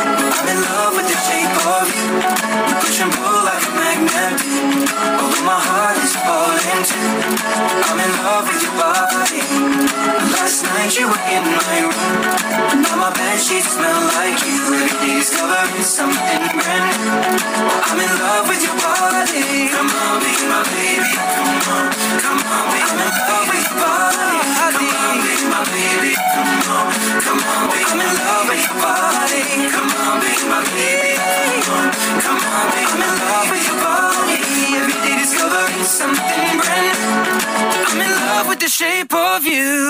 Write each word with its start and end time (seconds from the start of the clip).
I'm 0.00 0.48
in 0.48 0.58
love 0.60 0.92
with 0.96 1.08
the 1.08 1.18
shape 1.26 1.56
of 1.76 1.86
you. 1.92 2.06
We 2.66 2.72
push 2.80 3.00
and 3.00 3.12
pull 3.12 3.40
like 3.44 3.64
a 3.68 3.72
magnet. 3.76 4.36
Although 5.20 5.44
my 5.44 5.60
heart 5.60 5.96
is 6.00 6.14
falling 6.24 6.82
too. 6.88 7.10
I'm 7.86 7.98
in 8.00 8.12
love 8.24 8.44
with 8.48 8.60
your 8.64 8.76
body. 8.80 9.42
Last 10.32 10.64
night 10.64 10.92
you 10.96 11.06
were 11.10 11.24
in 11.28 11.44
my 11.44 11.76
room. 11.84 12.22
Now 12.82 12.96
my 12.96 13.10
bed 13.12 13.38
sheets 13.38 13.72
smell 13.76 14.00
like 14.16 14.40
you. 14.46 14.60
Day 15.04 15.20
discovering 15.20 15.84
something 15.84 16.42
brand 16.56 16.86
new. 16.96 17.12
I'm 17.88 18.00
in 18.00 18.12
love 18.24 18.48
with 18.48 18.62
your 18.64 18.76
body. 18.80 19.68
Come 19.68 19.90
on, 19.90 20.16
be 20.24 20.32
my 20.48 20.62
baby. 20.72 21.49
Shape 38.80 39.12
of 39.12 39.44
you. 39.44 39.89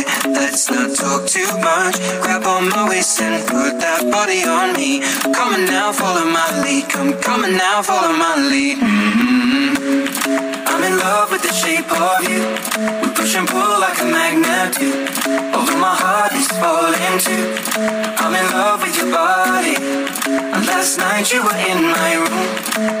let's 0.25 0.69
not 0.69 0.95
talk 0.95 1.27
too 1.27 1.47
much. 1.59 1.97
Grab 2.21 2.45
on 2.45 2.69
my 2.69 2.89
waist 2.89 3.21
and 3.21 3.45
put 3.47 3.79
that 3.79 4.09
body 4.11 4.43
on 4.43 4.73
me. 4.73 5.01
Come 5.33 5.53
on 5.53 5.65
now, 5.65 5.91
follow 5.91 6.25
my 6.25 6.61
lead. 6.63 6.89
Come, 6.89 7.13
come 7.21 7.43
on 7.43 7.57
now, 7.57 7.81
follow 7.81 8.13
my 8.13 8.35
lead. 8.49 8.77
Mm-hmm. 8.77 9.31
I'm 10.81 10.83
in 10.83 10.97
love 10.97 11.29
with 11.31 11.43
the 11.43 11.53
shape 11.53 11.91
of 11.91 12.23
you. 12.25 12.41
We 13.01 13.13
push 13.13 13.35
and 13.35 13.47
pull 13.47 13.79
like 13.79 13.99
a 14.01 14.05
magnet 14.05 14.73
do. 14.79 14.89
Although 15.53 15.77
my 15.77 15.93
heart 15.93 16.33
is 16.33 16.47
falling 16.57 17.17
too. 17.21 17.53
I'm 18.17 18.33
in 18.33 18.47
love 18.49 18.81
with 18.81 18.95
your 18.97 19.11
body. 19.11 19.75
And 20.25 20.65
last 20.65 20.97
night 20.97 21.31
you 21.31 21.43
were 21.43 21.59
in 21.69 21.85
my 21.85 22.11
room. 22.17 22.49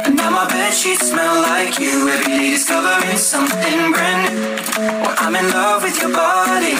And 0.05 0.15
now 0.15 0.29
my 0.29 0.47
bed 0.47 0.73
sheets 0.73 1.09
smell 1.09 1.41
like 1.41 1.79
you. 1.79 2.09
Every 2.09 2.33
day 2.37 2.49
discovering 2.51 3.17
something 3.17 3.91
brand 3.91 4.29
new. 4.29 4.61
Well, 5.01 5.15
I'm 5.17 5.35
in 5.35 5.49
love 5.49 5.83
with 5.83 5.99
your 6.01 6.13
body. 6.13 6.75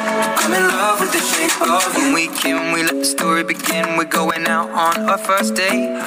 I'm 0.00 0.54
in 0.54 0.68
love 0.68 1.00
with 1.00 1.12
the 1.12 1.18
shape 1.18 1.60
of 1.60 1.82
you. 1.96 2.02
When 2.02 2.14
we 2.14 2.28
can, 2.28 2.72
we 2.72 2.82
let 2.82 2.94
the 2.94 3.04
story 3.04 3.42
begin. 3.42 3.96
We're 3.96 4.04
going 4.04 4.46
out 4.46 4.70
on 4.70 5.08
our 5.08 5.18
first 5.18 5.56
date. 5.56 5.98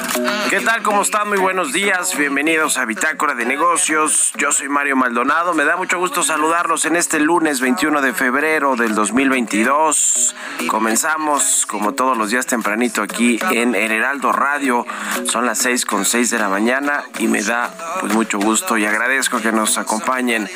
¿Qué 0.48 0.60
tal? 0.60 0.82
¿Cómo 0.82 1.02
están? 1.02 1.28
Muy 1.28 1.38
buenos 1.38 1.72
días. 1.72 2.16
Bienvenidos 2.16 2.78
a 2.78 2.84
Bitácora 2.84 3.34
de 3.34 3.44
Negocios. 3.44 4.32
Yo 4.38 4.50
soy 4.50 4.68
Mario 4.68 4.96
Maldonado. 4.96 5.52
Me 5.54 5.64
da 5.64 5.76
mucho 5.76 5.98
gusto 5.98 6.22
saludarlos 6.22 6.84
en 6.86 6.96
este 6.96 7.20
lunes 7.20 7.60
21 7.60 8.00
de 8.00 8.14
febrero 8.14 8.76
del 8.76 8.94
2022. 8.94 10.34
Comenzamos 10.68 11.66
como 11.66 11.92
todos 11.92 12.16
los 12.16 12.30
días 12.30 12.46
tempranito 12.46 13.02
aquí 13.02 13.38
en 13.50 13.74
El 13.74 13.92
Heraldo 13.92 14.32
Radio. 14.32 14.86
Son 15.26 15.44
las 15.44 15.58
6 15.58 15.84
con 15.84 16.04
6 16.04 16.30
de 16.30 16.38
la 16.38 16.48
mañana 16.48 17.04
y 17.18 17.28
me 17.28 17.42
da 17.42 17.70
pues 18.00 18.14
mucho 18.14 18.38
gusto 18.38 18.78
y 18.78 18.86
agradezco 18.86 19.40
que 19.40 19.52
nos 19.52 19.76
acompañen 19.78 20.48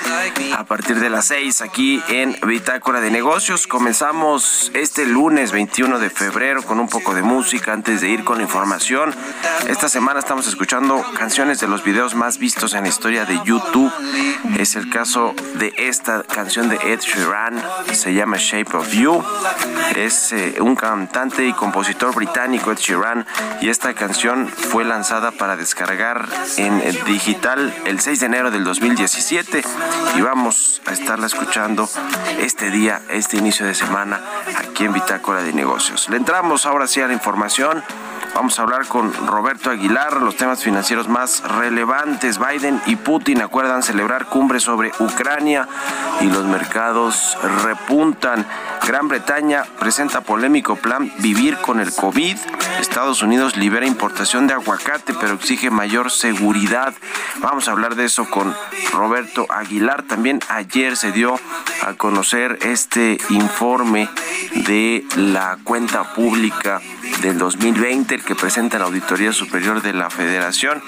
a 0.56 0.64
partir 0.64 1.00
de 1.00 1.10
las 1.10 1.26
6 1.26 1.62
aquí 1.62 2.02
en 2.08 2.36
Bitácora 2.46 3.00
de 3.00 3.10
Negocios. 3.10 3.26
Comenzamos 3.68 4.70
este 4.72 5.04
lunes 5.04 5.52
21 5.52 5.98
de 5.98 6.08
febrero 6.08 6.62
con 6.62 6.80
un 6.80 6.88
poco 6.88 7.14
de 7.14 7.20
música 7.20 7.74
antes 7.74 8.00
de 8.00 8.08
ir 8.08 8.24
con 8.24 8.38
la 8.38 8.44
información. 8.44 9.14
Esta 9.68 9.90
semana 9.90 10.20
estamos 10.20 10.46
escuchando 10.46 11.04
canciones 11.18 11.60
de 11.60 11.68
los 11.68 11.84
videos 11.84 12.14
más 12.14 12.38
vistos 12.38 12.72
en 12.72 12.84
la 12.84 12.88
historia 12.88 13.26
de 13.26 13.38
YouTube. 13.44 13.92
Es 14.58 14.74
el 14.74 14.88
caso 14.88 15.34
de 15.58 15.74
esta 15.76 16.22
canción 16.22 16.70
de 16.70 16.76
Ed 16.76 17.00
Sheeran, 17.00 17.62
se 17.92 18.14
llama 18.14 18.38
Shape 18.38 18.74
of 18.74 18.90
You. 18.92 19.22
Es 19.94 20.32
eh, 20.32 20.56
un 20.60 20.74
cantante 20.74 21.46
y 21.46 21.52
compositor 21.52 22.14
británico, 22.14 22.72
Ed 22.72 22.78
Sheeran, 22.78 23.26
y 23.60 23.68
esta 23.68 23.92
canción 23.92 24.48
fue 24.48 24.82
lanzada 24.84 25.30
para 25.30 25.56
descargar 25.56 26.26
en 26.56 26.80
digital 27.04 27.74
el 27.84 28.00
6 28.00 28.20
de 28.20 28.26
enero 28.26 28.50
del 28.50 28.64
2017 28.64 29.62
y 30.16 30.20
vamos 30.22 30.80
a 30.86 30.92
estarla 30.92 31.26
escuchando 31.26 31.86
este 32.40 32.70
día, 32.70 33.02
este 33.16 33.36
inicio 33.36 33.66
de 33.66 33.74
semana 33.74 34.20
aquí 34.58 34.84
en 34.84 34.92
Bitácora 34.92 35.42
de 35.42 35.52
Negocios. 35.52 36.08
Le 36.08 36.16
entramos 36.16 36.66
ahora 36.66 36.86
sí 36.86 37.00
a 37.00 37.06
la 37.06 37.12
información. 37.12 37.82
Vamos 38.34 38.58
a 38.58 38.62
hablar 38.62 38.86
con 38.86 39.14
Roberto 39.26 39.70
Aguilar, 39.70 40.20
los 40.20 40.36
temas 40.36 40.62
financieros 40.62 41.08
más 41.08 41.42
relevantes. 41.42 42.38
Biden 42.38 42.82
y 42.84 42.96
Putin 42.96 43.40
acuerdan 43.40 43.82
celebrar 43.82 44.26
cumbre 44.26 44.60
sobre 44.60 44.92
Ucrania 44.98 45.66
y 46.20 46.26
los 46.26 46.44
mercados 46.44 47.38
repuntan. 47.64 48.44
Gran 48.86 49.08
Bretaña 49.08 49.64
presenta 49.80 50.20
polémico 50.20 50.76
plan 50.76 51.10
Vivir 51.20 51.56
con 51.56 51.80
el 51.80 51.94
COVID. 51.94 52.36
Estados 52.78 53.22
Unidos 53.22 53.56
libera 53.56 53.86
importación 53.86 54.46
de 54.46 54.52
aguacate, 54.52 55.14
pero 55.14 55.34
exige 55.34 55.70
mayor 55.70 56.10
seguridad. 56.10 56.92
Vamos 57.38 57.68
a 57.68 57.72
hablar 57.72 57.94
de 57.94 58.04
eso 58.04 58.28
con 58.28 58.54
Roberto 58.92 59.46
Aguilar. 59.48 60.02
También 60.02 60.40
ayer 60.50 60.98
se 60.98 61.10
dio 61.10 61.40
a 61.86 61.94
conocer 61.94 62.58
este 62.62 63.05
informe 63.30 64.08
de 64.66 65.04
la 65.16 65.58
cuenta 65.62 66.14
pública 66.14 66.80
del 67.22 67.38
2020, 67.38 68.14
el 68.14 68.24
que 68.24 68.34
presenta 68.34 68.78
la 68.78 68.86
Auditoría 68.86 69.32
Superior 69.32 69.82
de 69.82 69.92
la 69.92 70.10
Federación. 70.10 70.82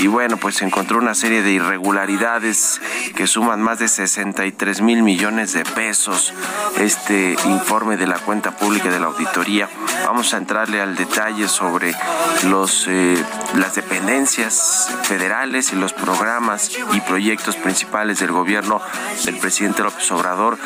Y 0.00 0.06
bueno, 0.06 0.36
pues 0.36 0.56
se 0.56 0.64
encontró 0.64 0.98
una 0.98 1.14
serie 1.14 1.42
de 1.42 1.52
irregularidades 1.52 2.80
que 3.14 3.26
suman 3.26 3.60
más 3.62 3.78
de 3.78 3.88
63 3.88 4.80
mil 4.82 5.02
millones 5.02 5.52
de 5.52 5.64
pesos. 5.64 6.32
Este 6.78 7.36
informe 7.46 7.96
de 7.96 8.06
la 8.06 8.18
cuenta 8.18 8.56
pública 8.56 8.90
de 8.90 9.00
la 9.00 9.06
auditoría. 9.06 9.68
Vamos 10.04 10.34
a 10.34 10.38
entrarle 10.38 10.80
al 10.80 10.96
detalle 10.96 11.48
sobre 11.48 11.94
los 12.44 12.86
eh, 12.88 13.22
las 13.54 13.74
dependencias 13.74 14.88
federales 15.02 15.72
y 15.72 15.76
los 15.76 15.92
programas 15.92 16.70
y 16.92 17.00
proyectos 17.00 17.56
principales 17.56 18.20
del 18.20 18.32
gobierno 18.32 18.80
del 19.24 19.36
presidente 19.38 19.82
López 19.82 20.10
Obrador 20.12 20.58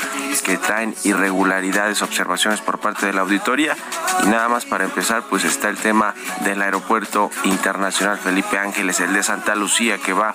que 0.44 0.58
traen 0.58 0.93
irregularidades, 1.04 2.02
observaciones 2.02 2.60
por 2.60 2.78
parte 2.78 3.06
de 3.06 3.12
la 3.12 3.22
auditoría. 3.22 3.76
Y 4.24 4.28
nada 4.28 4.48
más 4.48 4.64
para 4.64 4.84
empezar, 4.84 5.24
pues 5.28 5.44
está 5.44 5.68
el 5.68 5.76
tema 5.76 6.14
del 6.40 6.62
aeropuerto 6.62 7.30
internacional 7.44 8.18
Felipe 8.18 8.58
Ángeles, 8.58 9.00
el 9.00 9.12
de 9.12 9.22
Santa 9.22 9.54
Lucía, 9.54 9.98
que 9.98 10.12
va 10.12 10.34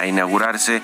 a 0.00 0.06
inaugurarse 0.06 0.82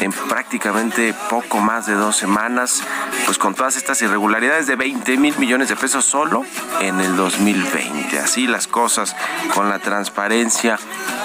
en 0.00 0.12
prácticamente 0.12 1.14
poco 1.28 1.60
más 1.60 1.86
de 1.86 1.94
dos 1.94 2.16
semanas, 2.16 2.82
pues 3.26 3.38
con 3.38 3.54
todas 3.54 3.76
estas 3.76 4.00
irregularidades 4.02 4.66
de 4.66 4.76
20 4.76 5.16
mil 5.18 5.36
millones 5.38 5.68
de 5.68 5.76
pesos 5.76 6.04
solo 6.04 6.44
en 6.80 7.00
el 7.00 7.16
2020. 7.16 8.18
Así 8.18 8.46
las 8.46 8.66
cosas 8.66 9.14
con 9.54 9.68
la 9.68 9.78
transparencia 9.78 10.78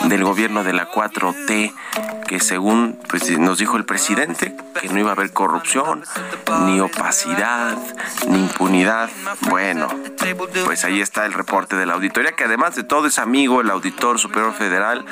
del 0.05 0.23
gobierno 0.23 0.63
de 0.63 0.73
la 0.73 0.89
4T, 0.91 1.73
que 2.27 2.39
según 2.39 2.99
pues, 3.09 3.37
nos 3.37 3.57
dijo 3.57 3.77
el 3.77 3.85
presidente, 3.85 4.55
que 4.79 4.89
no 4.89 4.99
iba 4.99 5.09
a 5.09 5.13
haber 5.13 5.31
corrupción, 5.31 6.03
ni 6.65 6.79
opacidad, 6.79 7.36
ni 8.27 8.39
impunidad. 8.39 9.09
Bueno, 9.41 9.87
pues 10.65 10.83
ahí 10.83 11.01
está 11.01 11.25
el 11.25 11.33
reporte 11.33 11.75
de 11.75 11.85
la 11.85 11.93
auditoría, 11.93 12.33
que 12.33 12.43
además 12.43 12.75
de 12.75 12.83
todo 12.83 13.07
es 13.07 13.19
amigo 13.19 13.61
el 13.61 13.69
auditor 13.69 14.19
superior 14.19 14.53
federal, 14.53 15.05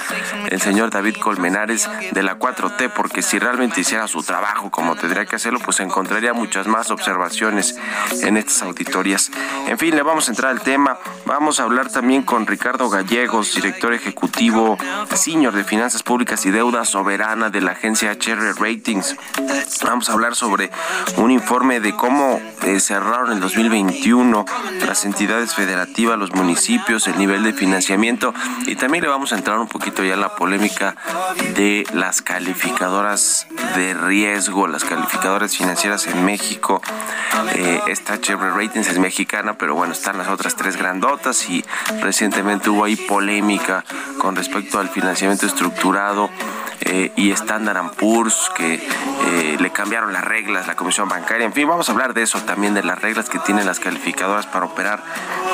el 0.50 0.62
señor 0.62 0.90
David 0.90 1.18
Colmenares 1.18 1.90
de 2.12 2.24
la 2.24 2.40
4T, 2.40 2.92
porque 2.94 3.22
si 3.22 3.40
realmente 3.40 3.82
hiciera 3.82 4.08
su 4.08 4.24
trabajo 4.24 4.72
como 4.72 4.96
tendría 4.96 5.26
que 5.26 5.36
hacerlo, 5.36 5.60
pues 5.60 5.80
encontraría 5.80 6.34
muchas 6.34 6.68
más 6.68 6.92
observaciones 6.92 7.76
en 8.22 8.38
estas 8.38 8.64
auditorías. 8.64 9.32
En 9.68 9.78
fin, 9.78 9.96
le 9.96 10.02
vamos 10.02 10.28
a 10.28 10.32
entrar 10.32 10.52
al 10.52 10.62
tema. 10.62 10.98
Vamos 11.26 11.60
a 11.60 11.64
hablar 11.64 11.90
también 11.90 12.24
con 12.24 12.48
Ricardo 12.48 12.90
Gallegos, 12.90 13.56
director 13.56 13.94
ejecutivo 13.94 14.78
senior 15.14 15.54
de 15.54 15.64
Finanzas 15.64 16.04
Públicas 16.04 16.46
y 16.46 16.52
Deuda 16.52 16.86
Soberana 16.86 17.50
de 17.50 17.62
la 17.62 17.72
agencia 17.72 18.12
HR 18.12 18.56
Ratings. 18.60 19.16
Vamos 19.84 20.10
a 20.10 20.14
hablar 20.14 20.36
sobre 20.36 20.72
un 21.18 21.32
informe 21.32 21.80
de 21.80 21.96
cómo 21.96 22.15
eh, 22.64 22.80
cerraron 22.80 23.32
el 23.32 23.40
2021 23.40 24.46
las 24.86 25.06
entidades 25.06 25.54
federativas, 25.54 26.18
los 26.18 26.34
municipios, 26.34 27.08
el 27.08 27.18
nivel 27.18 27.44
de 27.44 27.54
financiamiento 27.54 28.34
y 28.66 28.76
también 28.76 29.04
le 29.04 29.10
vamos 29.10 29.34
a 29.34 29.38
entrar 29.38 29.60
un 29.60 29.68
poquito 29.68 30.04
ya 30.04 30.16
a 30.16 30.18
la 30.18 30.36
polémica 30.36 30.96
de 31.56 31.86
las 31.94 32.22
calificadoras 32.22 33.48
de 33.76 33.94
riesgo, 33.94 34.68
las 34.68 34.84
calificadoras 34.84 35.56
financieras 35.56 36.08
en 36.08 36.26
México. 36.26 36.82
Eh, 37.56 37.82
esta 37.88 38.16
HR 38.16 38.56
Ratings 38.56 38.88
es 38.88 39.00
mexicana, 39.00 39.58
pero 39.58 39.76
bueno, 39.76 39.94
están 39.94 40.18
las 40.18 40.28
otras 40.28 40.56
tres 40.56 40.78
grandotas 40.78 41.50
y 41.50 41.64
recientemente 42.02 42.70
hubo 42.70 42.86
ahí 42.86 42.96
polémica 42.96 43.84
con 44.20 44.36
respecto 44.36 44.80
al 44.80 44.90
financiamiento 44.90 45.46
estructurado 45.46 46.30
eh, 46.86 47.12
y 47.16 47.32
Standard 47.32 47.92
Poor's 47.96 48.52
que 48.56 48.76
eh, 48.76 49.58
le 49.60 49.72
cambiaron 49.72 50.14
las 50.14 50.24
reglas, 50.24 50.68
la 50.68 50.76
Comisión 50.76 51.10
Bancaria. 51.10 51.46
En 51.46 51.54
fin, 51.54 51.68
vamos 51.68 51.90
a 51.90 51.92
hablar 51.92 52.14
de 52.14 52.22
eso 52.22 52.40
también, 52.42 52.76
de 52.76 52.84
las 52.84 53.02
reglas 53.02 53.28
que 53.28 53.40
tienen 53.40 53.66
las 53.66 53.80
calificadoras 53.80 54.46
para 54.46 54.66
operar 54.66 55.04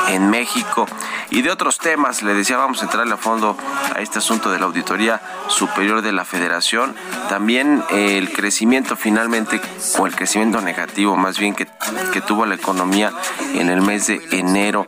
en 0.09 0.29
México 0.29 0.85
y 1.29 1.41
de 1.41 1.49
otros 1.49 1.77
temas. 1.77 2.21
Le 2.21 2.33
decía, 2.33 2.57
vamos 2.57 2.81
a 2.81 2.85
entrarle 2.85 3.13
a 3.13 3.17
fondo 3.17 3.57
a 3.95 4.01
este 4.01 4.19
asunto 4.19 4.51
de 4.51 4.59
la 4.59 4.65
Auditoría 4.65 5.21
Superior 5.47 6.01
de 6.01 6.11
la 6.11 6.25
Federación. 6.25 6.95
También 7.29 7.81
eh, 7.91 8.17
el 8.17 8.31
crecimiento 8.33 8.97
finalmente, 8.97 9.61
o 9.97 10.05
el 10.05 10.15
crecimiento 10.15 10.61
negativo 10.61 11.15
más 11.15 11.39
bien 11.39 11.55
que, 11.55 11.65
que 12.11 12.21
tuvo 12.21 12.45
la 12.45 12.55
economía 12.55 13.13
en 13.53 13.69
el 13.69 13.81
mes 13.81 14.07
de 14.07 14.21
enero, 14.31 14.87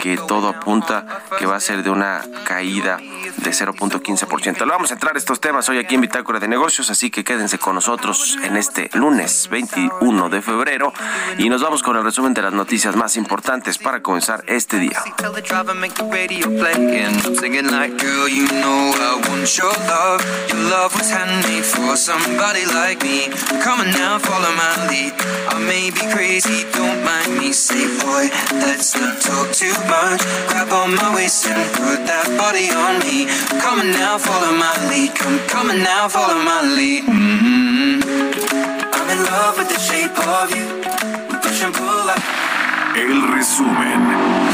que 0.00 0.16
todo 0.16 0.48
apunta 0.48 1.04
que 1.38 1.46
va 1.46 1.56
a 1.56 1.60
ser 1.60 1.82
de 1.82 1.90
una 1.90 2.22
caída 2.44 2.96
de 2.96 3.50
0.15%. 3.50 4.58
Le 4.58 4.66
vamos 4.66 4.90
a 4.90 4.94
entrar 4.94 5.14
a 5.14 5.18
estos 5.18 5.40
temas 5.40 5.68
hoy 5.68 5.78
aquí 5.80 5.94
en 5.94 6.02
Bitácora 6.02 6.38
de 6.38 6.48
Negocios, 6.48 6.90
así 6.90 7.10
que 7.10 7.24
quédense 7.24 7.58
con 7.58 7.74
nosotros 7.74 8.38
en 8.42 8.56
este 8.56 8.90
lunes 8.94 9.48
21 9.50 10.28
de 10.28 10.42
febrero 10.42 10.92
y 11.38 11.48
nos 11.48 11.62
vamos 11.62 11.82
con 11.82 11.96
el 11.96 12.04
resumen 12.04 12.34
de 12.34 12.42
las 12.42 12.52
noticias 12.52 12.96
más 12.96 13.16
importantes 13.16 13.78
para 13.78 14.02
comenzar 14.02 14.44
este 14.46 14.78
día. 14.78 15.02
Come 35.52 35.69
now, 35.78 36.08
follow 36.08 36.42
my 36.42 36.62
lead. 36.62 37.04
Come, 37.04 37.14
come 37.16 37.24
now, 37.24 37.38
follow 37.38 37.54
my 37.54 37.56
lead. 37.96 38.00
Mm-hmm. 38.00 38.00
I'm 38.92 39.10
in 39.10 39.24
love 39.24 39.58
with 39.58 39.68
the 39.68 39.78
shape 39.78 40.18
of 40.18 40.50
you. 40.50 40.66
We 41.30 41.38
push 41.38 41.62
and 41.62 41.74
pull 41.74 42.06
like. 42.06 42.50
El 42.96 43.32
resumen. 43.32 44.49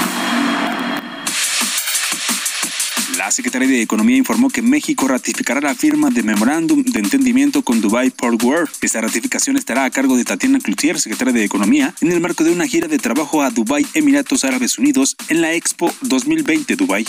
La 3.17 3.31
Secretaría 3.31 3.69
de 3.69 3.81
Economía 3.81 4.19
informó 4.19 4.51
que 4.51 4.61
México 4.61 5.09
ratificará 5.09 5.63
la 5.63 5.75
firma 5.75 6.11
de 6.11 6.23
memorándum 6.23 6.83
de 6.83 7.01
entendimiento 7.01 7.63
con 7.63 7.81
Dubai 7.81 8.11
Port 8.11 8.43
World. 8.43 8.69
Esta 8.83 9.01
ratificación 9.01 9.57
estará 9.57 9.85
a 9.85 9.91
cargo 9.91 10.19
de 10.19 10.25
Tatiana 10.25 10.59
Cloutier, 10.59 11.01
secretaria 11.01 11.33
de 11.33 11.45
Economía, 11.45 11.95
en 12.03 12.13
el 12.13 12.21
marco 12.21 12.45
de 12.45 12.53
una 12.53 12.67
gira 12.67 12.89
de 12.89 12.99
trabajo 12.99 13.43
a 13.43 13.51
Dubai, 13.51 13.87
Emiratos 13.95 14.45
Árabes 14.45 14.79
Unidos, 14.79 15.17
en 15.29 15.41
la 15.41 15.55
Expo 15.55 15.95
2020 16.03 16.77
Dubai. 16.77 17.07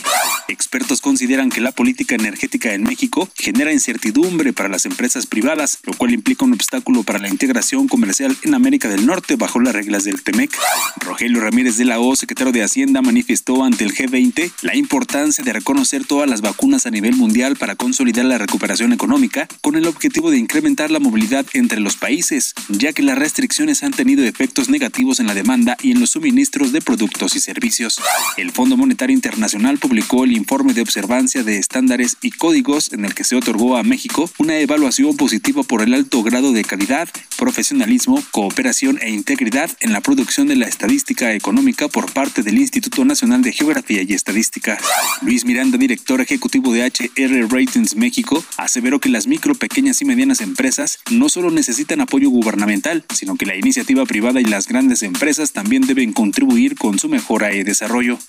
Expertos 0.47 1.01
consideran 1.01 1.49
que 1.49 1.59
la 1.59 1.73
política 1.73 2.15
energética 2.15 2.73
en 2.73 2.83
México 2.83 3.29
genera 3.35 3.73
incertidumbre 3.73 4.53
para 4.53 4.69
las 4.69 4.85
empresas 4.85 5.25
privadas, 5.25 5.79
lo 5.83 5.93
cual 5.93 6.13
implica 6.13 6.45
un 6.45 6.53
obstáculo 6.53 7.03
para 7.03 7.19
la 7.19 7.27
integración 7.27 7.89
comercial 7.89 8.37
en 8.43 8.53
América 8.53 8.87
del 8.87 9.05
Norte 9.05 9.35
bajo 9.35 9.59
las 9.59 9.73
reglas 9.73 10.05
del 10.05 10.23
TEMEC. 10.23 10.51
Rogelio 11.01 11.41
Ramírez 11.41 11.75
de 11.75 11.83
la 11.83 11.99
O, 11.99 12.15
secretario 12.15 12.53
de 12.53 12.63
Hacienda, 12.63 13.01
manifestó 13.01 13.65
ante 13.65 13.83
el 13.83 13.93
G20 13.93 14.51
la 14.61 14.75
importancia 14.75 15.43
de 15.43 15.51
reconocer 15.51 15.96
todas 16.05 16.29
las 16.29 16.41
vacunas 16.41 16.85
a 16.85 16.91
nivel 16.91 17.15
mundial 17.15 17.55
para 17.55 17.75
consolidar 17.75 18.25
la 18.25 18.37
recuperación 18.37 18.93
económica 18.93 19.47
con 19.61 19.75
el 19.75 19.87
objetivo 19.87 20.31
de 20.31 20.37
incrementar 20.37 20.91
la 20.91 20.99
movilidad 20.99 21.45
entre 21.53 21.79
los 21.79 21.95
países, 21.95 22.53
ya 22.69 22.93
que 22.93 23.03
las 23.03 23.17
restricciones 23.17 23.83
han 23.83 23.91
tenido 23.91 24.23
efectos 24.23 24.69
negativos 24.69 25.19
en 25.19 25.27
la 25.27 25.33
demanda 25.33 25.77
y 25.81 25.91
en 25.91 25.99
los 25.99 26.11
suministros 26.11 26.71
de 26.71 26.81
productos 26.81 27.35
y 27.35 27.39
servicios. 27.39 27.99
El 28.37 28.51
Fondo 28.51 28.77
Monetario 28.77 29.13
Internacional 29.13 29.77
publicó 29.77 30.23
el 30.23 30.33
informe 30.33 30.73
de 30.73 30.81
observancia 30.81 31.43
de 31.43 31.57
estándares 31.57 32.17
y 32.21 32.31
códigos 32.31 32.91
en 32.93 33.05
el 33.05 33.13
que 33.13 33.23
se 33.23 33.35
otorgó 33.35 33.77
a 33.77 33.83
México 33.83 34.29
una 34.37 34.57
evaluación 34.59 35.15
positiva 35.15 35.63
por 35.63 35.81
el 35.81 35.93
alto 35.93 36.23
grado 36.23 36.51
de 36.51 36.63
calidad, 36.63 37.09
profesionalismo, 37.37 38.23
cooperación 38.31 38.99
e 39.01 39.11
integridad 39.11 39.71
en 39.79 39.93
la 39.93 40.01
producción 40.01 40.47
de 40.47 40.55
la 40.55 40.67
estadística 40.67 41.33
económica 41.33 41.87
por 41.87 42.11
parte 42.11 42.43
del 42.43 42.57
Instituto 42.57 43.05
Nacional 43.05 43.41
de 43.41 43.53
Geografía 43.53 44.01
y 44.01 44.13
Estadística. 44.13 44.77
Luis 45.21 45.45
Miranda 45.45 45.77
director 45.87 46.19
ejecutivo 46.19 46.73
de 46.73 46.83
HR 46.83 47.47
Ratings 47.49 47.95
México, 47.95 48.43
aseveró 48.57 48.99
que 48.99 49.07
las 49.07 49.25
micro, 49.25 49.55
pequeñas 49.55 50.01
y 50.01 50.05
medianas 50.05 50.41
empresas 50.41 50.99
no 51.11 51.29
solo 51.29 51.49
necesitan 51.49 52.01
apoyo 52.01 52.29
gubernamental, 52.29 53.05
sino 53.13 53.37
que 53.37 53.45
la 53.45 53.55
iniciativa 53.55 54.05
privada 54.05 54.41
y 54.41 54.43
las 54.43 54.67
grandes 54.67 55.01
empresas 55.01 55.53
también 55.53 55.87
deben 55.87 56.11
contribuir 56.11 56.75
con 56.75 56.99
su 56.99 57.07
mejora 57.07 57.55
y 57.55 57.63
desarrollo. 57.63 58.19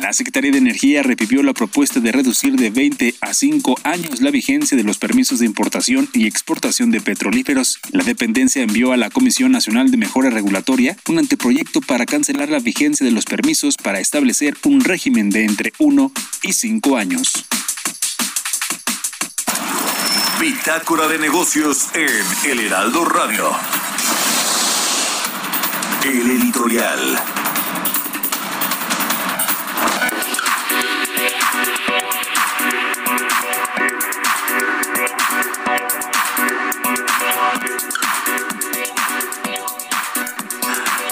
La 0.00 0.12
Secretaría 0.12 0.52
de 0.52 0.58
Energía 0.58 1.02
revivió 1.02 1.42
la 1.42 1.54
propuesta 1.54 1.98
de 1.98 2.12
reducir 2.12 2.54
de 2.54 2.70
20 2.70 3.16
a 3.20 3.34
5 3.34 3.80
años 3.82 4.20
la 4.20 4.30
vigencia 4.30 4.76
de 4.76 4.84
los 4.84 4.98
permisos 4.98 5.40
de 5.40 5.46
importación 5.46 6.08
y 6.12 6.28
exportación 6.28 6.92
de 6.92 7.00
petrolíferos. 7.00 7.80
La 7.90 8.04
dependencia 8.04 8.62
envió 8.62 8.92
a 8.92 8.96
la 8.96 9.10
Comisión 9.10 9.50
Nacional 9.50 9.90
de 9.90 9.96
Mejora 9.96 10.30
Regulatoria 10.30 10.96
un 11.08 11.18
anteproyecto 11.18 11.80
para 11.80 12.06
cancelar 12.06 12.48
la 12.48 12.60
vigencia 12.60 13.04
de 13.04 13.10
los 13.10 13.24
permisos 13.24 13.74
para 13.82 13.98
establecer 13.98 14.56
un 14.62 14.84
régimen 14.84 15.30
de 15.30 15.44
entre 15.44 15.72
1 15.80 16.12
y 16.44 16.52
5 16.52 16.96
años. 16.96 17.07
Bitácora 20.38 21.08
de 21.08 21.18
negocios 21.18 21.88
en 21.94 22.50
El 22.50 22.60
Heraldo 22.60 23.04
Radio. 23.06 23.50
El 26.04 26.30
editorial. 26.30 27.18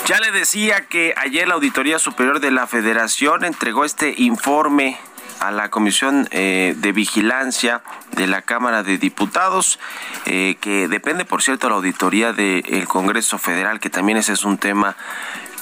Ya 0.06 0.20
le 0.20 0.30
decía 0.30 0.86
que 0.88 1.14
ayer 1.16 1.48
la 1.48 1.54
Auditoría 1.54 1.98
Superior 1.98 2.40
de 2.40 2.50
la 2.50 2.66
Federación 2.66 3.44
entregó 3.44 3.84
este 3.86 4.14
informe 4.18 4.98
a 5.40 5.50
la 5.50 5.70
Comisión 5.70 6.28
eh, 6.30 6.74
de 6.78 6.92
Vigilancia 6.92 7.82
de 8.12 8.26
la 8.26 8.42
Cámara 8.42 8.82
de 8.82 8.98
Diputados, 8.98 9.78
eh, 10.24 10.56
que 10.60 10.88
depende, 10.88 11.24
por 11.24 11.42
cierto, 11.42 11.68
la 11.68 11.76
auditoría 11.76 12.32
del 12.32 12.86
Congreso 12.88 13.38
Federal, 13.38 13.80
que 13.80 13.90
también 13.90 14.18
ese 14.18 14.32
es 14.32 14.44
un 14.44 14.58
tema 14.58 14.96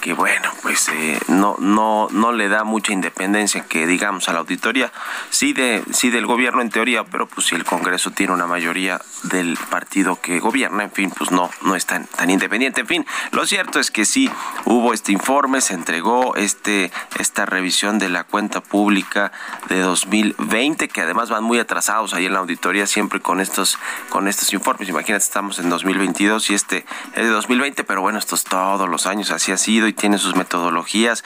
que 0.05 0.13
bueno, 0.13 0.51
pues 0.61 0.91
eh, 0.91 1.19
no, 1.29 1.57
no, 1.59 2.09
no 2.11 2.33
le 2.33 2.51
da 2.51 2.63
mucha 2.63 2.93
independencia 2.93 3.65
que 3.65 3.87
digamos 3.87 4.29
a 4.29 4.35
la 4.35 4.41
auditoría, 4.41 4.93
sí, 5.31 5.55
de, 5.55 5.83
sí 5.95 6.11
del 6.11 6.27
gobierno 6.27 6.61
en 6.61 6.69
teoría, 6.69 7.05
pero 7.05 7.27
pues 7.27 7.47
si 7.47 7.55
el 7.55 7.65
Congreso 7.65 8.11
tiene 8.11 8.35
una 8.35 8.47
mayoría 8.47 9.01
del 9.23 9.57
partido 9.71 10.21
que 10.21 10.41
gobierna, 10.41 10.85
en 10.85 10.91
fin, 10.91 11.11
pues 11.11 11.31
no, 11.31 11.49
no 11.63 11.75
es 11.75 11.87
tan, 11.87 12.07
independiente. 12.29 12.83
En 12.83 12.87
fin, 12.87 13.07
lo 13.31 13.47
cierto 13.47 13.81
es 13.81 13.91
que 13.91 14.05
sí 14.05 14.31
hubo 14.67 14.93
este 14.93 15.11
informe, 15.11 15.63
se 15.63 15.73
entregó 15.73 16.37
este, 16.37 16.93
esta 17.19 17.47
revisión 17.47 17.99
de 17.99 18.11
la 18.11 18.25
cuenta 18.25 18.61
pública 18.61 19.33
de 19.71 19.81
2020, 19.81 20.89
que 20.89 21.01
además 21.01 21.31
van 21.31 21.45
muy 21.45 21.59
atrasados 21.59 22.13
ahí 22.13 22.27
en 22.27 22.35
la 22.35 22.41
auditoría 22.41 22.87
siempre 22.87 23.21
con 23.21 23.41
estos, 23.41 23.79
con 24.11 24.29
estos 24.29 24.53
informes. 24.53 24.87
Imagínate, 24.87 25.25
estamos 25.25 25.59
en 25.61 25.71
2022 25.71 26.51
y 26.51 26.55
este 26.55 26.85
es 27.15 27.23
de 27.23 27.31
2020, 27.31 27.85
pero 27.85 28.03
bueno, 28.03 28.19
estos 28.19 28.45
todos 28.45 28.87
los 28.87 29.07
años 29.07 29.31
así 29.31 29.51
ha 29.51 29.57
sido 29.57 29.94
tiene 29.95 30.19
sus 30.19 30.37
metodologías. 30.37 31.25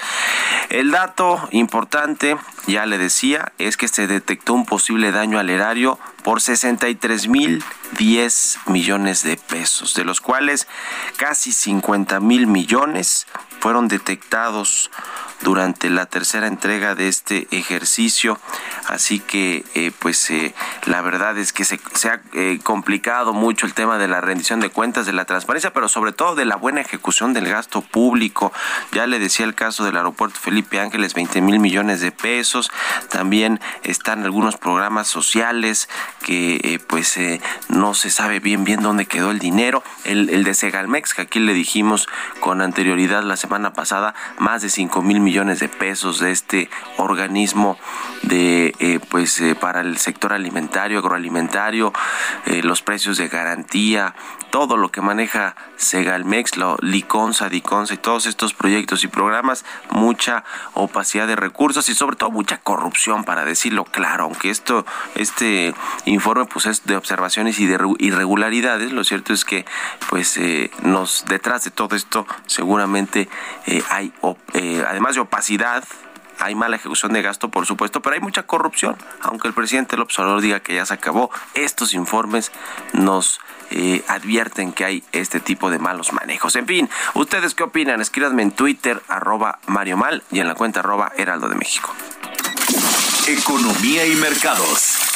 El 0.68 0.90
dato 0.90 1.48
importante, 1.50 2.36
ya 2.66 2.86
le 2.86 2.98
decía, 2.98 3.52
es 3.58 3.76
que 3.76 3.88
se 3.88 4.06
detectó 4.06 4.54
un 4.54 4.66
posible 4.66 5.12
daño 5.12 5.38
al 5.38 5.50
erario 5.50 5.98
por 6.22 6.40
63 6.40 7.28
mil 7.28 7.64
10 7.96 8.58
millones 8.66 9.22
de 9.22 9.36
pesos, 9.36 9.94
de 9.94 10.04
los 10.04 10.20
cuales 10.20 10.68
casi 11.16 11.52
50 11.52 12.20
mil 12.20 12.46
millones 12.46 13.26
fueron 13.60 13.88
detectados 13.88 14.90
durante 15.42 15.88
la 15.90 16.06
tercera 16.06 16.46
entrega 16.46 16.94
de 16.94 17.08
este 17.08 17.46
ejercicio. 17.50 18.38
Así 18.86 19.20
que, 19.20 19.64
eh, 19.74 19.92
pues, 19.98 20.30
eh, 20.30 20.54
la 20.86 21.00
verdad 21.00 21.36
es 21.38 21.52
que 21.52 21.64
se, 21.64 21.78
ha 22.08 22.20
eh, 22.32 22.58
complicado 22.62 23.32
mucho 23.32 23.66
el 23.66 23.74
tema 23.74 23.98
de 23.98 24.08
la 24.08 24.20
rendición 24.20 24.60
de 24.60 24.70
cuentas, 24.70 25.06
de 25.06 25.12
la 25.12 25.26
transparencia, 25.26 25.72
pero 25.72 25.88
sobre 25.88 26.12
todo 26.12 26.34
de 26.34 26.44
la 26.44 26.56
buena 26.56 26.80
ejecución 26.80 27.34
del 27.34 27.48
gasto 27.48 27.82
público. 27.82 28.52
Ya 28.92 29.06
le 29.06 29.18
decía 29.18 29.46
el 29.46 29.54
caso 29.54 29.84
del 29.84 29.96
aeropuerto 29.96 30.38
Felipe 30.40 30.80
Ángeles, 30.80 31.14
20 31.14 31.40
mil 31.40 31.60
millones 31.60 32.00
de 32.00 32.12
pesos. 32.12 32.70
También 33.10 33.60
están 33.82 34.24
algunos 34.24 34.56
programas 34.56 35.08
sociales 35.08 35.88
que, 36.24 36.80
pues, 36.88 37.18
no 37.68 37.94
se 37.94 38.10
sabe 38.10 38.40
bien 38.40 38.64
bien 38.64 38.82
dónde 38.82 39.06
quedó 39.06 39.30
el 39.30 39.38
dinero. 39.38 39.82
El, 40.04 40.30
el 40.30 40.44
de 40.44 40.54
Segalmex, 40.54 41.14
que 41.14 41.22
aquí 41.22 41.38
le 41.38 41.52
dijimos 41.52 42.08
con 42.40 42.60
anterioridad 42.60 43.22
la 43.22 43.36
semana 43.36 43.72
pasada, 43.72 44.14
más 44.38 44.62
de 44.62 44.70
5 44.70 45.02
mil 45.02 45.20
millones 45.20 45.27
de 45.28 45.68
pesos 45.68 46.20
de 46.20 46.30
este 46.30 46.70
organismo 46.96 47.78
de 48.22 48.74
eh, 48.78 48.98
pues 49.10 49.40
eh, 49.40 49.54
para 49.54 49.80
el 49.80 49.98
sector 49.98 50.32
alimentario, 50.32 50.98
agroalimentario, 50.98 51.92
eh, 52.46 52.62
los 52.62 52.82
precios 52.82 53.18
de 53.18 53.28
garantía, 53.28 54.14
todo 54.50 54.76
lo 54.76 54.90
que 54.90 55.00
maneja 55.00 55.54
Segalmex, 55.76 56.56
lo, 56.56 56.76
Liconza, 56.80 57.48
Diconza 57.48 57.94
y 57.94 57.98
todos 57.98 58.26
estos 58.26 58.54
proyectos 58.54 59.04
y 59.04 59.08
programas, 59.08 59.64
mucha 59.90 60.44
opacidad 60.74 61.26
de 61.26 61.36
recursos 61.36 61.88
y 61.88 61.94
sobre 61.94 62.16
todo 62.16 62.30
mucha 62.30 62.58
corrupción, 62.58 63.24
para 63.24 63.44
decirlo 63.44 63.84
claro, 63.84 64.24
aunque 64.24 64.50
esto, 64.50 64.86
este 65.14 65.74
informe 66.06 66.46
pues 66.46 66.66
es 66.66 66.86
de 66.86 66.96
observaciones 66.96 67.60
y 67.60 67.66
de 67.66 67.78
irregularidades, 67.98 68.92
lo 68.92 69.04
cierto 69.04 69.32
es 69.32 69.44
que 69.44 69.66
pues 70.08 70.40
nos 70.82 71.24
detrás 71.26 71.64
de 71.64 71.70
todo 71.70 71.94
esto 71.94 72.26
seguramente 72.46 73.28
hay 73.90 74.12
además 74.88 75.16
opacidad, 75.20 75.84
hay 76.38 76.54
mala 76.54 76.76
ejecución 76.76 77.12
de 77.12 77.22
gasto, 77.22 77.48
por 77.48 77.66
supuesto, 77.66 78.00
pero 78.00 78.14
hay 78.14 78.20
mucha 78.20 78.44
corrupción. 78.44 78.96
Aunque 79.22 79.48
el 79.48 79.54
presidente 79.54 79.96
López 79.96 80.18
Obrador 80.18 80.40
diga 80.40 80.60
que 80.60 80.74
ya 80.74 80.86
se 80.86 80.94
acabó, 80.94 81.30
estos 81.54 81.94
informes 81.94 82.52
nos 82.92 83.40
eh, 83.70 84.04
advierten 84.08 84.72
que 84.72 84.84
hay 84.84 85.04
este 85.12 85.40
tipo 85.40 85.70
de 85.70 85.78
malos 85.78 86.12
manejos. 86.12 86.56
En 86.56 86.66
fin, 86.66 86.88
¿ustedes 87.14 87.54
qué 87.54 87.64
opinan? 87.64 88.00
Escríbanme 88.00 88.42
en 88.42 88.52
Twitter, 88.52 89.02
arroba 89.08 89.58
Mario 89.66 89.96
Mal, 89.96 90.22
y 90.30 90.40
en 90.40 90.48
la 90.48 90.54
cuenta 90.54 90.80
arroba 90.80 91.12
Heraldo 91.16 91.48
de 91.48 91.56
México. 91.56 91.92
Economía 93.26 94.06
y 94.06 94.14
mercados. 94.16 95.07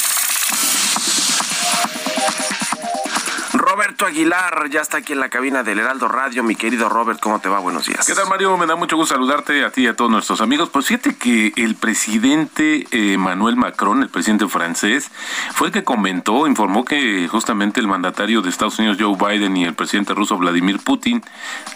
Aguilar 4.06 4.68
ya 4.70 4.80
está 4.80 4.98
aquí 4.98 5.12
en 5.12 5.20
la 5.20 5.28
cabina 5.28 5.62
del 5.62 5.78
Heraldo 5.78 6.08
Radio. 6.08 6.42
Mi 6.42 6.54
querido 6.54 6.88
Robert, 6.88 7.20
¿cómo 7.20 7.40
te 7.40 7.48
va? 7.48 7.58
Buenos 7.58 7.86
días. 7.86 8.06
¿Qué 8.06 8.14
tal, 8.14 8.28
Mario? 8.28 8.56
Me 8.56 8.66
da 8.66 8.76
mucho 8.76 8.96
gusto 8.96 9.14
saludarte 9.14 9.64
a 9.64 9.70
ti 9.70 9.82
y 9.82 9.86
a 9.86 9.96
todos 9.96 10.10
nuestros 10.10 10.40
amigos. 10.40 10.70
Pues 10.70 10.86
fíjate 10.86 11.16
que 11.16 11.52
el 11.56 11.74
presidente 11.74 12.86
eh, 12.90 13.16
Manuel 13.16 13.56
Macron, 13.56 14.02
el 14.02 14.08
presidente 14.08 14.48
francés, 14.48 15.10
fue 15.54 15.68
el 15.68 15.72
que 15.72 15.84
comentó, 15.84 16.46
informó 16.46 16.84
que 16.84 17.28
justamente 17.28 17.80
el 17.80 17.88
mandatario 17.88 18.42
de 18.42 18.50
Estados 18.50 18.78
Unidos, 18.78 18.96
Joe 19.00 19.16
Biden, 19.16 19.56
y 19.56 19.64
el 19.64 19.74
presidente 19.74 20.14
ruso, 20.14 20.36
Vladimir 20.36 20.78
Putin, 20.78 21.22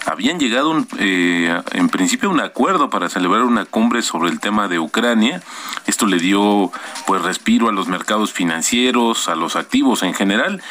habían 0.06 0.38
llegado 0.38 0.85
eh, 0.99 1.61
en 1.73 1.88
principio 1.88 2.28
a 2.28 2.33
un 2.33 2.40
acuerdo 2.40 2.90
para 2.90 3.09
celebrar 3.09 3.42
una 3.42 3.64
cumbre 3.64 4.02
sobre 4.02 4.30
el 4.30 4.40
tema 4.40 4.68
de 4.68 4.78
Ucrania. 4.78 5.42
Esto 5.87 6.06
le 6.06 6.18
dio 6.18 6.73
pues 7.06 7.23
respiro 7.23 7.68
a 7.68 7.73
los 7.73 7.88
mercados 7.88 8.33
financieros, 8.33 9.28
a 9.28 9.37
los 9.37 9.56
activos 9.56 10.02
en 10.02 10.14
general. 10.14 10.62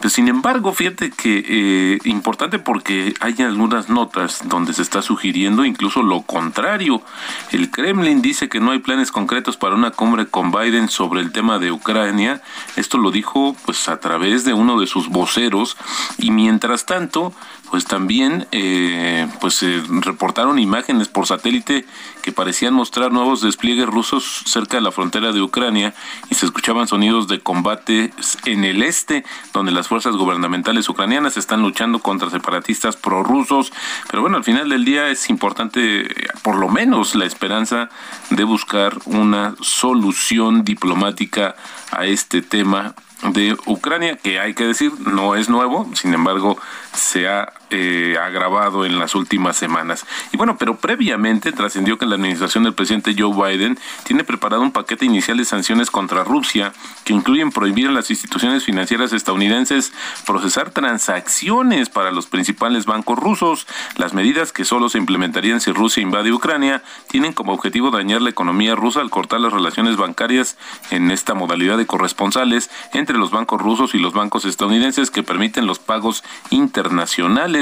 Pues, 0.00 0.12
sin 0.12 0.28
embargo, 0.28 0.72
fíjate 0.72 1.03
que 1.10 1.44
eh, 1.46 1.98
importante 2.04 2.58
porque 2.58 3.14
hay 3.20 3.34
algunas 3.42 3.88
notas 3.88 4.40
donde 4.44 4.72
se 4.72 4.82
está 4.82 5.02
sugiriendo 5.02 5.64
incluso 5.64 6.02
lo 6.02 6.22
contrario. 6.22 7.02
El 7.50 7.70
Kremlin 7.70 8.22
dice 8.22 8.48
que 8.48 8.60
no 8.60 8.70
hay 8.70 8.78
planes 8.78 9.12
concretos 9.12 9.56
para 9.56 9.74
una 9.74 9.90
cumbre 9.90 10.26
con 10.26 10.50
Biden 10.50 10.88
sobre 10.88 11.20
el 11.20 11.32
tema 11.32 11.58
de 11.58 11.72
Ucrania. 11.72 12.42
Esto 12.76 12.98
lo 12.98 13.10
dijo 13.10 13.56
pues 13.64 13.88
a 13.88 14.00
través 14.00 14.44
de 14.44 14.52
uno 14.52 14.78
de 14.78 14.86
sus 14.86 15.08
voceros 15.08 15.76
y 16.18 16.30
mientras 16.30 16.86
tanto 16.86 17.32
pues 17.74 17.86
también 17.86 18.46
eh, 18.52 19.26
pues 19.40 19.54
se 19.54 19.82
reportaron 19.88 20.60
imágenes 20.60 21.08
por 21.08 21.26
satélite 21.26 21.84
que 22.22 22.30
parecían 22.30 22.72
mostrar 22.72 23.10
nuevos 23.10 23.40
despliegues 23.40 23.86
rusos 23.86 24.42
cerca 24.46 24.76
de 24.76 24.80
la 24.80 24.92
frontera 24.92 25.32
de 25.32 25.42
Ucrania 25.42 25.92
y 26.30 26.36
se 26.36 26.46
escuchaban 26.46 26.86
sonidos 26.86 27.26
de 27.26 27.40
combate 27.40 28.12
en 28.44 28.62
el 28.62 28.80
este, 28.84 29.24
donde 29.52 29.72
las 29.72 29.88
fuerzas 29.88 30.14
gubernamentales 30.14 30.88
ucranianas 30.88 31.36
están 31.36 31.62
luchando 31.62 31.98
contra 31.98 32.30
separatistas 32.30 32.96
prorrusos. 32.96 33.72
Pero 34.08 34.22
bueno, 34.22 34.36
al 34.36 34.44
final 34.44 34.68
del 34.68 34.84
día 34.84 35.08
es 35.08 35.28
importante, 35.28 36.06
por 36.42 36.54
lo 36.54 36.68
menos, 36.68 37.16
la 37.16 37.24
esperanza 37.24 37.88
de 38.30 38.44
buscar 38.44 38.98
una 39.06 39.56
solución 39.60 40.62
diplomática 40.62 41.56
a 41.90 42.06
este 42.06 42.40
tema 42.40 42.94
de 43.32 43.56
Ucrania, 43.66 44.16
que 44.16 44.38
hay 44.38 44.54
que 44.54 44.64
decir, 44.64 44.92
no 45.00 45.34
es 45.34 45.48
nuevo, 45.48 45.90
sin 45.94 46.12
embargo, 46.14 46.58
se 46.92 47.28
ha 47.28 47.52
eh, 47.70 48.16
agravado 48.22 48.84
en 48.84 48.98
las 48.98 49.14
últimas 49.14 49.56
semanas. 49.56 50.06
Y 50.32 50.36
bueno, 50.36 50.56
pero 50.58 50.76
previamente 50.76 51.52
trascendió 51.52 51.98
que 51.98 52.06
la 52.06 52.16
administración 52.16 52.64
del 52.64 52.74
presidente 52.74 53.14
Joe 53.16 53.34
Biden 53.34 53.78
tiene 54.04 54.24
preparado 54.24 54.62
un 54.62 54.72
paquete 54.72 55.04
inicial 55.04 55.36
de 55.36 55.44
sanciones 55.44 55.90
contra 55.90 56.24
Rusia 56.24 56.72
que 57.04 57.12
incluyen 57.12 57.50
prohibir 57.50 57.88
a 57.88 57.92
las 57.92 58.10
instituciones 58.10 58.64
financieras 58.64 59.12
estadounidenses 59.12 59.92
procesar 60.26 60.70
transacciones 60.70 61.88
para 61.88 62.10
los 62.10 62.26
principales 62.26 62.86
bancos 62.86 63.18
rusos. 63.18 63.66
Las 63.96 64.14
medidas 64.14 64.52
que 64.52 64.64
solo 64.64 64.88
se 64.88 64.98
implementarían 64.98 65.60
si 65.60 65.72
Rusia 65.72 66.02
invade 66.02 66.32
Ucrania 66.32 66.82
tienen 67.08 67.32
como 67.32 67.52
objetivo 67.52 67.90
dañar 67.90 68.22
la 68.22 68.30
economía 68.30 68.74
rusa 68.74 69.00
al 69.00 69.10
cortar 69.10 69.40
las 69.40 69.52
relaciones 69.52 69.96
bancarias 69.96 70.56
en 70.90 71.10
esta 71.10 71.34
modalidad 71.34 71.78
de 71.78 71.86
corresponsales 71.86 72.70
entre 72.92 73.18
los 73.18 73.30
bancos 73.30 73.60
rusos 73.60 73.94
y 73.94 73.98
los 73.98 74.12
bancos 74.12 74.44
estadounidenses 74.44 75.10
que 75.10 75.22
permiten 75.22 75.66
los 75.66 75.78
pagos 75.78 76.24
internacionales. 76.50 77.53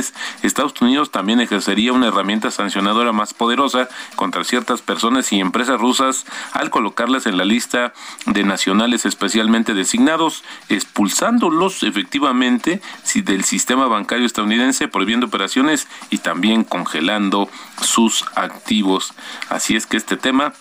Estados 0.42 0.80
Unidos 0.80 1.10
también 1.10 1.40
ejercería 1.40 1.92
una 1.92 2.08
herramienta 2.08 2.50
sancionadora 2.50 3.12
más 3.12 3.34
poderosa 3.34 3.88
contra 4.16 4.44
ciertas 4.44 4.82
personas 4.82 5.32
y 5.32 5.40
empresas 5.40 5.80
rusas 5.80 6.24
al 6.52 6.70
colocarlas 6.70 7.26
en 7.26 7.36
la 7.36 7.44
lista 7.44 7.92
de 8.26 8.44
nacionales 8.44 9.04
especialmente 9.06 9.74
designados, 9.74 10.44
expulsándolos 10.68 11.82
efectivamente 11.82 12.80
del 13.14 13.44
sistema 13.44 13.86
bancario 13.86 14.26
estadounidense, 14.26 14.88
prohibiendo 14.88 15.26
operaciones 15.26 15.86
y 16.10 16.18
también 16.18 16.64
congelando 16.64 17.48
sus 17.80 18.24
activos. 18.34 19.14
Así 19.48 19.76
es 19.76 19.86
que 19.86 19.96
este 19.96 20.16
tema 20.16 20.54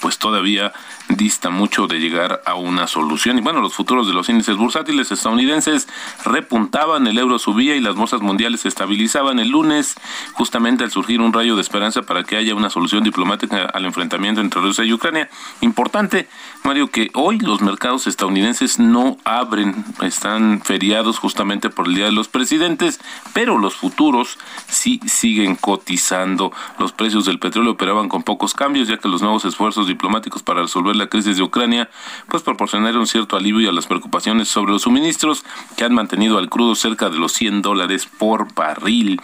pues 0.00 0.18
todavía 0.18 0.72
dista 1.16 1.50
mucho 1.50 1.86
de 1.86 1.98
llegar 1.98 2.42
a 2.46 2.54
una 2.54 2.86
solución. 2.86 3.38
Y 3.38 3.40
bueno, 3.40 3.60
los 3.60 3.74
futuros 3.74 4.06
de 4.06 4.14
los 4.14 4.28
índices 4.28 4.56
bursátiles 4.56 5.10
estadounidenses 5.12 5.88
repuntaban, 6.24 7.06
el 7.06 7.18
euro 7.18 7.38
subía 7.38 7.76
y 7.76 7.80
las 7.80 7.94
bolsas 7.94 8.20
mundiales 8.20 8.60
se 8.60 8.68
estabilizaban 8.68 9.38
el 9.38 9.48
lunes, 9.48 9.94
justamente 10.32 10.84
al 10.84 10.90
surgir 10.90 11.20
un 11.20 11.32
rayo 11.32 11.56
de 11.56 11.62
esperanza 11.62 12.02
para 12.02 12.24
que 12.24 12.36
haya 12.36 12.54
una 12.54 12.70
solución 12.70 13.04
diplomática 13.04 13.64
al 13.66 13.84
enfrentamiento 13.84 14.40
entre 14.40 14.60
Rusia 14.60 14.84
y 14.84 14.92
Ucrania. 14.92 15.28
Importante, 15.60 16.28
Mario, 16.64 16.90
que 16.90 17.10
hoy 17.14 17.38
los 17.38 17.60
mercados 17.60 18.06
estadounidenses 18.06 18.78
no 18.78 19.16
abren, 19.24 19.84
están 20.02 20.60
feriados 20.62 21.18
justamente 21.18 21.70
por 21.70 21.86
el 21.86 21.94
Día 21.94 22.06
de 22.06 22.12
los 22.12 22.28
Presidentes, 22.28 23.00
pero 23.32 23.58
los 23.58 23.74
futuros 23.74 24.38
sí 24.68 25.00
siguen 25.06 25.56
cotizando. 25.56 26.52
Los 26.78 26.92
precios 26.92 27.24
del 27.24 27.38
petróleo 27.38 27.72
operaban 27.72 28.08
con 28.08 28.22
pocos 28.22 28.54
cambios, 28.54 28.88
ya 28.88 28.98
que 28.98 29.08
los 29.08 29.22
nuevos 29.22 29.44
esfuerzos 29.44 29.86
diplomáticos 29.86 30.42
para 30.42 30.62
resolver 30.62 30.96
la 30.96 31.01
la 31.02 31.08
crisis 31.08 31.36
de 31.36 31.42
Ucrania, 31.42 31.90
pues 32.28 32.42
proporcionar 32.42 32.96
un 32.96 33.06
cierto 33.06 33.36
alivio 33.36 33.68
a 33.68 33.72
las 33.72 33.86
preocupaciones 33.86 34.48
sobre 34.48 34.72
los 34.72 34.82
suministros 34.82 35.44
que 35.76 35.84
han 35.84 35.94
mantenido 35.94 36.38
al 36.38 36.48
crudo 36.48 36.74
cerca 36.74 37.10
de 37.10 37.18
los 37.18 37.32
100 37.32 37.62
dólares 37.62 38.06
por 38.06 38.54
barril. 38.54 39.20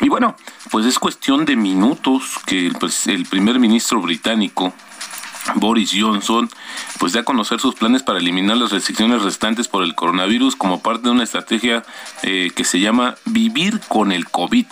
Y 0.00 0.08
bueno, 0.08 0.36
pues 0.70 0.86
es 0.86 0.98
cuestión 0.98 1.44
de 1.44 1.56
minutos 1.56 2.38
que 2.46 2.66
el, 2.66 2.76
el 3.06 3.26
primer 3.26 3.58
ministro 3.58 4.00
británico 4.00 4.72
Boris 5.54 5.92
Johnson 5.98 6.48
pues 6.98 7.12
da 7.12 7.20
a 7.20 7.24
conocer 7.24 7.60
sus 7.60 7.74
planes 7.74 8.02
para 8.02 8.18
eliminar 8.18 8.56
las 8.56 8.70
restricciones 8.70 9.22
restantes 9.22 9.68
por 9.68 9.82
el 9.82 9.94
coronavirus 9.94 10.56
como 10.56 10.82
parte 10.82 11.04
de 11.04 11.10
una 11.10 11.24
estrategia 11.24 11.84
eh, 12.22 12.50
que 12.54 12.64
se 12.64 12.80
llama 12.80 13.16
Vivir 13.24 13.80
con 13.88 14.12
el 14.12 14.28
COVID 14.28 14.66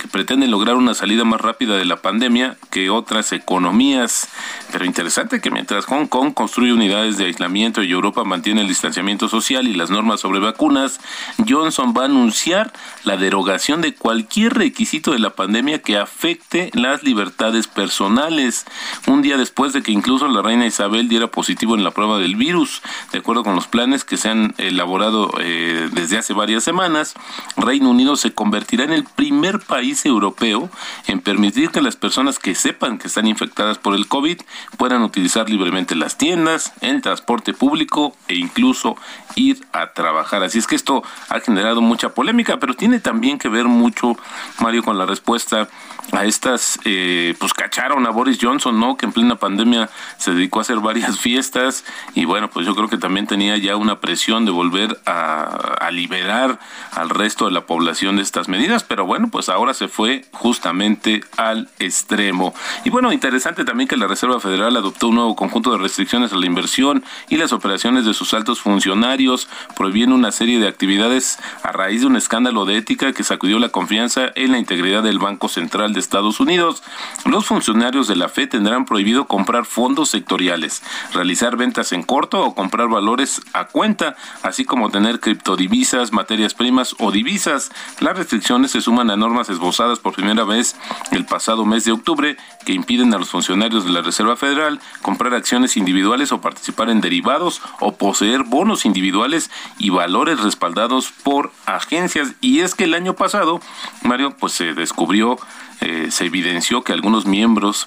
que 0.00 0.08
pretende 0.08 0.48
lograr 0.48 0.76
una 0.76 0.94
salida 0.94 1.24
más 1.24 1.40
rápida 1.40 1.76
de 1.76 1.84
la 1.84 1.96
pandemia 1.96 2.56
que 2.70 2.90
otras 2.90 3.32
economías. 3.32 4.28
Pero 4.70 4.84
interesante 4.84 5.40
que 5.40 5.50
mientras 5.50 5.86
Hong 5.86 6.06
Kong 6.06 6.34
construye 6.34 6.72
unidades 6.72 7.18
de 7.18 7.26
aislamiento 7.26 7.82
y 7.82 7.92
Europa 7.92 8.24
mantiene 8.24 8.62
el 8.62 8.68
distanciamiento 8.68 9.28
social 9.28 9.68
y 9.68 9.74
las 9.74 9.90
normas 9.90 10.20
sobre 10.20 10.40
vacunas, 10.40 11.00
Johnson 11.48 11.94
va 11.96 12.02
a 12.02 12.06
anunciar 12.06 12.72
la 13.04 13.16
derogación 13.16 13.80
de 13.80 13.94
cualquier 13.94 14.54
requisito 14.54 15.12
de 15.12 15.18
la 15.18 15.30
pandemia 15.30 15.82
que 15.82 15.98
afecte 15.98 16.70
las 16.74 17.02
libertades 17.02 17.66
personales, 17.66 18.66
un 19.06 19.22
día 19.22 19.36
después 19.36 19.72
de 19.72 19.82
que 19.82 19.92
incluso 19.92 20.26
la 20.28 20.42
reina 20.42 20.66
Isabel 20.66 21.08
diera 21.08 21.28
positivo 21.28 21.74
en 21.74 21.84
la 21.84 21.90
prueba 21.90 22.18
del 22.18 22.36
virus, 22.36 22.82
de 23.12 23.18
acuerdo 23.18 23.44
con 23.44 23.54
los 23.54 23.66
planes 23.66 24.04
que 24.04 24.16
se 24.16 24.28
han 24.28 24.54
elaborado 24.58 25.30
eh, 25.40 25.88
desde 25.92 26.18
hace 26.18 26.32
varias 26.32 26.64
semanas, 26.64 27.14
Reino 27.56 27.90
Unido 27.90 28.16
se 28.16 28.32
convertirá 28.32 28.84
en 28.84 28.92
el 28.92 29.04
primer 29.04 29.60
país 29.60 29.81
europeo 30.04 30.70
en 31.06 31.20
permitir 31.20 31.70
que 31.70 31.82
las 31.82 31.96
personas 31.96 32.38
que 32.38 32.54
sepan 32.54 32.98
que 32.98 33.08
están 33.08 33.26
infectadas 33.26 33.78
por 33.78 33.94
el 33.94 34.06
COVID 34.06 34.40
puedan 34.76 35.02
utilizar 35.02 35.48
libremente 35.48 35.94
las 35.94 36.16
tiendas, 36.16 36.72
el 36.80 37.02
transporte 37.02 37.52
público 37.52 38.16
e 38.28 38.36
incluso 38.36 38.96
ir 39.34 39.64
a 39.72 39.92
trabajar. 39.92 40.42
Así 40.42 40.58
es 40.58 40.66
que 40.66 40.76
esto 40.76 41.02
ha 41.28 41.40
generado 41.40 41.80
mucha 41.80 42.10
polémica, 42.10 42.58
pero 42.58 42.74
tiene 42.74 43.00
también 43.00 43.38
que 43.38 43.48
ver 43.48 43.66
mucho, 43.66 44.16
Mario, 44.60 44.82
con 44.82 44.98
la 44.98 45.06
respuesta 45.06 45.68
a 46.12 46.24
estas, 46.24 46.78
eh, 46.84 47.34
pues 47.38 47.54
cacharon 47.54 48.06
a 48.06 48.10
Boris 48.10 48.38
Johnson, 48.40 48.78
¿no? 48.78 48.96
Que 48.96 49.06
en 49.06 49.12
plena 49.12 49.36
pandemia 49.36 49.88
se 50.18 50.32
dedicó 50.32 50.58
a 50.58 50.62
hacer 50.62 50.80
varias 50.80 51.18
fiestas 51.18 51.84
y 52.14 52.24
bueno, 52.24 52.50
pues 52.50 52.66
yo 52.66 52.74
creo 52.74 52.88
que 52.88 52.98
también 52.98 53.26
tenía 53.26 53.56
ya 53.56 53.76
una 53.76 54.00
presión 54.00 54.44
de 54.44 54.50
volver 54.50 55.00
a 55.06 55.90
liberar 55.92 56.58
al 56.92 57.10
resto 57.10 57.46
de 57.46 57.52
la 57.52 57.66
población 57.66 58.16
de 58.16 58.22
estas 58.22 58.48
medidas, 58.48 58.82
pero 58.82 59.06
bueno, 59.06 59.28
pues 59.30 59.48
ahora 59.48 59.71
se 59.74 59.88
fue 59.88 60.24
justamente 60.32 61.22
al 61.36 61.68
extremo. 61.78 62.54
Y 62.84 62.90
bueno, 62.90 63.12
interesante 63.12 63.64
también 63.64 63.88
que 63.88 63.96
la 63.96 64.06
Reserva 64.06 64.40
Federal 64.40 64.76
adoptó 64.76 65.08
un 65.08 65.16
nuevo 65.16 65.36
conjunto 65.36 65.72
de 65.72 65.78
restricciones 65.78 66.32
a 66.32 66.36
la 66.36 66.46
inversión 66.46 67.04
y 67.28 67.36
las 67.36 67.52
operaciones 67.52 68.04
de 68.04 68.14
sus 68.14 68.34
altos 68.34 68.60
funcionarios, 68.60 69.48
prohibiendo 69.76 70.14
una 70.14 70.32
serie 70.32 70.58
de 70.58 70.68
actividades 70.68 71.38
a 71.62 71.72
raíz 71.72 72.00
de 72.00 72.06
un 72.06 72.16
escándalo 72.16 72.64
de 72.64 72.76
ética 72.76 73.12
que 73.12 73.24
sacudió 73.24 73.58
la 73.58 73.70
confianza 73.70 74.32
en 74.34 74.52
la 74.52 74.58
integridad 74.58 75.02
del 75.02 75.18
Banco 75.18 75.48
Central 75.48 75.92
de 75.92 76.00
Estados 76.00 76.40
Unidos. 76.40 76.82
Los 77.24 77.46
funcionarios 77.46 78.08
de 78.08 78.16
la 78.16 78.28
FED 78.28 78.50
tendrán 78.50 78.84
prohibido 78.84 79.26
comprar 79.26 79.64
fondos 79.64 80.10
sectoriales, 80.10 80.82
realizar 81.12 81.56
ventas 81.56 81.92
en 81.92 82.02
corto 82.02 82.44
o 82.44 82.54
comprar 82.54 82.88
valores 82.88 83.42
a 83.52 83.66
cuenta, 83.66 84.16
así 84.42 84.64
como 84.64 84.90
tener 84.90 85.20
criptodivisas, 85.20 86.12
materias 86.12 86.54
primas 86.54 86.94
o 86.98 87.10
divisas. 87.10 87.70
Las 88.00 88.16
restricciones 88.16 88.70
se 88.72 88.80
suman 88.80 89.10
a 89.10 89.16
normas 89.16 89.48
esbozadas 89.62 90.00
por 90.00 90.14
primera 90.14 90.42
vez 90.42 90.74
el 91.12 91.24
pasado 91.24 91.64
mes 91.64 91.84
de 91.84 91.92
octubre 91.92 92.36
que 92.66 92.72
impiden 92.72 93.14
a 93.14 93.18
los 93.18 93.30
funcionarios 93.30 93.84
de 93.84 93.92
la 93.92 94.02
Reserva 94.02 94.36
Federal 94.36 94.80
comprar 95.02 95.34
acciones 95.34 95.76
individuales 95.76 96.32
o 96.32 96.40
participar 96.40 96.90
en 96.90 97.00
derivados 97.00 97.62
o 97.78 97.92
poseer 97.92 98.42
bonos 98.42 98.84
individuales 98.84 99.52
y 99.78 99.90
valores 99.90 100.40
respaldados 100.40 101.12
por 101.22 101.52
agencias. 101.64 102.32
Y 102.40 102.60
es 102.60 102.74
que 102.74 102.84
el 102.84 102.94
año 102.94 103.14
pasado, 103.14 103.60
Mario, 104.02 104.36
pues 104.36 104.52
se 104.52 104.74
descubrió 104.74 105.38
eh, 105.84 106.12
se 106.12 106.26
evidenció 106.26 106.82
que 106.82 106.92
algunos 106.92 107.26
miembros 107.26 107.86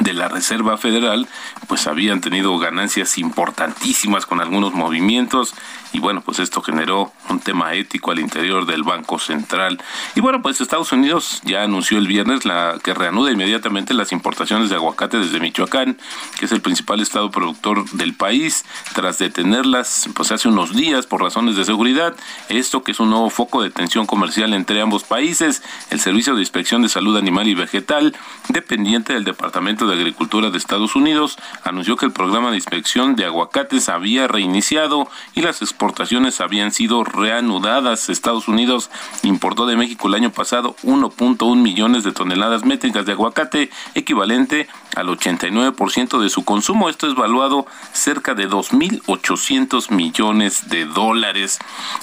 de 0.00 0.12
la 0.12 0.28
Reserva 0.28 0.76
Federal 0.76 1.26
pues 1.66 1.86
habían 1.86 2.20
tenido 2.20 2.58
ganancias 2.58 3.18
importantísimas 3.18 4.26
con 4.26 4.40
algunos 4.40 4.74
movimientos 4.74 5.54
y 5.92 5.98
bueno, 5.98 6.20
pues 6.20 6.40
esto 6.40 6.60
generó 6.60 7.12
un 7.30 7.40
tema 7.40 7.72
ético 7.72 8.10
al 8.10 8.18
interior 8.18 8.66
del 8.66 8.82
Banco 8.82 9.18
Central. 9.18 9.80
Y 10.14 10.20
bueno, 10.20 10.42
pues 10.42 10.60
Estados 10.60 10.92
Unidos 10.92 11.40
ya 11.44 11.62
anunció 11.62 11.96
el 11.96 12.06
viernes 12.06 12.44
la 12.44 12.78
que 12.82 12.92
reanuda 12.92 13.32
inmediatamente 13.32 13.94
las 13.94 14.12
importaciones 14.12 14.68
de 14.68 14.74
aguacate 14.76 15.18
desde 15.18 15.40
Michoacán, 15.40 15.96
que 16.38 16.44
es 16.44 16.52
el 16.52 16.60
principal 16.60 17.00
estado 17.00 17.30
productor 17.30 17.88
del 17.92 18.14
país, 18.14 18.64
tras 18.94 19.18
detenerlas 19.18 20.08
pues 20.14 20.32
hace 20.32 20.48
unos 20.48 20.74
días 20.76 21.06
por 21.06 21.22
razones 21.22 21.56
de 21.56 21.64
seguridad. 21.64 22.14
Esto 22.50 22.82
que 22.82 22.92
es 22.92 23.00
un 23.00 23.10
nuevo 23.10 23.30
foco 23.30 23.62
de 23.62 23.70
tensión 23.70 24.06
comercial 24.06 24.52
entre 24.52 24.82
ambos 24.82 25.04
países, 25.04 25.62
el 25.90 26.00
Servicio 26.00 26.34
de 26.34 26.40
Inspección 26.40 26.82
de 26.82 26.90
Salud 26.90 27.16
Animal 27.16 27.48
y 27.48 27.54
Vegetal, 27.54 28.14
dependiente 28.48 29.14
del 29.14 29.24
Departamento 29.24 29.65
de 29.66 29.94
Agricultura 29.94 30.50
de 30.50 30.58
Estados 30.58 30.94
Unidos, 30.94 31.36
anunció 31.64 31.96
que 31.96 32.06
el 32.06 32.12
programa 32.12 32.50
de 32.50 32.56
inspección 32.56 33.16
de 33.16 33.24
aguacates 33.24 33.88
había 33.88 34.28
reiniciado 34.28 35.08
y 35.34 35.42
las 35.42 35.60
exportaciones 35.60 35.86
exportaciones 35.86 36.40
habían 36.40 36.72
sido 36.72 37.04
reanudadas. 37.04 38.08
Estados 38.08 38.48
Unidos 38.48 38.90
importó 39.22 39.66
de 39.66 39.76
México 39.76 40.08
el 40.08 40.14
año 40.14 40.30
pasado 40.30 40.76
1.1 40.84 41.56
millones 41.56 42.04
de 42.04 42.12
toneladas 42.12 42.64
métricas 42.64 43.06
de 43.06 43.12
aguacate, 43.12 43.70
equivalente 43.94 44.68
al 44.94 45.08
89% 45.08 46.18
de 46.18 46.30
su 46.30 46.44
consumo. 46.44 46.88
Esto 46.88 47.06
es 47.06 47.14
valuado 47.14 47.66
cerca 47.92 48.34
de 48.34 48.48
2.800 48.48 49.90
millones 49.90 50.68
de 50.68 50.86
dólares. 50.86 51.58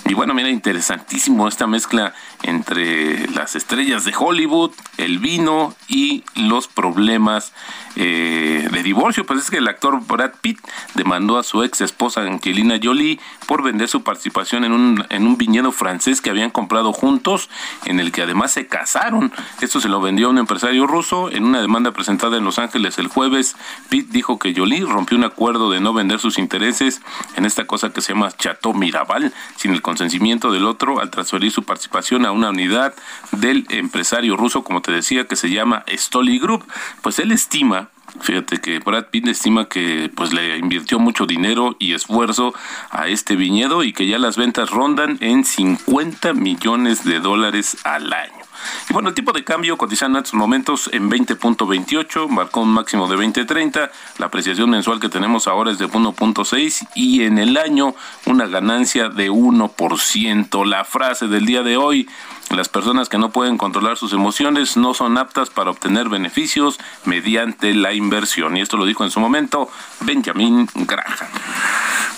Y 0.06 0.14
bueno, 0.14 0.34
mira, 0.34 0.50
interesantísimo 0.50 1.48
esta 1.48 1.68
mezcla 1.68 2.14
entre 2.44 3.28
las 3.30 3.56
estrellas 3.56 4.06
de 4.06 4.14
Hollywood, 4.18 4.72
el 4.98 5.20
vino 5.20 5.76
y 5.88 6.24
los 6.36 6.68
problemas 6.68 7.54
eh, 7.96 8.68
de 8.72 8.84
divorcio. 8.84 9.26
Pues 9.26 9.40
es 9.40 9.50
que 9.50 9.58
el 9.58 9.68
actor 9.68 10.06
Brad 10.06 10.34
Pitt 10.42 10.60
demandó 10.96 11.38
a 11.38 11.44
su 11.44 11.64
ex 11.64 11.82
esposa 11.82 12.22
Angelina 12.22 12.80
Jolie 12.82 13.20
por 13.48 13.64
vender 13.64 13.88
su 13.88 14.04
participación 14.04 14.66
en 14.66 14.72
un, 14.72 15.06
en 15.10 15.28
un 15.28 15.38
viñedo 15.38 15.72
francés 15.72 16.22
que 16.22 16.30
habían 16.30 16.50
comprado 16.50 16.92
juntos, 16.92 17.50
en 17.86 18.00
el 18.00 18.12
que 18.12 18.22
además 18.22 18.52
se 18.52 18.68
casaron. 18.68 19.32
Esto 19.62 19.80
se 19.80 19.90
lo 19.90 20.02
vendió 20.02 20.28
a 20.28 20.30
un 20.32 20.38
empresario 20.38 20.88
ruso 20.88 21.32
en 21.32 21.44
una 21.46 21.62
demanda 21.62 21.92
presentada 21.92 22.38
en 22.38 22.46
Los 22.46 22.60
Ángeles 22.60 22.98
el 22.98 23.08
jueves. 23.08 23.56
Pitt 23.90 24.10
dijo 24.10 24.40
que 24.40 24.54
Jolie 24.56 24.86
rompió 24.86 25.18
un 25.18 25.24
acuerdo 25.24 25.70
de 25.70 25.80
no 25.80 25.94
vender 25.94 26.20
sus 26.20 26.38
intereses 26.38 27.02
en 27.36 27.46
esta 27.46 27.66
cosa 27.66 27.92
que 27.94 28.02
se 28.02 28.14
llama 28.14 28.32
Chateau 28.32 28.74
Mirabal 28.74 29.34
sin 29.56 29.72
el 29.72 29.82
consentimiento 29.82 30.52
del 30.52 30.66
otro 30.66 31.00
al 31.00 31.10
transferir 31.10 31.52
su 31.52 31.64
participación 31.64 32.26
a 32.26 32.33
una 32.34 32.50
unidad 32.50 32.94
del 33.32 33.66
empresario 33.70 34.36
ruso, 34.36 34.64
como 34.64 34.82
te 34.82 34.92
decía, 34.92 35.28
que 35.28 35.36
se 35.36 35.50
llama 35.50 35.86
Stoli 35.88 36.40
Group. 36.40 36.66
Pues 37.02 37.20
él 37.20 37.32
estima 37.32 37.90
Fíjate 38.22 38.62
que 38.62 38.80
Brad 38.80 39.06
Pitt 39.06 39.28
estima 39.28 39.68
que 39.68 40.12
pues 40.14 40.34
le 40.34 40.58
invirtió 40.58 41.00
mucho 41.00 41.26
dinero 41.26 41.76
y 41.80 41.94
esfuerzo 41.94 42.54
a 42.92 43.08
este 43.08 43.36
viñedo 43.36 43.84
y 43.84 43.92
que 43.92 44.08
ya 44.08 44.20
las 44.20 44.38
ventas 44.38 44.70
rondan 44.70 45.18
en 45.20 45.44
50 45.44 46.34
millones 46.34 47.04
de 47.04 47.20
dólares 47.20 47.78
al 47.84 48.14
año. 48.14 48.43
Y 48.90 48.94
bueno, 48.94 49.10
el 49.10 49.16
tipo 49.16 49.32
de 49.32 49.44
cambio 49.44 49.78
cotizando 49.78 50.18
en 50.18 50.24
estos 50.24 50.38
momentos 50.38 50.90
en 50.94 51.10
20.28, 51.10 52.28
marcó 52.30 52.62
un 52.62 52.70
máximo 52.70 53.08
de 53.08 53.16
20.30, 53.18 53.92
la 54.18 54.26
apreciación 54.26 54.70
mensual 54.70 55.00
que 55.00 55.10
tenemos 55.10 55.48
ahora 55.48 55.72
es 55.72 55.78
de 55.78 55.88
1.6 55.88 56.88
y 56.96 57.24
en 57.24 57.38
el 57.38 57.58
año 57.58 57.96
una 58.26 58.48
ganancia 58.48 59.10
de 59.10 59.30
1%. 59.32 60.66
La 60.66 60.84
frase 60.84 61.28
del 61.28 61.46
día 61.46 61.64
de 61.64 61.78
hoy, 61.78 62.08
las 62.50 62.70
personas 62.70 63.10
que 63.10 63.18
no 63.18 63.32
pueden 63.32 63.58
controlar 63.58 63.98
sus 63.98 64.14
emociones 64.14 64.78
no 64.78 64.94
son 64.94 65.18
aptas 65.18 65.50
para 65.50 65.72
obtener 65.72 66.10
beneficios 66.10 66.80
mediante 67.06 67.74
la 67.74 67.94
inversión. 67.94 68.58
Y 68.58 68.62
esto 68.62 68.78
lo 68.78 68.86
dijo 68.86 69.04
en 69.04 69.12
su 69.12 69.20
momento 69.20 69.70
Benjamin 70.02 70.68
Graham. 70.76 71.30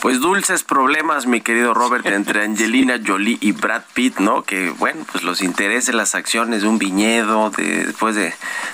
Pues 0.02 0.20
dulces 0.20 0.64
problemas, 0.64 1.26
mi 1.26 1.42
querido 1.42 1.74
Robert, 1.74 2.06
entre 2.06 2.44
Angelina 2.44 3.00
Jolie 3.06 3.38
y 3.42 3.54
Brad 3.54 3.84
Pitt, 3.94 4.20
¿no? 4.20 4.44
Que 4.44 4.70
bueno, 4.70 5.06
pues 5.12 5.24
los 5.24 5.42
intereses, 5.42 5.96
las 5.96 6.14
acciones 6.14 6.62
de 6.62 6.68
un 6.68 6.78
viñedo, 6.78 7.50
de, 7.50 7.86
después 7.86 8.16
de, 8.16 8.34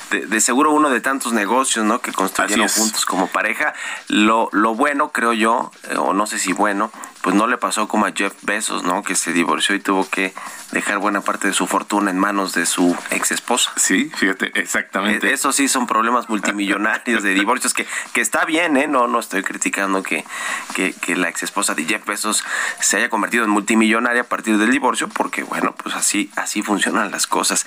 de, 0.09 0.41
seguro 0.41 0.71
uno 0.71 0.89
de 0.89 0.99
tantos 0.99 1.31
negocios, 1.31 1.85
¿no? 1.85 2.01
Que 2.01 2.11
construyeron 2.11 2.67
juntos 2.67 3.05
como 3.05 3.27
pareja. 3.27 3.73
Lo, 4.07 4.49
lo 4.51 4.75
bueno, 4.75 5.11
creo 5.13 5.31
yo, 5.31 5.71
eh, 5.89 5.95
o 5.95 6.13
no 6.13 6.25
sé 6.25 6.37
si 6.37 6.51
bueno, 6.51 6.91
pues 7.21 7.35
no 7.35 7.47
le 7.47 7.57
pasó 7.57 7.87
como 7.87 8.05
a 8.05 8.11
Jeff 8.11 8.33
Bezos, 8.41 8.83
¿no? 8.83 9.03
Que 9.03 9.15
se 9.15 9.33
divorció 9.33 9.75
y 9.75 9.79
tuvo 9.79 10.09
que 10.09 10.33
dejar 10.71 10.99
buena 10.99 11.21
parte 11.21 11.47
de 11.47 11.53
su 11.53 11.67
fortuna 11.67 12.11
en 12.11 12.17
manos 12.17 12.53
de 12.53 12.65
su 12.65 12.95
ex 13.11 13.31
esposa. 13.31 13.71
Sí, 13.75 14.11
fíjate, 14.15 14.51
exactamente. 14.59 15.29
E, 15.29 15.33
eso 15.33 15.51
sí 15.51 15.67
son 15.67 15.87
problemas 15.87 16.29
multimillonarios 16.29 17.23
de 17.23 17.33
divorcios, 17.33 17.73
que, 17.73 17.85
que 18.13 18.21
está 18.21 18.45
bien, 18.45 18.77
¿eh? 18.77 18.87
No, 18.87 19.07
no 19.07 19.19
estoy 19.19 19.43
criticando 19.43 20.01
que, 20.03 20.25
que, 20.73 20.93
que 20.93 21.15
la 21.15 21.29
ex 21.29 21.43
esposa 21.43 21.75
de 21.75 21.85
Jeff 21.85 22.05
Bezos 22.05 22.43
se 22.79 22.97
haya 22.97 23.09
convertido 23.09 23.43
en 23.43 23.49
multimillonaria 23.49 24.21
a 24.21 24.25
partir 24.25 24.57
del 24.57 24.71
divorcio, 24.71 25.07
porque 25.09 25.43
bueno, 25.43 25.75
pues 25.75 25.95
así, 25.95 26.31
así 26.35 26.61
funcionan 26.61 27.11
las 27.11 27.27
cosas. 27.27 27.65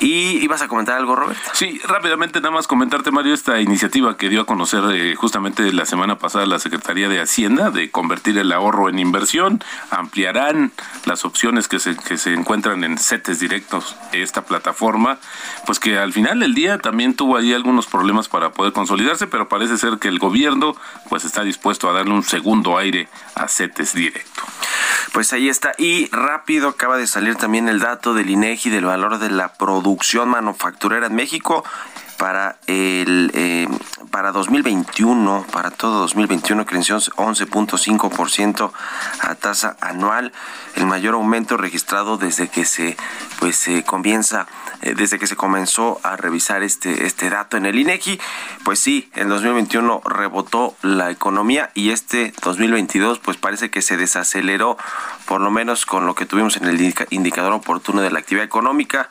¿Y 0.00 0.42
ibas 0.42 0.62
a 0.62 0.68
comentar 0.68 0.96
algo, 0.96 1.14
Roberto? 1.14 1.50
Sí, 1.52 1.80
rápidamente 1.84 2.40
nada 2.40 2.52
más 2.52 2.66
comentarte, 2.66 3.10
Mario, 3.10 3.34
esta 3.34 3.60
iniciativa 3.60 4.16
que 4.16 4.28
dio 4.28 4.40
a 4.40 4.46
conocer 4.46 4.82
eh, 4.92 5.14
justamente 5.14 5.72
la 5.72 5.86
semana 5.86 6.18
pasada 6.18 6.46
la 6.46 6.58
Secretaría 6.58 7.08
de 7.08 7.20
Hacienda 7.20 7.70
de 7.70 7.90
convertir 7.90 8.38
el 8.38 8.50
ahorro 8.52 8.71
en 8.88 8.98
inversión, 8.98 9.62
ampliarán 9.90 10.72
las 11.04 11.24
opciones 11.24 11.68
que 11.68 11.78
se, 11.78 11.96
que 11.96 12.16
se 12.16 12.32
encuentran 12.34 12.84
en 12.84 12.98
CETES 12.98 13.40
directos, 13.40 13.96
esta 14.12 14.44
plataforma, 14.44 15.18
pues 15.66 15.78
que 15.78 15.98
al 15.98 16.12
final 16.12 16.40
del 16.40 16.54
día 16.54 16.78
también 16.78 17.14
tuvo 17.14 17.36
ahí 17.36 17.52
algunos 17.52 17.86
problemas 17.86 18.28
para 18.28 18.52
poder 18.52 18.72
consolidarse, 18.72 19.26
pero 19.26 19.48
parece 19.48 19.78
ser 19.78 19.98
que 19.98 20.08
el 20.08 20.18
gobierno 20.18 20.76
pues 21.08 21.24
está 21.24 21.42
dispuesto 21.42 21.88
a 21.88 21.92
darle 21.92 22.12
un 22.12 22.22
segundo 22.22 22.78
aire 22.78 23.08
a 23.34 23.48
CETES 23.48 23.94
directo. 23.94 24.42
Pues 25.12 25.32
ahí 25.32 25.48
está. 25.48 25.72
Y 25.76 26.08
rápido 26.10 26.68
acaba 26.68 26.96
de 26.96 27.06
salir 27.06 27.36
también 27.36 27.68
el 27.68 27.80
dato 27.80 28.14
del 28.14 28.30
INEGI 28.30 28.70
del 28.70 28.86
valor 28.86 29.18
de 29.18 29.30
la 29.30 29.52
producción 29.54 30.28
manufacturera 30.28 31.06
en 31.06 31.14
México 31.14 31.64
para 32.22 32.54
el 32.68 33.32
eh, 33.34 33.66
para 34.12 34.30
2021, 34.30 35.44
para 35.50 35.72
todo 35.72 35.98
2021 36.02 36.64
creció 36.66 36.98
11.5% 36.98 38.70
a 39.22 39.34
tasa 39.34 39.76
anual, 39.80 40.32
el 40.76 40.86
mayor 40.86 41.14
aumento 41.14 41.56
registrado 41.56 42.18
desde 42.18 42.46
que 42.46 42.64
se 42.64 42.96
pues 43.40 43.56
se 43.56 43.82
comienza 43.82 44.46
eh, 44.82 44.94
desde 44.96 45.18
que 45.18 45.26
se 45.26 45.34
comenzó 45.34 45.98
a 46.04 46.14
revisar 46.14 46.62
este 46.62 47.06
este 47.06 47.28
dato 47.28 47.56
en 47.56 47.66
el 47.66 47.76
INEGI, 47.76 48.20
pues 48.62 48.78
sí, 48.78 49.10
en 49.16 49.28
2021 49.28 50.02
rebotó 50.04 50.76
la 50.82 51.10
economía 51.10 51.72
y 51.74 51.90
este 51.90 52.32
2022 52.44 53.18
pues 53.18 53.36
parece 53.36 53.68
que 53.68 53.82
se 53.82 53.96
desaceleró 53.96 54.76
por 55.26 55.40
lo 55.40 55.50
menos 55.50 55.86
con 55.86 56.06
lo 56.06 56.14
que 56.14 56.26
tuvimos 56.26 56.56
en 56.56 56.66
el 56.66 56.94
indicador 57.10 57.52
oportuno 57.52 58.00
de 58.00 58.12
la 58.12 58.20
actividad 58.20 58.44
económica, 58.44 59.10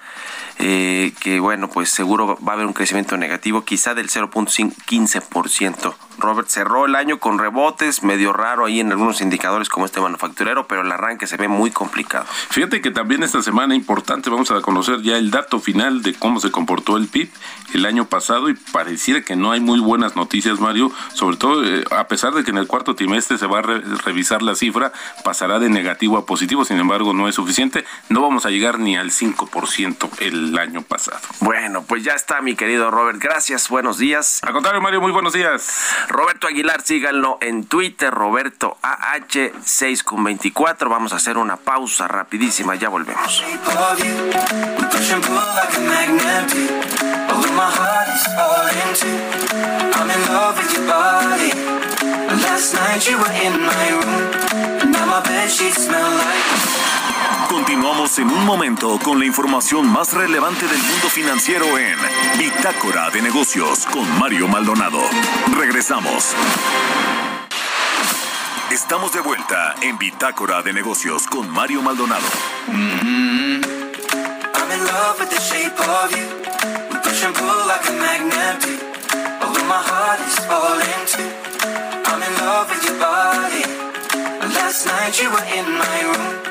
eh, 0.60 1.14
que 1.20 1.40
bueno, 1.40 1.70
pues 1.70 1.90
seguro 1.90 2.38
va 2.46 2.54
a 2.54 2.56
haber 2.56 2.66
un 2.66 2.74
crecimiento 2.74 3.18
negativo, 3.18 3.64
quizá 3.64 3.94
del 3.94 4.10
0.15%. 4.10 5.94
Robert 6.18 6.48
cerró 6.48 6.86
el 6.86 6.96
año 6.96 7.20
con 7.20 7.40
rebotes, 7.40 8.04
medio 8.04 8.32
raro 8.32 8.66
ahí 8.66 8.80
en 8.80 8.92
algunos 8.92 9.22
indicadores 9.22 9.70
como 9.70 9.86
este 9.86 10.00
manufacturero, 10.00 10.68
pero 10.68 10.82
el 10.82 10.92
arranque 10.92 11.28
se 11.28 11.38
ve 11.38 11.48
muy 11.48 11.72
complicado. 11.72 12.26
Fíjate 12.50 12.82
que 12.82 12.92
también 12.92 13.24
esta 13.24 13.42
semana 13.42 13.76
importante 13.76 14.30
vamos 14.30 14.52
a 14.52 14.62
conocer 14.62 15.02
ya 15.02 15.18
el 15.18 15.32
dato 15.32 15.60
final 15.60 16.02
de 16.04 16.14
cómo 16.14 16.40
se 16.40 16.52
comportó 16.52 16.98
el 16.98 17.08
PIB 17.08 17.32
el 17.74 17.86
año 17.86 18.06
pasado 18.06 18.50
y 18.50 18.54
pareciera 18.54 19.22
que 19.22 19.36
no 19.36 19.52
hay 19.52 19.60
muy 19.60 19.80
buenas 19.80 20.16
noticias, 20.16 20.60
Mario, 20.60 20.92
sobre 21.14 21.38
todo 21.38 21.66
eh, 21.66 21.84
a 21.92 22.08
pesar 22.08 22.34
de 22.34 22.44
que 22.44 22.52
en 22.52 22.58
el 22.58 22.68
cuarto 22.68 22.96
trimestre 22.96 23.38
se 23.38 23.48
va 23.48 23.60
a 23.60 23.62
revisar 23.62 24.42
la 24.42 24.56
cifra, 24.56 24.92
pasará 25.24 25.60
de 25.60 25.70
negativo 25.70 26.18
a 26.18 26.26
positivo, 26.26 26.66
sin 26.66 26.78
embargo 26.78 27.14
no 27.14 27.28
es 27.28 27.36
suficiente, 27.36 27.86
no 28.10 28.22
vamos 28.22 28.46
a 28.46 28.50
llegar 28.50 28.80
ni 28.80 28.98
al 28.98 29.12
5% 29.12 30.10
el 30.20 30.41
año 30.58 30.82
pasado. 30.82 31.20
Bueno, 31.40 31.84
pues 31.84 32.04
ya 32.04 32.14
está 32.14 32.42
mi 32.42 32.56
querido 32.56 32.92
Robert, 32.92 33.20
gracias, 33.20 33.70
buenos 33.70 33.98
días. 33.98 34.40
Al 34.44 34.54
contrario, 34.54 34.82
Mario, 34.82 35.02
muy 35.02 35.12
buenos 35.12 35.34
días. 35.34 35.96
Roberto 36.08 36.48
Aguilar, 36.48 36.82
síganlo 36.82 37.38
en 37.42 37.66
Twitter, 37.66 38.12
Roberto 38.14 38.78
AH6 38.82 40.04
con 40.04 40.24
24. 40.24 40.90
Vamos 40.90 41.14
a 41.14 41.18
hacer 41.18 41.38
una 41.38 41.58
pausa 41.58 42.08
rapidísima, 42.08 42.76
ya 42.76 42.90
volvemos. 42.90 43.44
Continuamos 57.52 58.18
en 58.18 58.30
un 58.30 58.46
momento 58.46 58.98
con 59.04 59.20
la 59.20 59.26
información 59.26 59.86
más 59.86 60.14
relevante 60.14 60.66
del 60.66 60.78
mundo 60.78 61.10
financiero 61.10 61.78
en 61.78 61.98
Bitácora 62.40 63.10
de 63.10 63.22
Negocios 63.22 63.86
con 63.88 64.08
Mario 64.18 64.48
Maldonado. 64.48 65.00
Regresamos. 65.58 66.34
Estamos 68.72 69.12
de 69.12 69.20
vuelta 69.20 69.76
en 69.82 69.98
Bitácora 69.98 70.62
de 70.62 70.72
Negocios 70.72 71.28
con 71.28 71.50
Mario 71.50 71.82
Maldonado. 71.82 72.26
I'm 72.70 73.62
in 74.72 74.86
love 74.86 75.20
with 75.20 75.30
the 75.30 75.42
shape 75.42 75.78
of 75.78 76.10
you. 76.16 76.26
We 76.90 77.00
push 77.04 77.22
and 77.26 77.36
pull 77.36 77.68
like 77.68 77.86
a 77.86 77.92
my 79.68 79.82
heart 79.84 80.20
is 80.22 80.40
falling. 80.48 81.06
I'm 82.06 82.22
in 82.24 82.34
love 82.44 82.70
with 82.70 82.84
your 82.86 82.98
body. 82.98 83.64
Last 84.56 84.86
night 84.86 85.20
you 85.22 85.30
were 85.30 85.46
in 85.54 85.66
my 85.78 86.02
room. 86.12 86.51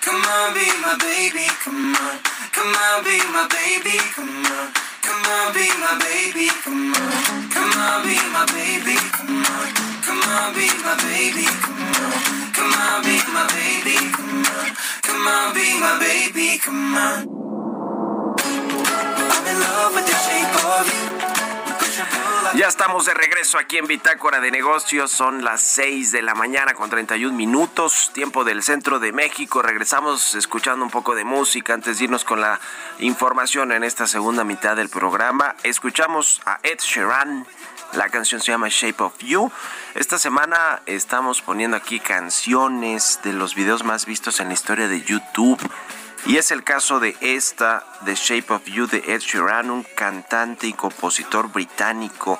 Come 0.00 0.22
on. 0.24 0.54
Be 0.54 0.66
my 0.82 0.96
baby. 1.00 1.46
Come 1.64 1.94
on. 1.94 2.18
Come 2.52 2.74
on, 2.74 3.04
be 3.04 3.16
my 3.32 3.46
baby. 3.48 3.98
Come 4.14 4.44
on. 4.46 4.72
Come 5.02 5.24
on, 5.24 5.54
be 5.54 5.66
my 5.80 5.98
baby. 6.00 6.48
Come 6.64 6.94
on. 6.94 7.50
Come 7.50 7.72
on, 7.80 8.02
be 8.04 8.16
my 8.32 8.46
baby. 8.52 8.96
Come 9.12 9.44
on. 9.44 9.68
Come 10.02 10.22
on, 10.24 10.54
be 10.54 10.66
my 10.84 10.94
baby. 11.04 11.46
Come 11.46 11.82
on. 12.00 12.52
Come 12.52 12.74
on, 12.74 13.02
be 13.04 13.16
my 13.32 13.46
baby. 13.54 13.96
Come 14.12 14.44
on. 14.44 14.76
Come 15.02 15.26
on, 15.28 15.54
be 15.54 15.80
my 15.80 15.98
baby. 16.00 16.58
Come 16.58 16.94
on. 16.96 17.40
I'm 19.18 19.46
in 19.46 19.60
love 19.60 19.94
with 19.94 20.06
the 20.06 20.16
shape 20.26 20.64
of 20.64 20.86
you. 20.92 21.19
Ya 22.54 22.66
estamos 22.66 23.06
de 23.06 23.14
regreso 23.14 23.58
aquí 23.58 23.78
en 23.78 23.86
Bitácora 23.86 24.40
de 24.40 24.50
Negocios. 24.50 25.12
Son 25.12 25.44
las 25.44 25.60
6 25.60 26.10
de 26.10 26.20
la 26.20 26.34
mañana 26.34 26.74
con 26.74 26.90
31 26.90 27.32
minutos, 27.32 28.10
tiempo 28.12 28.42
del 28.42 28.64
centro 28.64 28.98
de 28.98 29.12
México. 29.12 29.62
Regresamos 29.62 30.34
escuchando 30.34 30.84
un 30.84 30.90
poco 30.90 31.14
de 31.14 31.22
música 31.22 31.74
antes 31.74 31.98
de 31.98 32.04
irnos 32.06 32.24
con 32.24 32.40
la 32.40 32.58
información 32.98 33.70
en 33.70 33.84
esta 33.84 34.08
segunda 34.08 34.42
mitad 34.42 34.74
del 34.74 34.88
programa. 34.88 35.54
Escuchamos 35.62 36.42
a 36.44 36.58
Ed 36.64 36.80
Sheeran. 36.80 37.46
La 37.92 38.08
canción 38.08 38.40
se 38.40 38.50
llama 38.50 38.66
Shape 38.68 39.00
of 39.04 39.18
You. 39.20 39.50
Esta 39.94 40.18
semana 40.18 40.82
estamos 40.86 41.42
poniendo 41.42 41.76
aquí 41.76 42.00
canciones 42.00 43.20
de 43.22 43.32
los 43.32 43.54
videos 43.54 43.84
más 43.84 44.06
vistos 44.06 44.40
en 44.40 44.48
la 44.48 44.54
historia 44.54 44.88
de 44.88 45.02
YouTube. 45.02 45.60
Y 46.26 46.36
es 46.36 46.50
el 46.50 46.64
caso 46.64 47.00
de 47.00 47.16
esta, 47.20 47.84
The 48.04 48.14
Shape 48.14 48.52
of 48.52 48.64
You 48.66 48.86
de 48.86 49.02
Ed 49.06 49.20
Sheeran, 49.20 49.70
un 49.70 49.82
cantante 49.82 50.66
y 50.66 50.72
compositor 50.72 51.50
británico. 51.50 52.38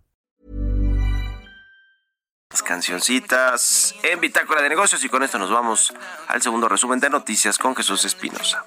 Las 2.51 2.63
cancioncitas 2.63 3.95
en 4.03 4.19
Bitácora 4.19 4.61
de 4.61 4.67
Negocios 4.67 5.01
y 5.05 5.09
con 5.09 5.23
esto 5.23 5.39
nos 5.39 5.49
vamos 5.49 5.93
al 6.27 6.41
segundo 6.41 6.67
resumen 6.67 6.99
de 6.99 7.09
noticias 7.09 7.57
con 7.57 7.73
Jesús 7.75 8.03
Espinosa. 8.03 8.65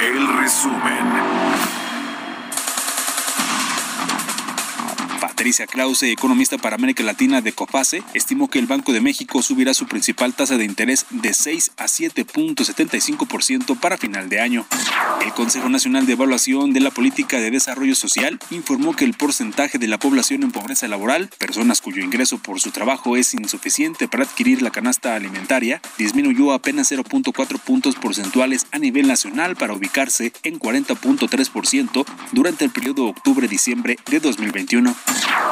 El 0.00 0.38
resumen. 0.38 1.63
Patricia 5.34 5.66
Krause, 5.66 6.12
economista 6.12 6.58
para 6.58 6.76
América 6.76 7.02
Latina 7.02 7.40
de 7.40 7.52
COPACE, 7.52 8.04
estimó 8.14 8.48
que 8.48 8.60
el 8.60 8.68
Banco 8.68 8.92
de 8.92 9.00
México 9.00 9.42
subirá 9.42 9.74
su 9.74 9.86
principal 9.88 10.32
tasa 10.32 10.56
de 10.56 10.64
interés 10.64 11.06
de 11.10 11.34
6 11.34 11.72
a 11.76 11.86
7.75% 11.86 13.76
para 13.80 13.98
final 13.98 14.28
de 14.28 14.38
año. 14.38 14.64
El 15.24 15.32
Consejo 15.32 15.68
Nacional 15.68 16.06
de 16.06 16.12
Evaluación 16.12 16.72
de 16.72 16.78
la 16.78 16.92
Política 16.92 17.38
de 17.38 17.50
Desarrollo 17.50 17.96
Social 17.96 18.38
informó 18.52 18.94
que 18.94 19.04
el 19.04 19.14
porcentaje 19.14 19.78
de 19.78 19.88
la 19.88 19.98
población 19.98 20.44
en 20.44 20.52
pobreza 20.52 20.86
laboral, 20.86 21.28
personas 21.36 21.80
cuyo 21.80 22.04
ingreso 22.04 22.38
por 22.38 22.60
su 22.60 22.70
trabajo 22.70 23.16
es 23.16 23.34
insuficiente 23.34 24.06
para 24.06 24.22
adquirir 24.22 24.62
la 24.62 24.70
canasta 24.70 25.16
alimentaria, 25.16 25.82
disminuyó 25.98 26.52
apenas 26.52 26.92
0.4 26.92 27.58
puntos 27.58 27.96
porcentuales 27.96 28.66
a 28.70 28.78
nivel 28.78 29.08
nacional 29.08 29.56
para 29.56 29.74
ubicarse 29.74 30.32
en 30.44 30.60
40.3% 30.60 32.04
durante 32.30 32.64
el 32.64 32.70
periodo 32.70 33.06
octubre-diciembre 33.06 33.98
de 34.08 34.20
2021. 34.20 34.94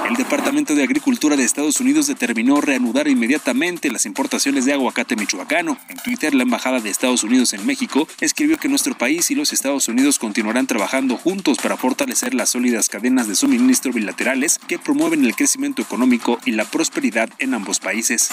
El 0.08 0.16
Departamento 0.16 0.74
de 0.74 0.82
Agricultura 0.82 1.36
de 1.36 1.44
Estados 1.44 1.80
Unidos 1.80 2.06
determinó 2.06 2.60
reanudar 2.60 3.08
inmediatamente 3.08 3.90
las 3.90 4.04
importaciones 4.04 4.64
de 4.64 4.72
aguacate 4.72 5.16
michoacano. 5.16 5.78
En 5.88 5.96
Twitter, 5.98 6.34
la 6.34 6.42
Embajada 6.42 6.80
de 6.80 6.90
Estados 6.90 7.24
Unidos 7.24 7.52
en 7.52 7.64
México 7.64 8.06
escribió 8.20 8.58
que 8.58 8.68
nuestro 8.68 8.96
país 8.96 9.30
y 9.30 9.34
los 9.34 9.52
Estados 9.52 9.88
Unidos 9.88 10.18
continuarán 10.18 10.66
trabajando 10.66 11.16
juntos 11.16 11.58
para 11.58 11.76
fortalecer 11.76 12.34
las 12.34 12.50
sólidas 12.50 12.88
cadenas 12.88 13.28
de 13.28 13.36
suministro 13.36 13.92
bilaterales 13.92 14.58
que 14.66 14.78
promueven 14.78 15.24
el 15.24 15.34
crecimiento 15.34 15.82
económico 15.82 16.38
y 16.44 16.52
la 16.52 16.64
prosperidad 16.64 17.30
en 17.38 17.54
ambos 17.54 17.80
países. 17.80 18.30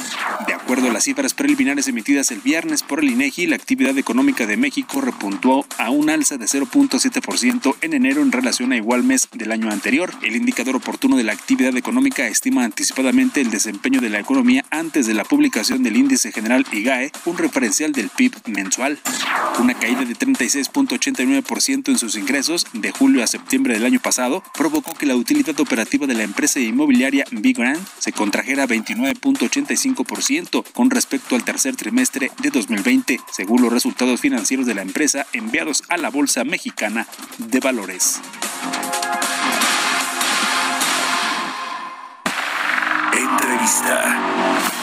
De 0.48 0.54
acuerdo 0.54 0.90
a 0.90 0.94
las 0.94 1.04
cifras 1.04 1.34
preliminares 1.34 1.88
emitidas 1.88 2.32
el 2.32 2.42
viernes 2.42 2.84
por 2.84 3.00
el 3.00 3.10
INEGI, 3.10 3.48
la 3.48 3.56
actividad 3.56 3.98
económica 3.98 4.46
de 4.46 4.58
México 4.58 5.02
repuntó 5.02 5.66
a 5.78 5.90
un 5.90 6.10
alza 6.10 6.38
de 6.38 6.46
0.7% 6.46 7.76
en 7.82 7.94
enero 7.94 8.22
en 8.22 8.32
relación 8.32 8.72
a 8.72 8.78
igual 8.78 9.04
mes 9.04 9.28
del 9.34 9.52
año 9.52 9.72
anterior. 9.72 10.12
El 10.22 10.36
indicador 10.36 10.76
oportuno 10.76 11.16
de 11.16 11.24
la 11.24 11.29
actividad 11.32 11.76
económica 11.78 12.28
estima 12.28 12.64
anticipadamente 12.64 13.42
el 13.42 13.52
desempeño 13.52 14.02
de 14.02 14.10
la 14.10 14.20
economía 14.20 14.66
antes 14.70 15.08
de 15.08 15.14
la 15.14 15.24
publicación 15.24 15.84
del 15.84 15.98
índice 15.98 16.32
general 16.32 16.66
IGAE, 16.72 17.12
un 17.26 17.38
referencial 17.38 17.92
del 17.92 18.10
PIB 18.10 18.34
mensual. 18.48 19.00
Una 19.60 19.74
caída 19.74 20.06
de 20.06 20.16
36.89% 20.16 21.90
en 21.90 21.98
sus 21.98 22.16
ingresos 22.16 22.68
de 22.74 22.92
julio 22.92 23.24
a 23.24 23.28
septiembre 23.28 23.74
del 23.74 23.86
año 23.86 24.00
pasado 24.00 24.44
provocó 24.54 24.94
que 24.94 25.06
la 25.06 25.16
utilidad 25.16 25.60
operativa 25.60 26.08
de 26.08 26.14
la 26.14 26.24
empresa 26.24 26.60
inmobiliaria 26.60 27.26
Big 27.32 27.58
Grand 27.58 27.86
se 28.00 28.12
contrajera 28.12 28.68
29.85% 28.68 30.64
con 30.74 30.90
respecto 30.90 31.36
al 31.36 31.44
tercer 31.44 31.76
trimestre 31.76 32.32
de 32.42 32.50
2020, 32.50 33.20
según 33.32 33.62
los 33.62 33.74
resultados 33.74 34.22
financieros 34.22 34.66
de 34.66 34.76
la 34.76 34.82
empresa 34.82 35.26
enviados 35.34 35.84
a 35.90 35.98
la 35.98 36.10
Bolsa 36.10 36.44
Mexicana 36.44 37.08
de 37.38 37.60
Valores. 37.60 38.20
Entrevista. 43.60 44.79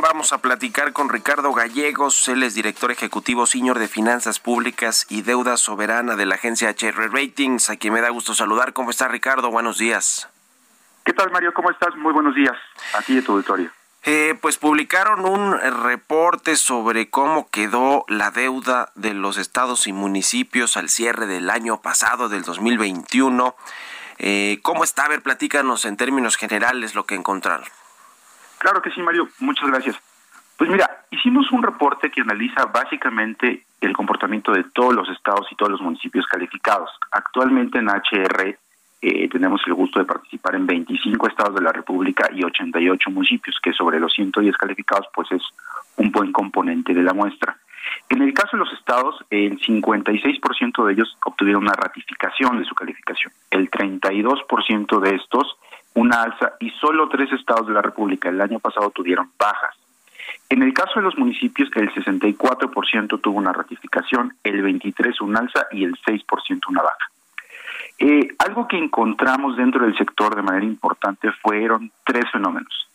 Vamos 0.00 0.32
a 0.32 0.38
platicar 0.38 0.92
con 0.92 1.10
Ricardo 1.10 1.52
Gallegos, 1.52 2.26
él 2.28 2.42
es 2.42 2.54
director 2.54 2.90
ejecutivo 2.90 3.46
senior 3.46 3.78
de 3.78 3.88
Finanzas 3.88 4.40
Públicas 4.40 5.06
y 5.10 5.20
Deuda 5.20 5.58
Soberana 5.58 6.16
de 6.16 6.24
la 6.24 6.36
agencia 6.36 6.70
HR 6.70 7.12
Ratings, 7.12 7.68
a 7.68 7.76
quien 7.76 7.92
me 7.92 8.00
da 8.00 8.08
gusto 8.08 8.34
saludar. 8.34 8.72
¿Cómo 8.72 8.90
está 8.90 9.08
Ricardo? 9.08 9.50
Buenos 9.50 9.76
días. 9.76 10.28
¿Qué 11.04 11.12
tal, 11.12 11.30
Mario? 11.30 11.52
¿Cómo 11.52 11.70
estás? 11.70 11.94
Muy 11.96 12.12
buenos 12.12 12.34
días. 12.34 12.54
Aquí 12.94 13.14
de 13.14 13.22
tu 13.22 13.32
auditorio. 13.32 13.70
Eh, 14.04 14.36
pues 14.40 14.56
publicaron 14.56 15.26
un 15.26 15.58
reporte 15.58 16.56
sobre 16.56 17.10
cómo 17.10 17.50
quedó 17.50 18.04
la 18.08 18.30
deuda 18.30 18.92
de 18.94 19.12
los 19.12 19.36
estados 19.36 19.86
y 19.86 19.92
municipios 19.92 20.76
al 20.76 20.88
cierre 20.88 21.26
del 21.26 21.50
año 21.50 21.82
pasado, 21.82 22.30
del 22.30 22.42
2021. 22.42 23.54
Eh, 24.18 24.58
¿Cómo 24.62 24.84
está? 24.84 25.04
A 25.04 25.08
ver, 25.08 25.22
platícanos 25.22 25.84
en 25.84 25.96
términos 25.96 26.36
generales 26.36 26.94
lo 26.94 27.04
que 27.04 27.14
encontraron. 27.14 27.68
Claro 28.62 28.80
que 28.80 28.92
sí, 28.92 29.02
Mario. 29.02 29.26
Muchas 29.40 29.68
gracias. 29.68 30.00
Pues 30.56 30.70
mira, 30.70 31.04
hicimos 31.10 31.50
un 31.50 31.64
reporte 31.64 32.12
que 32.12 32.20
analiza 32.20 32.66
básicamente 32.66 33.64
el 33.80 33.92
comportamiento 33.92 34.52
de 34.52 34.62
todos 34.72 34.94
los 34.94 35.08
estados 35.08 35.48
y 35.50 35.56
todos 35.56 35.72
los 35.72 35.80
municipios 35.80 36.24
calificados. 36.28 36.88
Actualmente 37.10 37.80
en 37.80 37.88
HR 37.88 38.56
eh, 39.02 39.28
tenemos 39.28 39.60
el 39.66 39.74
gusto 39.74 39.98
de 39.98 40.04
participar 40.04 40.54
en 40.54 40.66
25 40.66 41.26
estados 41.26 41.56
de 41.56 41.60
la 41.60 41.72
República 41.72 42.28
y 42.32 42.44
88 42.44 43.10
municipios, 43.10 43.58
que 43.60 43.72
sobre 43.72 43.98
los 43.98 44.12
110 44.12 44.56
calificados 44.56 45.08
pues 45.12 45.32
es 45.32 45.42
un 45.96 46.12
buen 46.12 46.30
componente 46.30 46.94
de 46.94 47.02
la 47.02 47.14
muestra. 47.14 47.56
En 48.10 48.22
el 48.22 48.32
caso 48.32 48.56
de 48.56 48.58
los 48.58 48.72
estados, 48.74 49.16
el 49.30 49.58
56% 49.58 50.86
de 50.86 50.92
ellos 50.92 51.18
obtuvieron 51.26 51.64
una 51.64 51.72
ratificación 51.72 52.60
de 52.60 52.64
su 52.64 52.76
calificación. 52.76 53.32
El 53.50 53.68
32% 53.68 55.00
de 55.00 55.16
estos 55.16 55.56
una 55.94 56.22
alza 56.22 56.54
y 56.60 56.70
solo 56.70 57.08
tres 57.08 57.32
estados 57.32 57.66
de 57.66 57.74
la 57.74 57.82
República 57.82 58.28
el 58.28 58.40
año 58.40 58.58
pasado 58.58 58.90
tuvieron 58.90 59.30
bajas. 59.38 59.76
En 60.48 60.62
el 60.62 60.72
caso 60.72 60.92
de 60.96 61.02
los 61.02 61.16
municipios, 61.16 61.70
el 61.74 61.90
64% 61.92 63.20
tuvo 63.20 63.38
una 63.38 63.52
ratificación, 63.52 64.34
el 64.44 64.62
23% 64.62 65.20
un 65.22 65.36
alza 65.36 65.66
y 65.70 65.84
el 65.84 65.96
6% 65.96 66.60
una 66.68 66.82
baja. 66.82 67.10
Eh, 67.98 68.28
algo 68.38 68.66
que 68.68 68.76
encontramos 68.76 69.56
dentro 69.56 69.84
del 69.84 69.96
sector 69.96 70.34
de 70.34 70.42
manera 70.42 70.66
importante 70.66 71.30
fueron 71.42 71.90
tres 72.04 72.24
fenómenos. 72.30 72.88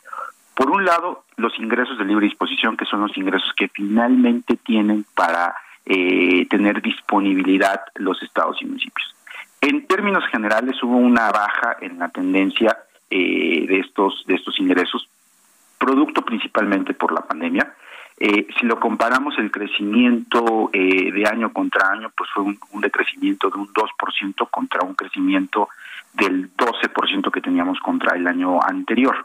Por 0.54 0.70
un 0.70 0.86
lado, 0.86 1.24
los 1.38 1.58
ingresos 1.60 1.98
de 1.98 2.06
libre 2.06 2.26
disposición, 2.26 2.78
que 2.78 2.86
son 2.86 3.02
los 3.02 3.16
ingresos 3.18 3.54
que 3.56 3.68
finalmente 3.70 4.58
tienen 4.58 5.06
para 5.16 5.56
eh, 5.86 6.48
tener 6.50 6.82
disponibilidad 6.82 7.82
los 7.96 8.22
estados 8.22 8.62
y 8.62 8.66
municipios. 8.66 9.16
En 9.62 9.88
términos 9.88 10.24
generales, 10.32 10.82
hubo 10.84 10.98
una 10.98 11.32
baja 11.32 11.78
en 11.82 12.00
la 12.00 12.10
tendencia 12.10 12.78
eh, 13.10 13.66
de 13.68 13.80
estos 13.80 14.24
de 14.28 14.36
estos 14.36 14.60
ingresos, 14.60 15.08
producto 15.78 16.22
principalmente 16.24 16.94
por 16.94 17.14
la 17.14 17.22
pandemia. 17.22 17.74
Eh, 18.20 18.48
si 18.60 18.66
lo 18.66 18.80
comparamos 18.80 19.38
el 19.38 19.52
crecimiento 19.52 20.72
eh, 20.74 21.12
de 21.12 21.28
año 21.28 21.54
contra 21.54 21.92
año, 21.92 22.12
pues 22.18 22.30
fue 22.34 22.44
un, 22.44 22.60
un, 22.72 22.82
decrecimiento 22.82 23.50
de 23.50 23.60
un 23.60 23.68
2% 23.68 24.50
contra 24.50 24.82
un 24.84 24.96
crecimiento 24.96 25.70
del 26.14 26.50
12% 26.58 27.32
que 27.32 27.42
teníamos 27.42 27.80
contra 27.80 28.16
el 28.16 28.26
año 28.26 28.60
anterior. 28.64 29.16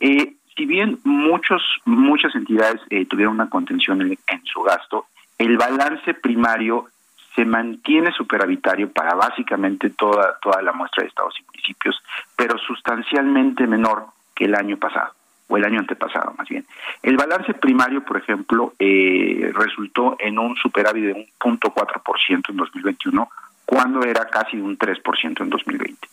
Eh, 0.00 0.34
si 0.56 0.66
bien 0.66 0.98
muchos 1.04 1.62
muchas 1.84 2.34
entidades 2.34 2.80
tuvieron 3.08 3.34
una 3.34 3.48
contención 3.48 4.02
en, 4.02 4.18
en 4.26 4.44
su 4.44 4.60
gasto, 4.62 5.06
el 5.38 5.56
balance 5.56 6.12
primario 6.14 6.88
se 7.34 7.44
mantiene 7.44 8.12
superavitario 8.12 8.90
para 8.92 9.14
básicamente 9.14 9.90
toda, 9.90 10.38
toda 10.40 10.62
la 10.62 10.72
muestra 10.72 11.02
de 11.02 11.08
estados 11.08 11.34
y 11.40 11.44
municipios, 11.44 12.02
pero 12.36 12.58
sustancialmente 12.58 13.66
menor 13.66 14.06
que 14.34 14.44
el 14.44 14.54
año 14.54 14.76
pasado, 14.76 15.12
o 15.48 15.56
el 15.56 15.64
año 15.64 15.80
antepasado 15.80 16.34
más 16.36 16.48
bien. 16.48 16.64
El 17.02 17.16
balance 17.16 17.54
primario, 17.54 18.04
por 18.04 18.18
ejemplo, 18.18 18.74
eh, 18.78 19.50
resultó 19.54 20.16
en 20.18 20.38
un 20.38 20.56
superávit 20.56 21.04
de 21.04 21.12
un 21.12 21.26
0.4% 21.38 22.50
en 22.50 22.56
2021, 22.56 23.28
cuando 23.64 24.02
era 24.02 24.26
casi 24.26 24.58
un 24.58 24.76
3% 24.76 25.40
en 25.40 25.50
2020. 25.50 26.08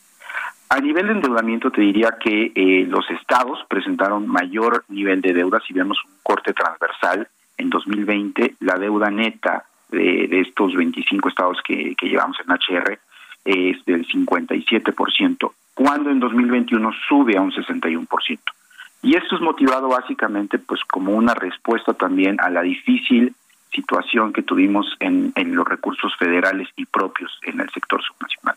A 0.70 0.78
nivel 0.78 1.08
de 1.08 1.12
endeudamiento 1.14 1.70
te 1.70 1.80
diría 1.80 2.16
que 2.20 2.52
eh, 2.54 2.86
los 2.88 3.10
estados 3.10 3.58
presentaron 3.68 4.28
mayor 4.28 4.84
nivel 4.88 5.20
de 5.20 5.32
deuda, 5.32 5.60
si 5.66 5.74
vemos 5.74 5.98
un 6.04 6.12
corte 6.22 6.52
transversal, 6.52 7.28
en 7.58 7.68
2020 7.68 8.54
la 8.60 8.76
deuda 8.76 9.10
neta 9.10 9.64
de, 9.90 10.40
estos 10.40 10.74
25 10.74 11.28
estados 11.28 11.58
que, 11.64 11.94
que 11.96 12.08
llevamos 12.08 12.36
en 12.40 12.52
HR 12.52 12.98
es 13.44 13.84
del 13.84 14.06
57%, 14.06 15.52
cuando 15.74 16.10
en 16.10 16.20
2021 16.20 16.90
sube 17.08 17.36
a 17.36 17.40
un 17.40 17.52
61%. 17.52 18.38
Y 19.02 19.16
esto 19.16 19.36
es 19.36 19.40
motivado 19.40 19.88
básicamente 19.88 20.58
pues 20.58 20.84
como 20.84 21.12
una 21.12 21.34
respuesta 21.34 21.94
también 21.94 22.36
a 22.40 22.50
la 22.50 22.62
difícil 22.62 23.34
situación 23.72 24.32
que 24.32 24.42
tuvimos 24.42 24.96
en, 25.00 25.32
en 25.36 25.54
los 25.54 25.66
recursos 25.66 26.14
federales 26.18 26.68
y 26.76 26.84
propios 26.84 27.38
en 27.42 27.60
el 27.60 27.70
sector 27.70 28.02
subnacional. 28.02 28.56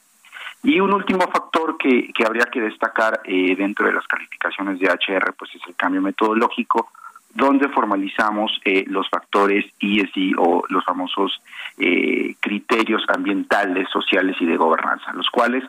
Y 0.63 0.79
un 0.79 0.93
último 0.93 1.21
factor 1.29 1.77
que, 1.77 2.11
que 2.13 2.25
habría 2.25 2.45
que 2.45 2.61
destacar 2.61 3.21
eh, 3.25 3.55
dentro 3.55 3.85
de 3.85 3.93
las 3.93 4.07
calificaciones 4.07 4.79
de 4.79 4.87
HR 4.87 5.33
pues 5.37 5.53
es 5.55 5.61
el 5.67 5.75
cambio 5.75 6.01
metodológico, 6.01 6.89
donde 7.33 7.69
formalizamos 7.69 8.59
eh, 8.63 8.85
los 8.87 9.09
factores 9.09 9.65
ESG 9.79 10.37
o 10.37 10.63
los 10.69 10.85
famosos 10.85 11.41
eh, 11.77 12.35
criterios 12.39 13.03
ambientales, 13.07 13.89
sociales 13.89 14.35
y 14.39 14.45
de 14.45 14.57
gobernanza, 14.57 15.13
los 15.13 15.29
cuales 15.29 15.63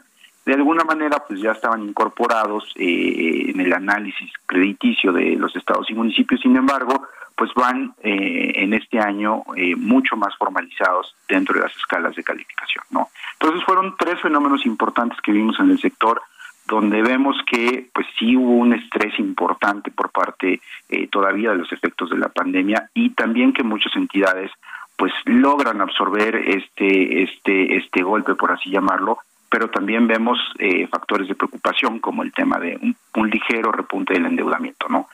de 0.45 0.55
alguna 0.55 0.85
manera 0.85 1.25
pues 1.27 1.41
ya 1.41 1.53
estaban 1.53 1.83
incorporados 1.83 2.71
eh, 2.77 3.51
en 3.51 3.61
el 3.61 3.73
análisis 3.73 4.31
crediticio 4.47 5.13
de 5.13 5.37
los 5.37 5.57
estados 5.57 5.91
y 5.91 5.95
municipios, 5.95 6.41
sin 6.41 6.57
embargo, 6.57 7.07
pues 7.35 7.51
van 7.55 7.95
eh, 8.03 8.53
en 8.57 8.75
este 8.75 9.01
año 9.01 9.43
eh, 9.57 9.75
mucho 9.75 10.17
más 10.17 10.37
formalizados 10.37 11.17
dentro 11.27 11.55
de 11.55 11.63
las 11.63 11.77
escalas 11.77 12.15
de 12.15 12.23
calificación, 12.23 12.85
¿no? 12.91 13.09
Entonces 13.33 13.65
fueron 13.65 13.97
tres 13.99 14.21
fenómenos 14.21 14.67
importantes 14.67 15.19
que 15.21 15.33
vimos 15.33 15.59
en 15.59 15.71
el 15.71 15.79
sector 15.81 16.21
donde 16.67 17.03
vemos 17.03 17.37
que 17.47 17.89
pues 17.93 18.07
sí 18.19 18.37
hubo 18.37 18.53
un 18.53 18.73
estrés 18.73 19.19
importante 19.19 19.91
por 19.91 20.11
parte 20.11 20.61
todavía 21.11 21.51
de 21.51 21.59
los 21.59 21.73
efectos 21.73 22.11
de 22.11 22.19
la 22.19 22.29
pandemia 22.29 22.91
y 22.95 23.11
también 23.11 23.53
que 23.53 23.63
muchas 23.63 23.95
entidades 23.97 24.51
pues 24.97 25.13
logran 25.25 25.81
absorber 25.81 26.37
este 26.37 27.23
este 27.23 27.77
este 27.77 28.03
golpe 28.03 28.35
por 28.35 28.53
así 28.53 28.71
llamarlo 28.71 29.19
pero 29.55 29.71
también 29.71 30.09
vemos 30.09 30.37
eh, 30.59 30.89
factores 30.89 31.29
de 31.29 31.37
preocupación 31.37 32.01
como 32.01 32.25
el 32.25 32.33
tema 32.33 32.59
de 32.59 32.77
un, 33.15 33.31
ligero 33.31 33.71
repunte 33.71 34.13
del 34.13 34.27
endeudamiento, 34.27 34.89
¿no? 34.89 35.09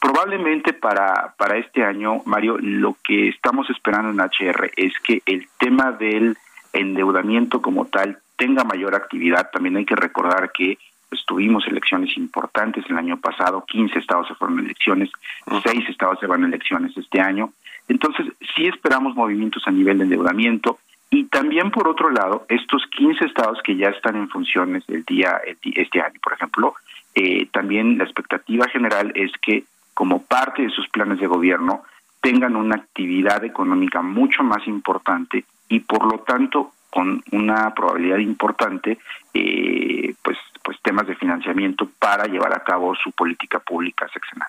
Probablemente 0.00 0.72
para, 0.72 1.32
para 1.38 1.58
este 1.58 1.84
año, 1.84 2.20
Mario, 2.24 2.58
lo 2.58 2.96
que 3.04 3.28
estamos 3.28 3.70
esperando 3.70 4.10
en 4.10 4.18
HR 4.18 4.72
es 4.74 4.94
que 4.98 5.22
el 5.26 5.46
tema 5.58 5.92
del 5.92 6.36
endeudamiento 6.72 7.62
como 7.62 7.86
tal 7.86 8.18
tenga 8.36 8.64
mayor 8.64 8.96
actividad. 8.96 9.48
También 9.52 9.76
hay 9.76 9.84
que 9.84 9.94
recordar 9.94 10.50
que 10.50 10.76
pues, 11.14 11.26
tuvimos 11.26 11.64
elecciones 11.68 12.16
importantes 12.16 12.84
el 12.88 12.98
año 12.98 13.16
pasado, 13.20 13.64
15 13.68 14.00
estados 14.00 14.26
se 14.26 14.34
fueron 14.34 14.58
a 14.58 14.62
elecciones, 14.62 15.10
6 15.46 15.88
estados 15.88 16.18
se 16.18 16.26
van 16.26 16.42
a 16.42 16.48
elecciones 16.48 16.96
este 16.96 17.20
año. 17.20 17.52
Entonces, 17.86 18.26
sí 18.56 18.66
esperamos 18.66 19.14
movimientos 19.14 19.62
a 19.66 19.70
nivel 19.70 19.98
de 19.98 20.04
endeudamiento. 20.04 20.80
Y 21.10 21.26
también, 21.26 21.70
por 21.70 21.86
otro 21.86 22.10
lado, 22.10 22.46
estos 22.48 22.84
15 22.88 23.26
estados 23.26 23.60
que 23.62 23.76
ya 23.76 23.90
están 23.90 24.16
en 24.16 24.28
funciones 24.28 24.82
el 24.88 25.04
día 25.04 25.40
este 25.62 26.00
año, 26.00 26.18
por 26.20 26.32
ejemplo, 26.32 26.74
eh, 27.14 27.46
también 27.52 27.96
la 27.96 28.02
expectativa 28.02 28.66
general 28.66 29.12
es 29.14 29.30
que 29.40 29.62
como 29.94 30.20
parte 30.24 30.62
de 30.62 30.70
sus 30.70 30.88
planes 30.88 31.20
de 31.20 31.28
gobierno 31.28 31.84
tengan 32.20 32.56
una 32.56 32.74
actividad 32.74 33.44
económica 33.44 34.02
mucho 34.02 34.42
más 34.42 34.66
importante 34.66 35.44
y 35.68 35.78
por 35.78 36.10
lo 36.10 36.18
tanto 36.24 36.72
con 36.90 37.22
una 37.30 37.72
probabilidad 37.72 38.18
importante 38.18 38.98
eh, 39.32 40.14
pues 40.22 40.38
pues 40.64 40.80
temas 40.82 41.06
de 41.06 41.14
financiamiento 41.14 41.88
para 41.98 42.24
llevar 42.26 42.54
a 42.54 42.64
cabo 42.64 42.94
su 42.96 43.12
política 43.12 43.60
pública 43.60 44.08
seccional. 44.08 44.48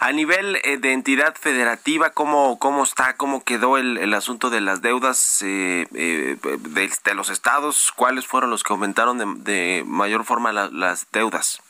A 0.00 0.10
nivel 0.10 0.56
eh, 0.64 0.78
de 0.78 0.92
entidad 0.92 1.36
federativa, 1.36 2.10
¿cómo, 2.10 2.58
cómo 2.58 2.82
está, 2.82 3.16
cómo 3.16 3.44
quedó 3.44 3.78
el, 3.78 4.12
asunto 4.14 4.50
de 4.50 4.60
las 4.60 4.82
deudas 4.82 5.42
eh, 5.42 5.86
eh, 5.94 6.36
de, 6.42 7.14
los 7.14 7.30
estados? 7.30 7.92
¿Cuáles 7.94 8.26
fueron 8.26 8.50
los 8.50 8.64
que 8.64 8.72
aumentaron 8.72 9.44
de, 9.44 9.84
mayor 9.86 10.24
forma 10.24 10.52
las 10.52 11.10
deudas? 11.12 11.62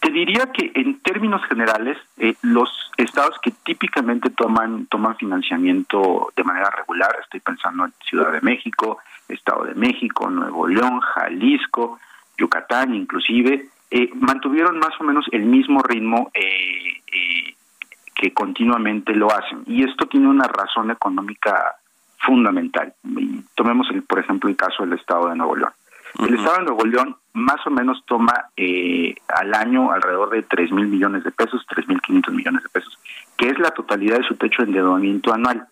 Te 0.00 0.10
diría 0.10 0.50
que 0.52 0.72
en 0.74 1.00
términos 1.00 1.44
generales, 1.48 1.96
los 2.42 2.90
estados 2.96 3.36
que 3.40 3.50
típicamente 3.50 4.30
toman, 4.30 4.86
toman 4.86 5.16
financiamiento 5.16 6.32
de 6.36 6.44
manera 6.44 6.70
regular, 6.70 7.18
estoy 7.22 7.40
pensando 7.40 7.84
en 7.84 7.92
Ciudad 8.04 8.32
de 8.32 8.40
México, 8.40 8.98
Estado 9.28 9.64
de 9.64 9.74
México, 9.74 10.28
Nuevo 10.30 10.66
León, 10.66 11.00
Jalisco, 11.00 11.98
Yucatán 12.38 12.94
inclusive, 12.94 13.68
eh, 13.90 14.10
mantuvieron 14.14 14.78
más 14.78 15.00
o 15.00 15.04
menos 15.04 15.26
el 15.32 15.44
mismo 15.44 15.82
ritmo 15.82 16.30
eh, 16.34 17.00
eh, 17.10 17.54
que 18.14 18.32
continuamente 18.32 19.14
lo 19.14 19.32
hacen. 19.32 19.62
Y 19.66 19.82
esto 19.82 20.06
tiene 20.06 20.28
una 20.28 20.46
razón 20.46 20.90
económica 20.90 21.76
fundamental. 22.18 22.92
tomemos, 23.54 23.88
el, 23.90 24.02
por 24.02 24.18
ejemplo, 24.18 24.50
el 24.50 24.56
caso 24.56 24.84
del 24.84 24.98
Estado 24.98 25.28
de 25.28 25.36
Nuevo 25.36 25.56
León. 25.56 25.72
El 26.18 26.34
Estado 26.34 26.58
de 26.58 26.64
Nuevo 26.64 26.84
León 26.84 27.16
más 27.34 27.64
o 27.66 27.70
menos 27.70 28.02
toma 28.06 28.32
al 29.28 29.54
año 29.54 29.92
alrededor 29.92 30.30
de 30.30 30.42
3 30.42 30.72
mil 30.72 30.88
millones 30.88 31.22
de 31.22 31.30
pesos, 31.30 31.64
3 31.68 31.86
mil 31.86 32.00
500 32.00 32.34
millones 32.34 32.62
de 32.64 32.68
pesos, 32.70 32.98
que 33.36 33.48
es 33.48 33.58
la 33.58 33.70
totalidad 33.70 34.18
de 34.18 34.26
su 34.26 34.34
techo 34.34 34.62
de 34.62 34.68
endeudamiento 34.68 35.32
anual. 35.32 35.66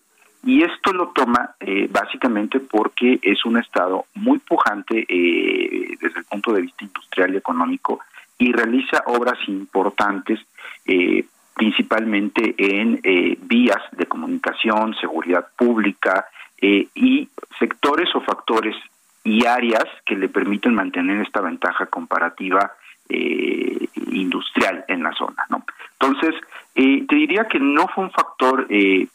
Y 0.46 0.62
esto 0.62 0.92
lo 0.92 1.08
toma 1.08 1.56
básicamente 1.90 2.60
porque 2.60 3.18
es 3.20 3.44
un 3.44 3.58
Estado 3.58 4.06
muy 4.14 4.38
pujante 4.38 5.04
desde 5.08 6.18
el 6.20 6.24
punto 6.24 6.52
de 6.52 6.62
vista 6.62 6.84
industrial 6.84 7.34
y 7.34 7.36
económico 7.36 8.00
y 8.38 8.52
realiza 8.52 9.02
obras 9.06 9.38
importantes, 9.48 10.40
eh, 10.84 11.24
principalmente 11.54 12.54
en 12.58 13.00
eh, 13.02 13.38
vías 13.40 13.82
de 13.92 14.06
comunicación, 14.06 14.94
seguridad 14.94 15.46
pública 15.56 16.26
eh, 16.60 16.88
y 16.94 17.28
sectores 17.58 18.14
o 18.14 18.20
factores 18.20 18.76
y 19.24 19.46
áreas 19.46 19.84
que 20.04 20.16
le 20.16 20.28
permiten 20.28 20.74
mantener 20.74 21.22
esta 21.22 21.40
ventaja 21.40 21.86
comparativa 21.86 22.72
industrial 23.08 24.84
en 24.88 25.02
la 25.02 25.12
zona. 25.12 25.44
¿no? 25.48 25.64
Entonces, 26.00 26.34
te 26.74 27.14
diría 27.14 27.46
que 27.48 27.58
no 27.58 27.88
fue 27.88 28.04
un 28.04 28.10
factor 28.10 28.66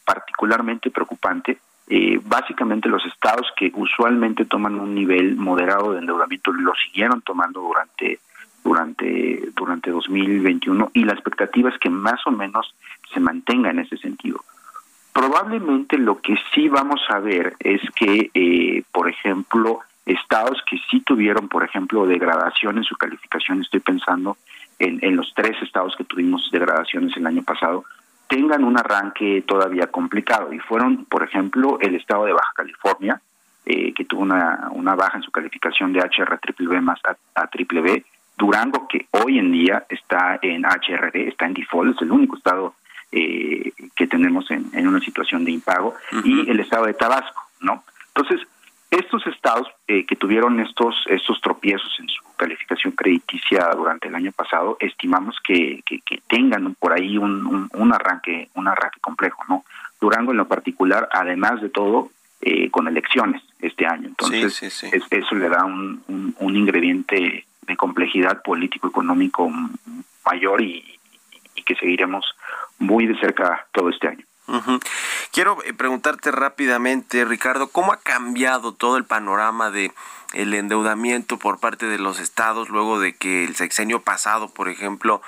particularmente 0.05 0.89
preocupante. 0.89 1.57
básicamente 2.23 2.89
los 2.89 3.05
estados 3.05 3.47
que 3.57 3.71
usualmente 3.75 4.45
toman 4.45 4.79
un 4.79 4.95
nivel 4.95 5.35
moderado 5.35 5.93
de 5.93 5.99
endeudamiento 5.99 6.51
lo 6.53 6.73
siguieron 6.75 7.21
tomando 7.21 7.61
durante 7.61 8.19
durante, 8.63 9.49
durante 9.55 9.91
2021 9.91 10.91
y 10.93 11.03
la 11.03 11.13
expectativa 11.13 11.69
es 11.69 11.77
que 11.79 11.89
más 11.89 12.25
o 12.25 12.31
menos 12.31 12.73
se 13.13 13.19
mantenga 13.19 13.71
en 13.71 13.79
ese 13.79 13.97
sentido. 13.97 14.43
Probablemente 15.13 15.97
lo 15.97 16.21
que 16.21 16.35
sí 16.53 16.69
vamos 16.69 17.01
a 17.09 17.19
ver 17.19 17.55
es 17.59 17.81
que, 17.95 18.31
eh, 18.33 18.83
por 18.91 19.09
ejemplo, 19.09 19.81
estados 20.05 20.61
que 20.69 20.77
sí 20.89 21.01
tuvieron, 21.01 21.47
por 21.47 21.63
ejemplo, 21.63 22.05
degradación 22.05 22.77
en 22.77 22.83
su 22.83 22.95
calificación, 22.95 23.61
estoy 23.61 23.79
pensando 23.79 24.37
en, 24.79 24.99
en 25.01 25.15
los 25.15 25.33
tres 25.35 25.61
estados 25.61 25.95
que 25.95 26.03
tuvimos 26.03 26.49
degradaciones 26.51 27.15
el 27.17 27.27
año 27.27 27.43
pasado, 27.43 27.85
tengan 28.27 28.63
un 28.63 28.79
arranque 28.79 29.43
todavía 29.45 29.87
complicado. 29.87 30.53
Y 30.53 30.59
fueron, 30.59 31.05
por 31.05 31.23
ejemplo, 31.23 31.77
el 31.81 31.95
estado 31.95 32.25
de 32.25 32.33
Baja 32.33 32.51
California, 32.55 33.21
eh, 33.65 33.93
que 33.93 34.05
tuvo 34.05 34.21
una, 34.21 34.69
una 34.71 34.95
baja 34.95 35.17
en 35.17 35.23
su 35.23 35.31
calificación 35.31 35.93
de 35.93 35.99
HR 35.99 36.39
triple 36.39 36.67
B 36.67 36.81
más 36.81 36.99
a, 37.05 37.15
a 37.39 37.47
triple 37.47 37.81
B, 37.81 38.05
Durango, 38.37 38.87
que 38.87 39.05
hoy 39.11 39.37
en 39.37 39.51
día 39.51 39.85
está 39.87 40.39
en 40.41 40.63
HRD, 40.63 41.27
está 41.27 41.45
en 41.45 41.53
default, 41.53 41.95
es 41.95 42.01
el 42.01 42.11
único 42.11 42.37
estado 42.37 42.73
eh, 43.11 43.71
que 43.95 44.07
tenemos 44.07 44.49
en, 44.49 44.87
una 44.87 44.99
situación 44.99 45.45
de 45.45 45.51
impago, 45.51 45.93
y 46.23 46.49
el 46.49 46.59
estado 46.59 46.85
de 46.85 46.95
Tabasco, 46.95 47.43
¿no? 47.59 47.83
Entonces, 48.15 48.47
estos 48.91 49.25
estados 49.27 49.67
eh, 49.87 50.05
que 50.05 50.15
tuvieron 50.15 50.59
estos 50.59 50.95
estos 51.07 51.39
tropiezos 51.41 51.91
en 51.99 52.09
su 52.09 52.21
calificación 52.35 52.93
crediticia 52.93 53.69
durante 53.75 54.09
el 54.09 54.15
año 54.15 54.31
pasado, 54.31 54.77
estimamos 54.79 55.37
que, 55.43 55.81
que, 55.85 56.01
tengan 56.27 56.75
por 56.75 56.93
ahí 56.93 57.17
un, 57.17 57.69
un, 57.73 57.93
arranque 57.93 58.49
un 58.55 58.67
arranque 58.67 58.99
complejo, 58.99 59.43
¿no? 59.47 59.63
Durango 59.99 60.31
en 60.31 60.37
lo 60.37 60.47
particular, 60.47 61.07
además 61.11 61.61
de 61.61 61.69
todo, 61.69 62.09
eh, 62.41 62.69
con 62.69 62.87
elecciones 62.87 63.41
este 63.59 63.85
año, 63.85 64.07
entonces 64.07 64.83
eso 65.11 65.35
le 65.35 65.49
da 65.49 65.63
un, 65.63 66.03
un 66.39 66.55
ingrediente 66.55 67.45
de 67.61 67.77
complejidad 67.77 68.41
político-económico 68.41 69.51
mayor 70.25 70.61
y, 70.61 70.83
que 71.63 71.75
seguiremos 71.75 72.25
muy 72.79 73.05
de 73.05 73.15
cerca 73.19 73.67
todo 73.71 73.89
este 73.89 74.07
año. 74.07 74.25
Quiero 75.31 75.57
eh, 75.63 75.73
preguntarte 75.73 76.31
rápidamente, 76.31 77.25
Ricardo, 77.25 77.69
¿cómo 77.69 77.93
ha 77.93 77.97
cambiado 77.97 78.73
todo 78.73 78.97
el 78.97 79.05
panorama 79.05 79.71
de 79.71 79.91
el 80.33 80.53
endeudamiento 80.53 81.37
por 81.37 81.59
parte 81.59 81.87
de 81.87 81.97
los 81.97 82.19
estados 82.19 82.69
luego 82.69 82.99
de 82.99 83.15
que 83.15 83.43
el 83.43 83.55
sexenio 83.55 84.01
pasado, 84.01 84.49
por 84.49 84.69
ejemplo, 84.69 85.21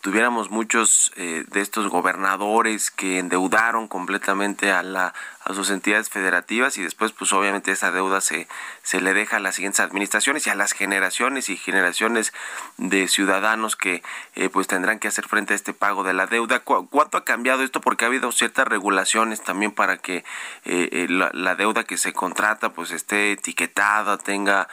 tuviéramos 0.00 0.50
muchos 0.50 1.12
eh, 1.16 1.44
de 1.48 1.60
estos 1.60 1.88
gobernadores 1.88 2.90
que 2.90 3.18
endeudaron 3.18 3.88
completamente 3.88 4.70
a 4.70 4.82
la 4.82 5.14
a 5.42 5.54
sus 5.54 5.70
entidades 5.70 6.10
federativas 6.10 6.76
y 6.76 6.82
después 6.82 7.12
pues 7.12 7.32
obviamente 7.32 7.72
esa 7.72 7.90
deuda 7.90 8.20
se, 8.20 8.46
se 8.82 9.00
le 9.00 9.14
deja 9.14 9.38
a 9.38 9.40
las 9.40 9.54
siguientes 9.54 9.80
administraciones 9.80 10.46
y 10.46 10.50
a 10.50 10.54
las 10.54 10.72
generaciones 10.72 11.48
y 11.48 11.56
generaciones 11.56 12.32
de 12.76 13.08
ciudadanos 13.08 13.74
que 13.74 14.02
eh, 14.34 14.50
pues 14.50 14.66
tendrán 14.66 14.98
que 14.98 15.08
hacer 15.08 15.26
frente 15.26 15.54
a 15.54 15.56
este 15.56 15.72
pago 15.72 16.04
de 16.04 16.12
la 16.12 16.26
deuda. 16.26 16.60
¿Cuánto 16.60 17.16
ha 17.16 17.24
cambiado 17.24 17.62
esto? 17.62 17.80
Porque 17.80 18.04
ha 18.04 18.08
habido 18.08 18.32
ciertas 18.32 18.68
regulaciones 18.68 19.42
también 19.42 19.72
para 19.72 19.96
que 19.96 20.18
eh, 20.64 20.88
eh, 20.92 21.06
la, 21.08 21.54
deuda 21.54 21.84
que 21.84 21.96
se 21.96 22.12
contrata 22.12 22.70
pues 22.70 22.90
esté 22.90 23.32
etiquetada, 23.32 24.18
tenga 24.18 24.68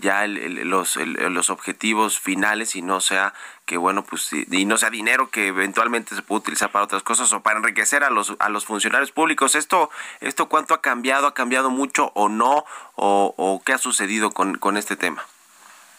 ya 0.00 0.26
los, 0.26 0.96
los 0.96 1.50
objetivos 1.50 2.18
finales 2.18 2.74
y 2.76 2.82
no 2.82 3.00
sea 3.00 3.34
que 3.66 3.76
bueno 3.76 4.04
pues 4.04 4.32
y 4.32 4.64
no 4.64 4.78
sea 4.78 4.90
dinero 4.90 5.28
que 5.28 5.48
eventualmente 5.48 6.14
se 6.14 6.22
puede 6.22 6.38
utilizar 6.38 6.70
para 6.70 6.84
otras 6.84 7.02
cosas 7.02 7.32
o 7.32 7.42
para 7.42 7.58
enriquecer 7.58 8.04
a 8.04 8.10
los 8.10 8.34
a 8.38 8.48
los 8.48 8.64
funcionarios 8.64 9.10
públicos 9.10 9.56
esto 9.56 9.90
esto 10.20 10.48
cuánto 10.48 10.74
ha 10.74 10.80
cambiado 10.80 11.26
ha 11.26 11.34
cambiado 11.34 11.70
mucho 11.70 12.12
o 12.14 12.28
no 12.28 12.64
o, 12.94 13.62
qué 13.64 13.72
ha 13.72 13.78
sucedido 13.78 14.30
con, 14.30 14.56
con 14.58 14.76
este 14.76 14.96
tema 14.96 15.22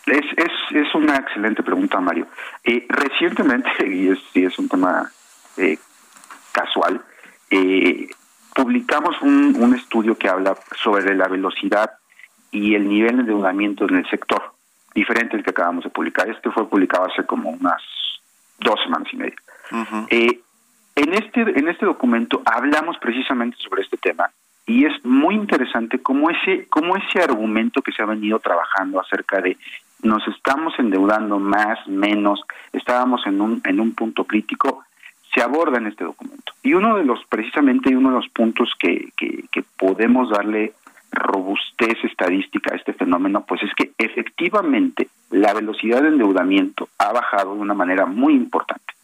es, 0.05 0.25
es, 0.37 0.51
es 0.71 0.95
una 0.95 1.17
excelente 1.17 1.63
pregunta 1.63 1.99
Mario. 1.99 2.27
Eh, 2.63 2.85
recientemente 2.89 3.69
y 3.87 4.09
es, 4.09 4.19
es 4.33 4.57
un 4.57 4.69
tema 4.69 5.11
eh, 5.57 5.77
casual 6.51 7.03
eh, 7.49 8.09
publicamos 8.53 9.21
un, 9.21 9.55
un 9.59 9.75
estudio 9.75 10.17
que 10.17 10.27
habla 10.27 10.57
sobre 10.81 11.15
la 11.15 11.27
velocidad 11.27 11.91
y 12.51 12.75
el 12.75 12.87
nivel 12.87 13.17
de 13.17 13.21
endeudamiento 13.21 13.85
en 13.85 13.97
el 13.97 14.09
sector 14.09 14.53
diferente 14.93 15.37
al 15.37 15.43
que 15.43 15.51
acabamos 15.51 15.83
de 15.83 15.91
publicar. 15.91 16.27
Este 16.29 16.49
fue 16.51 16.67
publicado 16.67 17.05
hace 17.05 17.25
como 17.25 17.51
unas 17.51 17.81
dos 18.59 18.79
semanas 18.83 19.07
y 19.13 19.17
media. 19.17 19.35
Eh, 20.09 20.39
en 20.97 21.13
este 21.13 21.41
en 21.41 21.67
este 21.67 21.85
documento 21.85 22.41
hablamos 22.43 22.97
precisamente 22.97 23.55
sobre 23.57 23.83
este 23.83 23.97
tema 23.97 24.29
y 24.65 24.85
es 24.85 25.05
muy 25.05 25.35
interesante 25.35 25.99
cómo 25.99 26.29
ese 26.31 26.65
cómo 26.69 26.97
ese 26.97 27.21
argumento 27.21 27.81
que 27.81 27.91
se 27.91 28.01
ha 28.01 28.07
venido 28.07 28.39
trabajando 28.39 28.99
acerca 28.99 29.39
de 29.39 29.57
nos 30.01 30.27
estamos 30.27 30.73
endeudando 30.79 31.37
más 31.39 31.87
menos 31.87 32.41
estábamos 32.73 33.25
en 33.27 33.41
un 33.41 33.61
en 33.63 33.79
un 33.79 33.93
punto 33.93 34.23
crítico 34.23 34.83
se 35.35 35.41
aborda 35.41 35.77
en 35.77 35.85
este 35.85 36.03
documento 36.03 36.53
y 36.63 36.73
uno 36.73 36.97
de 36.97 37.03
los 37.03 37.23
precisamente 37.29 37.95
uno 37.95 38.09
de 38.09 38.15
los 38.15 38.29
puntos 38.29 38.73
que, 38.79 39.09
que, 39.15 39.45
que 39.51 39.63
podemos 39.77 40.31
darle 40.31 40.73
robustez 41.11 42.03
estadística 42.03 42.73
a 42.73 42.77
este 42.77 42.91
fenómeno, 42.91 43.45
pues 43.47 43.63
es 43.63 43.73
que 43.75 43.91
efectivamente 43.97 45.07
la 45.31 45.53
velocidad 45.53 46.01
de 46.01 46.09
endeudamiento 46.09 46.89
ha 46.97 47.13
bajado 47.13 47.55
de 47.55 47.61
una 47.61 47.73
manera 47.73 48.05
muy 48.05 48.33
importante. 48.33 48.96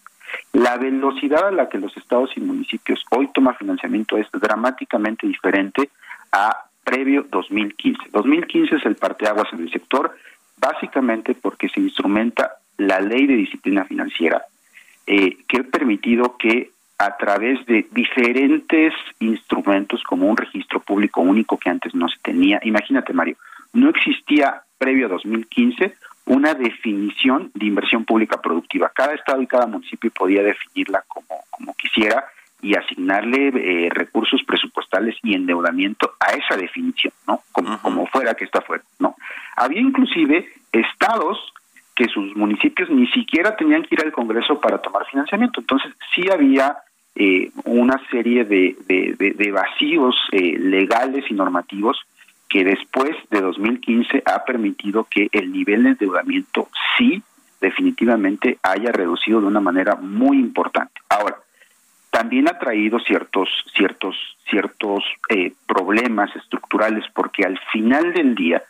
La 0.53 0.77
velocidad 0.77 1.47
a 1.47 1.51
la 1.51 1.69
que 1.69 1.77
los 1.77 1.95
estados 1.97 2.31
y 2.35 2.39
municipios 2.39 3.03
hoy 3.09 3.29
toman 3.33 3.55
financiamiento 3.55 4.17
es 4.17 4.27
dramáticamente 4.31 5.27
diferente 5.27 5.89
a 6.31 6.65
previo 6.83 7.25
2015. 7.29 8.09
2015 8.11 8.75
es 8.75 8.85
el 8.85 8.95
parteaguas 8.95 9.51
en 9.53 9.61
el 9.61 9.71
sector, 9.71 10.15
básicamente 10.57 11.33
porque 11.33 11.69
se 11.69 11.79
instrumenta 11.79 12.53
la 12.77 12.99
ley 12.99 13.27
de 13.27 13.35
disciplina 13.35 13.85
financiera, 13.85 14.43
eh, 15.07 15.37
que 15.47 15.59
ha 15.59 15.63
permitido 15.63 16.37
que 16.37 16.71
a 16.97 17.17
través 17.17 17.65
de 17.65 17.87
diferentes 17.91 18.93
instrumentos 19.19 20.03
como 20.03 20.27
un 20.27 20.37
registro 20.37 20.79
público 20.79 21.21
único 21.21 21.57
que 21.57 21.69
antes 21.69 21.93
no 21.93 22.07
se 22.07 22.17
tenía. 22.21 22.59
Imagínate, 22.63 23.13
Mario, 23.13 23.35
no 23.73 23.89
existía 23.89 24.61
previo 24.77 25.07
a 25.07 25.09
2015 25.09 25.93
una 26.25 26.53
definición 26.53 27.51
de 27.53 27.65
inversión 27.65 28.05
pública 28.05 28.41
productiva. 28.41 28.91
Cada 28.93 29.13
estado 29.13 29.41
y 29.41 29.47
cada 29.47 29.67
municipio 29.67 30.11
podía 30.11 30.41
definirla 30.43 31.03
como, 31.07 31.43
como 31.49 31.73
quisiera 31.75 32.25
y 32.61 32.75
asignarle 32.75 33.51
eh, 33.55 33.89
recursos 33.89 34.41
presupuestales 34.43 35.15
y 35.21 35.33
endeudamiento 35.35 36.13
a 36.19 36.31
esa 36.31 36.55
definición, 36.55 37.13
¿no? 37.27 37.41
Como, 37.51 37.77
como 37.81 38.07
fuera 38.07 38.35
que 38.35 38.45
esta 38.45 38.61
fuera, 38.61 38.83
¿no? 38.99 39.15
Había 39.57 39.81
inclusive 39.81 40.49
estados 40.71 41.53
que 41.95 42.05
sus 42.05 42.35
municipios 42.35 42.89
ni 42.89 43.05
siquiera 43.07 43.55
tenían 43.55 43.83
que 43.83 43.95
ir 43.95 44.01
al 44.01 44.11
Congreso 44.11 44.59
para 44.59 44.79
tomar 44.79 45.05
financiamiento. 45.05 45.59
Entonces, 45.59 45.91
sí 46.15 46.23
había 46.31 46.77
eh, 47.15 47.51
una 47.65 48.01
serie 48.09 48.45
de, 48.45 48.75
de, 48.87 49.51
vacíos 49.51 50.15
eh, 50.31 50.57
legales 50.57 51.25
y 51.29 51.33
normativos 51.35 51.99
que 52.53 52.63
después 52.63 53.17
de 53.31 53.41
2015 53.41 54.21
ha 54.27 54.45
permitido 54.45 55.07
que 55.09 55.27
el 55.31 55.51
nivel 55.51 55.85
de 55.85 55.89
endeudamiento 55.89 56.69
sí 56.95 57.23
definitivamente 57.59 58.59
haya 58.61 58.91
reducido 58.91 59.41
de 59.41 59.47
una 59.47 59.59
manera 59.59 59.95
muy 59.95 60.37
importante. 60.37 61.01
Ahora, 61.09 61.39
también 62.11 62.47
ha 62.47 62.59
traído 62.59 62.99
ciertos 62.99 63.49
ciertos 63.75 64.15
ciertos 64.47 65.03
eh, 65.29 65.53
problemas 65.65 66.29
estructurales 66.35 67.03
porque 67.15 67.43
al 67.43 67.57
final 67.71 68.13
del 68.13 68.35
día 68.35 68.61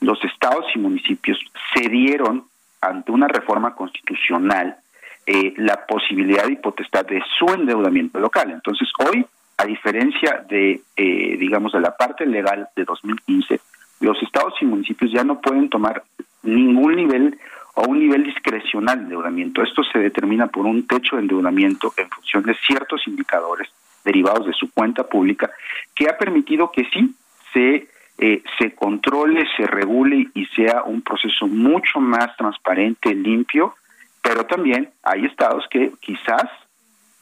los 0.00 0.18
estados 0.24 0.64
y 0.74 0.80
municipios 0.80 1.38
cedieron 1.72 2.46
ante 2.80 3.12
una 3.12 3.28
reforma 3.28 3.76
constitucional 3.76 4.76
eh, 5.24 5.54
la 5.56 5.86
posibilidad 5.86 6.48
y 6.48 6.56
potestad 6.56 7.06
de 7.06 7.22
su 7.38 7.46
endeudamiento 7.54 8.18
local. 8.18 8.50
Entonces, 8.50 8.88
hoy, 8.98 9.24
a 9.60 9.66
diferencia 9.66 10.44
de, 10.48 10.80
eh, 10.96 11.36
digamos, 11.38 11.72
de 11.72 11.80
la 11.80 11.94
parte 11.94 12.24
legal 12.24 12.68
de 12.74 12.84
2015, 12.84 13.60
los 14.00 14.22
estados 14.22 14.54
y 14.62 14.64
municipios 14.64 15.12
ya 15.12 15.22
no 15.22 15.40
pueden 15.40 15.68
tomar 15.68 16.02
ningún 16.42 16.96
nivel 16.96 17.38
o 17.74 17.82
un 17.82 17.98
nivel 17.98 18.24
discrecional 18.24 18.96
de 18.96 19.04
endeudamiento. 19.04 19.62
Esto 19.62 19.82
se 19.84 19.98
determina 19.98 20.46
por 20.46 20.64
un 20.64 20.86
techo 20.86 21.16
de 21.16 21.22
endeudamiento 21.22 21.92
en 21.98 22.08
función 22.08 22.42
de 22.44 22.54
ciertos 22.66 23.06
indicadores 23.06 23.68
derivados 24.02 24.46
de 24.46 24.54
su 24.54 24.72
cuenta 24.72 25.04
pública, 25.06 25.50
que 25.94 26.08
ha 26.08 26.16
permitido 26.16 26.70
que 26.70 26.84
sí 26.92 27.14
se 27.52 27.88
eh, 28.22 28.42
se 28.58 28.74
controle, 28.74 29.46
se 29.56 29.66
regule 29.66 30.28
y 30.34 30.44
sea 30.46 30.82
un 30.84 31.00
proceso 31.00 31.46
mucho 31.46 32.00
más 32.00 32.36
transparente, 32.36 33.14
limpio 33.14 33.74
pero 34.22 34.44
también 34.44 34.90
hay 35.02 35.24
estados 35.24 35.64
que 35.70 35.92
quizás 36.00 36.44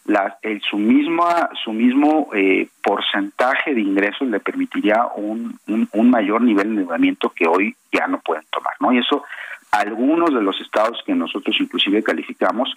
la, 0.09 0.39
el, 0.41 0.63
su, 0.63 0.79
misma, 0.79 1.51
su 1.63 1.71
mismo 1.71 2.31
eh, 2.35 2.69
porcentaje 2.83 3.75
de 3.75 3.83
ingresos 3.83 4.27
le 4.27 4.41
permitiría 4.41 5.07
un, 5.15 5.59
un, 5.67 6.11
mayor 6.11 6.41
nivel 6.41 6.69
de 6.69 6.81
endeudamiento 6.81 7.31
que 7.31 7.47
hoy 7.47 7.77
ya 7.93 8.07
no 8.07 8.19
pueden 8.21 8.45
tomar, 8.51 8.73
¿no? 8.81 8.91
Y 8.91 8.99
eso 8.99 9.25
algunos 9.71 10.33
de 10.33 10.41
los 10.41 10.59
estados 10.63 11.03
que 11.05 11.15
nosotros 11.15 11.55
inclusive 11.61 12.03
calificamos 12.03 12.75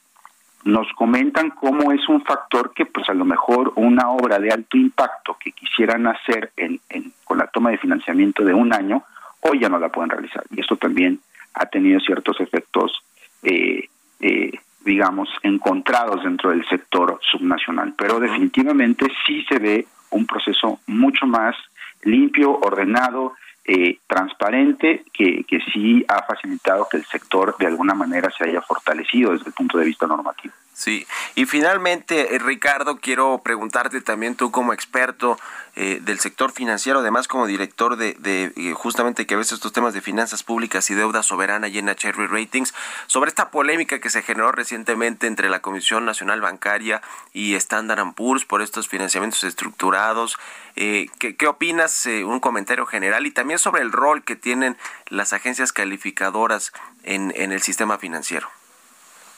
nos 0.66 0.92
comentan 0.92 1.52
cómo 1.52 1.94
es 1.94 2.08
un 2.10 2.22
factor 2.22 2.74
que 2.74 2.86
pues 2.86 3.08
a 3.10 3.14
lo 3.14 3.24
mejor 3.24 3.72
una 3.78 4.10
obra 4.10 4.38
de 4.38 4.52
alto 4.52 4.76
impacto 4.76 5.38
que 5.42 5.54
quisieran 5.54 6.08
hacer 6.08 6.52
en, 6.58 6.82
en, 6.90 7.14
con 7.24 7.38
la 7.38 7.48
toma 7.48 7.72
de 7.72 7.78
financiamiento 7.78 8.44
de 8.44 8.54
un 8.54 8.74
año, 8.74 9.04
hoy 9.40 9.62
ya 9.62 9.70
no 9.70 9.80
la 9.80 9.88
pueden 9.88 10.10
realizar. 10.10 10.44
Y 10.52 10.60
esto 10.60 10.76
también 10.76 11.22
ha 11.54 11.66
tenido 11.68 12.02
ciertos 12.02 12.42
efectos 12.42 13.01
digamos, 15.02 15.30
encontrados 15.42 16.24
dentro 16.24 16.52
del 16.52 16.64
sector 16.70 17.20
subnacional. 17.32 17.96
Pero 17.98 18.20
definitivamente 18.20 19.08
sí 19.26 19.44
se 19.50 19.58
ve 19.58 19.88
un 20.12 20.28
proceso 20.28 20.80
mucho 20.86 21.26
más 21.26 21.56
limpio, 22.04 22.52
ordenado, 22.60 23.34
eh, 23.66 23.98
transparente, 24.06 25.04
que, 25.12 25.44
que 25.46 25.60
sí 25.74 26.06
ha 26.08 26.22
facilitado 26.22 26.88
que 26.88 26.98
el 26.98 27.06
sector 27.06 27.56
de 27.58 27.66
alguna 27.66 27.96
manera 27.96 28.30
se 28.30 28.48
haya 28.48 28.62
fortalecido 28.62 29.32
desde 29.32 29.48
el 29.48 29.54
punto 29.54 29.80
de 29.80 29.86
vista 29.86 30.06
normativo. 30.06 30.54
Sí, 30.82 31.06
y 31.36 31.46
finalmente, 31.46 32.34
eh, 32.34 32.40
Ricardo, 32.40 32.98
quiero 32.98 33.40
preguntarte 33.44 34.02
también 34.02 34.34
tú 34.34 34.50
como 34.50 34.74
experto 34.74 35.38
eh, 35.76 36.00
del 36.02 36.20
sector 36.20 36.52
financiero, 36.52 37.02
además 37.02 37.28
como 37.28 37.46
director 37.46 37.98
de, 37.98 38.16
de 38.16 38.52
eh, 38.56 38.74
justamente 38.74 39.28
que 39.28 39.36
ves 39.36 39.52
estos 39.52 39.74
temas 39.74 39.94
de 39.94 40.02
finanzas 40.02 40.42
públicas 40.42 40.90
y 40.90 40.96
deuda 40.96 41.22
soberana 41.22 41.68
y 41.68 41.78
en 41.78 41.94
Cherry 41.94 42.26
Ratings, 42.26 42.74
sobre 43.06 43.30
esta 43.30 43.52
polémica 43.52 44.00
que 44.00 44.10
se 44.10 44.24
generó 44.24 44.52
recientemente 44.52 45.28
entre 45.28 45.50
la 45.50 45.60
Comisión 45.60 46.04
Nacional 46.04 46.42
Bancaria 46.42 47.04
y 47.32 47.54
Standard 47.54 48.16
Poor's 48.16 48.46
por 48.46 48.64
estos 48.64 48.88
financiamientos 48.88 49.44
estructurados. 49.44 50.40
¿qué, 50.74 51.36
¿qué, 51.38 51.48
opinas? 51.48 52.08
un 52.08 52.40
comentario 52.40 52.88
general 52.88 53.28
y 53.28 53.32
también 53.32 53.60
sobre 53.60 53.84
el 53.84 53.92
rol 53.92 54.24
que 54.24 54.36
tienen 54.36 54.78
las 55.10 55.32
agencias 55.32 55.74
calificadoras 55.74 56.74
en 57.04 57.52
el 57.52 57.62
sistema 57.62 58.00
financiero. 58.00 58.50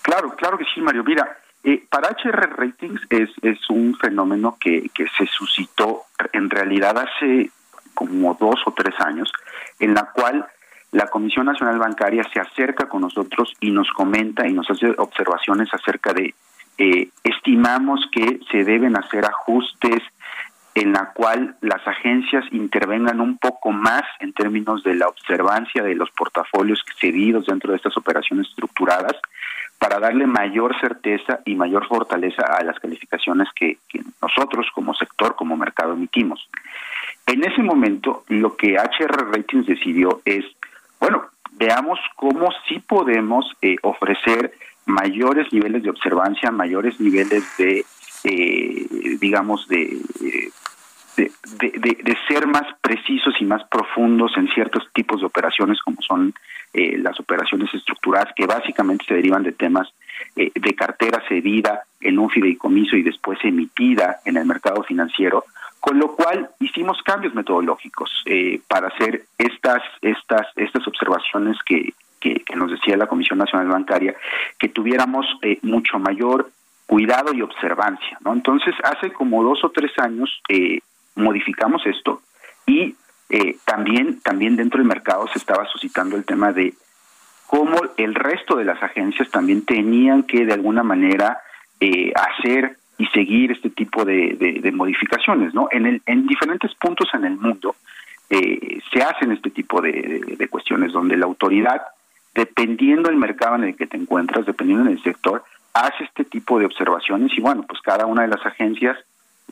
Claro, 0.03 0.35
claro 0.35 0.57
que 0.57 0.65
sí, 0.73 0.81
Mario. 0.81 1.03
Mira, 1.03 1.37
eh, 1.63 1.83
para 1.89 2.09
HR 2.09 2.55
Ratings 2.57 3.01
es, 3.09 3.29
un 3.69 3.95
fenómeno 3.95 4.57
que, 4.59 4.89
que 4.93 5.07
se 5.17 5.25
suscitó 5.25 6.03
en 6.33 6.49
realidad 6.49 6.97
hace 6.97 7.49
como 7.93 8.35
dos 8.39 8.61
o 8.65 8.73
tres 8.73 8.93
años, 8.99 9.31
en 9.79 9.93
la 9.93 10.11
cual 10.11 10.45
la 10.91 11.07
Comisión 11.07 11.45
Nacional 11.45 11.79
Bancaria 11.79 12.23
se 12.31 12.39
acerca 12.39 12.87
con 12.87 13.01
nosotros 13.01 13.53
y 13.59 13.71
nos 13.71 13.89
comenta 13.91 14.47
y 14.47 14.53
nos 14.53 14.69
hace 14.69 14.93
observaciones 14.97 15.73
acerca 15.73 16.13
de, 16.13 16.35
eh, 16.77 17.09
estimamos 17.23 18.07
que 18.11 18.39
se 18.51 18.63
deben 18.63 18.97
hacer 18.97 19.25
ajustes 19.25 20.03
en 20.75 20.91
la 20.91 21.11
cual 21.13 21.55
las 21.61 21.87
agencias 21.87 22.45
intervengan 22.51 23.21
un 23.21 23.37
poco 23.37 23.71
más 23.71 24.03
en 24.19 24.33
términos 24.33 24.83
de 24.83 24.95
la 24.95 25.07
observancia 25.07 25.83
de 25.83 25.95
los 25.95 26.09
portafolios 26.11 26.83
cedidos 26.99 27.45
dentro 27.45 27.71
de 27.71 27.77
estas 27.77 27.95
operaciones 27.95 28.47
estructuradas 28.49 29.13
para 29.83 29.99
darle 29.99 30.25
mayor 30.25 30.79
certeza 30.79 31.41
y 31.43 31.55
mayor 31.55 31.85
fortaleza 31.89 32.43
a 32.43 32.63
las 32.63 32.79
calificaciones 32.79 33.49
que, 33.53 33.79
nosotros 34.21 34.65
como 34.73 34.93
sector, 34.93 35.35
como 35.35 35.57
mercado 35.57 35.91
emitimos. 35.91 36.47
En 37.25 37.43
ese 37.43 37.61
momento, 37.61 38.23
lo 38.29 38.55
que 38.55 38.77
HR 38.77 39.29
Ratings 39.29 39.67
decidió 39.67 40.21
es, 40.23 40.45
bueno, 41.01 41.25
veamos 41.51 41.99
cómo 42.15 42.47
sí 42.65 42.79
podemos 42.79 43.45
eh, 43.61 43.75
ofrecer 43.81 44.53
mayores 44.85 45.51
niveles 45.51 45.83
de 45.83 45.89
observancia, 45.89 46.49
mayores 46.49 46.97
niveles 47.01 47.43
de, 47.57 47.85
eh, 48.23 48.87
digamos, 49.19 49.67
de, 49.67 49.99
de, 51.15 51.31
de, 51.59 52.17
ser 52.27 52.47
más 52.47 52.63
precisos 52.81 53.35
y 53.39 53.45
más 53.45 53.63
profundos 53.65 54.31
en 54.37 54.47
ciertos 54.49 54.87
tipos 54.93 55.19
de 55.19 55.27
operaciones, 55.27 55.79
como 55.81 56.01
son 56.01 56.33
eh, 56.73 56.97
las 56.97 57.19
operaciones 57.19 57.73
estructuradas, 57.73 58.33
que 58.35 58.45
básicamente 58.45 59.05
se 59.05 59.13
derivan 59.13 59.43
de 59.43 59.51
temas 59.51 59.93
eh, 60.35 60.51
de 60.55 60.73
cartera 60.73 61.21
cedida 61.27 61.83
en 62.01 62.17
un 62.17 62.29
fideicomiso 62.29 62.95
y 62.95 63.03
después 63.03 63.37
emitida 63.43 64.17
en 64.25 64.37
el 64.37 64.45
mercado 64.45 64.83
financiero, 64.83 65.45
con 65.79 65.99
lo 65.99 66.15
cual 66.15 66.49
hicimos 66.59 67.01
cambios 67.03 67.35
metodológicos 67.35 68.09
eh, 68.25 68.59
para 68.67 68.87
hacer 68.87 69.25
estas, 69.37 69.83
estas, 70.01 70.47
estas 70.55 70.87
observaciones 70.87 71.57
que, 71.65 71.93
que, 72.19 72.55
nos 72.55 72.71
decía 72.71 72.95
la 72.95 73.07
Comisión 73.07 73.37
Nacional 73.37 73.67
Bancaria, 73.67 74.15
que 74.57 74.69
tuviéramos 74.69 75.25
mucho 75.61 75.99
mayor 75.99 76.49
cuidado 76.87 77.33
y 77.33 77.41
observancia. 77.41 78.17
¿no? 78.21 78.33
Entonces, 78.33 78.73
hace 78.83 79.11
como 79.11 79.43
dos 79.43 79.63
o 79.63 79.71
tres 79.71 79.91
años 79.99 80.41
modificamos 81.15 81.85
esto 81.85 82.21
y 82.65 82.95
eh, 83.29 83.57
también, 83.65 84.21
también 84.21 84.55
dentro 84.55 84.79
del 84.79 84.87
mercado 84.87 85.27
se 85.27 85.39
estaba 85.39 85.65
suscitando 85.67 86.15
el 86.15 86.25
tema 86.25 86.51
de 86.51 86.73
cómo 87.47 87.79
el 87.97 88.15
resto 88.15 88.55
de 88.55 88.65
las 88.65 88.81
agencias 88.81 89.29
también 89.29 89.65
tenían 89.65 90.23
que 90.23 90.45
de 90.45 90.53
alguna 90.53 90.83
manera 90.83 91.39
eh, 91.79 92.11
hacer 92.15 92.77
y 92.97 93.05
seguir 93.07 93.51
este 93.51 93.69
tipo 93.69 94.05
de, 94.05 94.71
modificaciones, 94.73 95.53
¿no? 95.53 95.67
En, 95.71 95.85
el, 95.85 96.01
en 96.05 96.27
diferentes 96.27 96.73
puntos 96.75 97.09
en 97.13 97.25
el 97.25 97.37
mundo 97.37 97.75
eh, 98.29 98.79
se 98.91 99.01
hacen 99.01 99.31
este 99.31 99.49
tipo 99.49 99.81
de, 99.81 100.47
cuestiones 100.49 100.93
donde 100.93 101.17
la 101.17 101.25
autoridad, 101.25 101.81
dependiendo 102.33 103.09
del 103.09 103.17
mercado 103.17 103.55
en 103.55 103.65
el 103.65 103.75
que 103.75 103.87
te 103.87 103.97
encuentras, 103.97 104.45
dependiendo 104.45 104.85
del 104.85 105.01
sector, 105.01 105.43
hace 105.73 106.03
este 106.03 106.23
tipo 106.23 106.59
de 106.59 106.65
observaciones 106.65 107.31
y 107.37 107.41
bueno, 107.41 107.65
pues 107.67 107.81
cada 107.81 108.05
una 108.05 108.21
de 108.21 108.29
las 108.29 108.45
agencias 108.45 108.97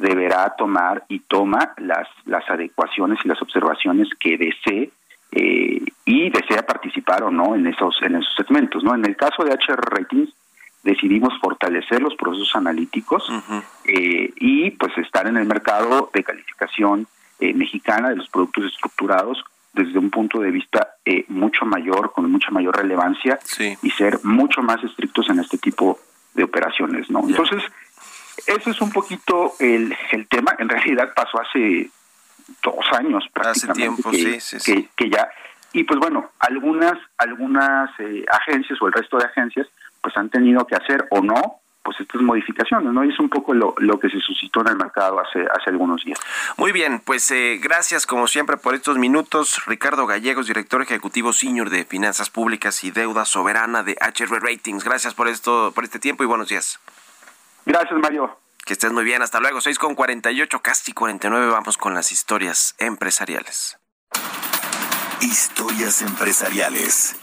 deberá 0.01 0.53
tomar 0.57 1.03
y 1.07 1.19
toma 1.19 1.73
las, 1.77 2.07
las 2.25 2.49
adecuaciones 2.49 3.19
y 3.23 3.27
las 3.27 3.41
observaciones 3.41 4.09
que 4.19 4.37
desee 4.37 4.91
eh, 5.31 5.81
y 6.03 6.29
desea 6.29 6.65
participar 6.65 7.23
o 7.23 7.31
no 7.31 7.55
en 7.55 7.67
esos, 7.67 7.95
en 8.01 8.15
esos 8.15 8.33
segmentos. 8.35 8.83
¿no? 8.83 8.93
En 8.95 9.05
el 9.05 9.15
caso 9.15 9.43
de 9.43 9.53
HR 9.53 9.79
Ratings, 9.79 10.33
decidimos 10.83 11.33
fortalecer 11.39 12.01
los 12.01 12.15
procesos 12.15 12.53
analíticos 12.55 13.31
eh, 13.85 14.33
y 14.35 14.71
pues 14.71 14.97
estar 14.97 15.27
en 15.27 15.37
el 15.37 15.45
mercado 15.45 16.09
de 16.13 16.23
calificación 16.23 17.07
eh, 17.39 17.53
mexicana 17.53 18.09
de 18.09 18.15
los 18.15 18.27
productos 18.29 18.65
estructurados 18.65 19.43
desde 19.73 19.99
un 19.99 20.09
punto 20.09 20.39
de 20.39 20.51
vista 20.51 20.95
mucho 21.29 21.65
mayor, 21.65 22.11
con 22.11 22.29
mucha 22.29 22.51
mayor 22.51 22.75
relevancia 22.75 23.39
y 23.81 23.89
ser 23.91 24.19
mucho 24.23 24.61
más 24.61 24.83
estrictos 24.83 25.29
en 25.29 25.39
este 25.39 25.57
tipo 25.57 25.97
de 26.33 26.43
operaciones, 26.43 27.09
¿no? 27.09 27.21
Entonces, 27.27 27.63
ese 28.47 28.71
es 28.71 28.81
un 28.81 28.91
poquito 28.91 29.53
el, 29.59 29.95
el 30.11 30.27
tema. 30.27 30.55
En 30.57 30.69
realidad 30.69 31.11
pasó 31.15 31.41
hace 31.41 31.89
dos 32.63 32.85
años 32.91 33.23
prácticamente. 33.33 33.71
Hace 33.71 33.73
tiempo, 33.73 34.11
que, 34.11 34.39
sí, 34.41 34.59
sí, 34.59 34.89
que, 34.95 35.09
ya. 35.09 35.29
Y 35.73 35.83
pues 35.83 35.99
bueno, 35.99 36.31
algunas, 36.39 36.97
algunas 37.17 37.89
eh, 37.99 38.25
agencias 38.29 38.81
o 38.81 38.87
el 38.87 38.93
resto 38.93 39.17
de 39.17 39.25
agencias 39.25 39.67
pues 40.01 40.15
han 40.17 40.29
tenido 40.29 40.65
que 40.65 40.75
hacer 40.75 41.07
o 41.11 41.21
no 41.21 41.61
pues 41.83 41.99
estas 41.99 42.21
modificaciones, 42.21 42.93
¿no? 42.93 43.03
Y 43.03 43.09
es 43.09 43.19
un 43.19 43.29
poco 43.29 43.53
lo, 43.53 43.73
lo 43.77 43.99
que 43.99 44.07
se 44.09 44.19
suscitó 44.19 44.61
en 44.61 44.67
el 44.67 44.75
mercado 44.75 45.19
hace, 45.19 45.41
hace 45.41 45.71
algunos 45.71 46.05
días. 46.05 46.19
Muy 46.57 46.71
bien, 46.71 47.01
pues 47.03 47.31
eh, 47.31 47.59
gracias 47.61 48.05
como 48.05 48.27
siempre 48.27 48.57
por 48.57 48.75
estos 48.75 48.99
minutos. 48.99 49.65
Ricardo 49.65 50.05
Gallegos, 50.05 50.45
director 50.45 50.81
ejecutivo 50.83 51.33
senior 51.33 51.71
de 51.71 51.85
Finanzas 51.85 52.29
Públicas 52.29 52.83
y 52.83 52.91
Deuda 52.91 53.25
Soberana 53.25 53.81
de 53.81 53.97
HR 53.99 54.41
Ratings. 54.41 54.83
Gracias 54.83 55.15
por 55.15 55.27
esto, 55.27 55.71
por 55.73 55.83
este 55.83 55.97
tiempo 55.97 56.23
y 56.23 56.27
buenos 56.27 56.49
días. 56.49 56.79
Gracias, 57.65 57.99
Mario. 57.99 58.37
Que 58.65 58.73
estés 58.73 58.91
muy 58.91 59.03
bien. 59.03 59.21
Hasta 59.21 59.39
luego. 59.39 59.61
6 59.61 59.77
con 59.79 59.95
48, 59.95 60.61
casi 60.61 60.93
49. 60.93 61.47
Vamos 61.51 61.77
con 61.77 61.93
las 61.93 62.11
historias 62.11 62.75
empresariales. 62.77 63.77
Historias 65.21 66.01
empresariales. 66.01 67.15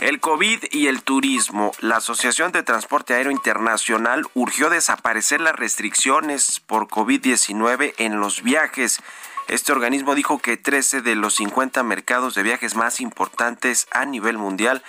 El 0.00 0.18
COVID 0.20 0.64
y 0.70 0.86
el 0.86 1.02
turismo. 1.02 1.72
La 1.80 1.96
Asociación 1.96 2.52
de 2.52 2.62
Transporte 2.62 3.12
Aéreo 3.12 3.32
Internacional 3.32 4.26
urgió 4.32 4.70
desaparecer 4.70 5.42
las 5.42 5.54
restricciones 5.54 6.60
por 6.60 6.88
COVID-19 6.88 7.94
en 7.98 8.18
los 8.18 8.42
viajes. 8.42 9.02
Este 9.48 9.72
organismo 9.72 10.14
dijo 10.14 10.38
que 10.38 10.56
13 10.56 11.02
de 11.02 11.16
los 11.16 11.34
50 11.34 11.82
mercados 11.82 12.34
de 12.34 12.42
viajes 12.42 12.76
más 12.76 13.00
importantes 13.00 13.88
a 13.90 14.06
nivel 14.06 14.38
mundial 14.38 14.82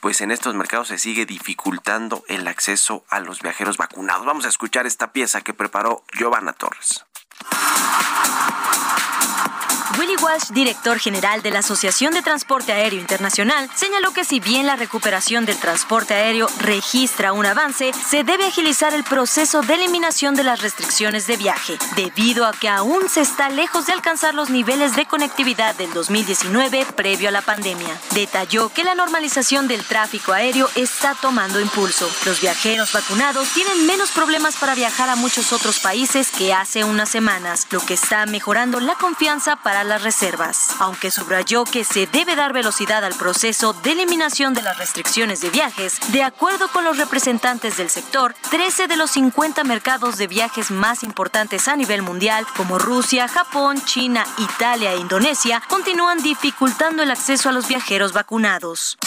pues 0.00 0.20
en 0.20 0.30
estos 0.30 0.54
mercados 0.54 0.88
se 0.88 0.98
sigue 0.98 1.26
dificultando 1.26 2.24
el 2.28 2.48
acceso 2.48 3.04
a 3.08 3.20
los 3.20 3.40
viajeros 3.42 3.76
vacunados. 3.76 4.26
Vamos 4.26 4.46
a 4.46 4.48
escuchar 4.48 4.86
esta 4.86 5.12
pieza 5.12 5.42
que 5.42 5.54
preparó 5.54 6.04
Giovanna 6.12 6.52
Torres. 6.52 7.04
Willy 9.98 10.16
Walsh, 10.22 10.50
director 10.50 10.98
general 10.98 11.42
de 11.42 11.50
la 11.50 11.60
Asociación 11.60 12.14
de 12.14 12.22
Transporte 12.22 12.72
Aéreo 12.72 13.00
Internacional, 13.00 13.68
señaló 13.74 14.12
que 14.12 14.24
si 14.24 14.38
bien 14.38 14.66
la 14.66 14.76
recuperación 14.76 15.44
del 15.46 15.58
transporte 15.58 16.14
aéreo 16.14 16.48
registra 16.58 17.32
un 17.32 17.46
avance, 17.46 17.90
se 18.08 18.22
debe 18.22 18.46
agilizar 18.46 18.94
el 18.94 19.04
proceso 19.04 19.62
de 19.62 19.74
eliminación 19.74 20.34
de 20.34 20.44
las 20.44 20.62
restricciones 20.62 21.26
de 21.26 21.36
viaje, 21.36 21.78
debido 21.96 22.46
a 22.46 22.52
que 22.52 22.68
aún 22.68 23.08
se 23.08 23.20
está 23.20 23.48
lejos 23.48 23.86
de 23.86 23.92
alcanzar 23.92 24.34
los 24.34 24.50
niveles 24.50 24.94
de 24.94 25.06
conectividad 25.06 25.74
del 25.74 25.92
2019 25.92 26.86
previo 26.94 27.28
a 27.28 27.32
la 27.32 27.42
pandemia. 27.42 27.98
Detalló 28.14 28.68
que 28.68 28.84
la 28.84 28.94
normalización 28.94 29.66
del 29.66 29.84
tráfico 29.84 30.32
aéreo 30.32 30.68
está 30.76 31.14
tomando 31.14 31.60
impulso. 31.60 32.08
Los 32.24 32.40
viajeros 32.40 32.92
vacunados 32.92 33.48
tienen 33.50 33.86
menos 33.86 34.10
problemas 34.10 34.56
para 34.56 34.74
viajar 34.74 35.08
a 35.08 35.16
muchos 35.16 35.52
otros 35.52 35.80
países 35.80 36.30
que 36.30 36.54
hace 36.54 36.84
unas 36.84 37.08
semanas, 37.08 37.66
lo 37.70 37.80
que 37.80 37.94
está 37.94 38.26
mejorando 38.26 38.78
la 38.80 38.94
confianza 38.94 39.56
para 39.56 39.79
las 39.84 40.02
reservas, 40.02 40.68
aunque 40.78 41.10
subrayó 41.10 41.64
que 41.64 41.84
se 41.84 42.06
debe 42.06 42.36
dar 42.36 42.52
velocidad 42.52 43.04
al 43.04 43.14
proceso 43.14 43.72
de 43.72 43.92
eliminación 43.92 44.54
de 44.54 44.62
las 44.62 44.78
restricciones 44.78 45.40
de 45.40 45.50
viajes. 45.50 45.98
De 46.12 46.22
acuerdo 46.22 46.68
con 46.68 46.84
los 46.84 46.98
representantes 46.98 47.76
del 47.76 47.90
sector, 47.90 48.34
13 48.50 48.86
de 48.86 48.96
los 48.96 49.10
50 49.12 49.64
mercados 49.64 50.16
de 50.16 50.26
viajes 50.26 50.70
más 50.70 51.02
importantes 51.02 51.68
a 51.68 51.76
nivel 51.76 52.02
mundial, 52.02 52.46
como 52.56 52.78
Rusia, 52.78 53.28
Japón, 53.28 53.82
China, 53.84 54.24
Italia 54.38 54.92
e 54.92 54.98
Indonesia, 54.98 55.62
continúan 55.68 56.22
dificultando 56.22 57.02
el 57.02 57.10
acceso 57.10 57.48
a 57.48 57.52
los 57.52 57.68
viajeros 57.68 58.12
vacunados. 58.12 58.98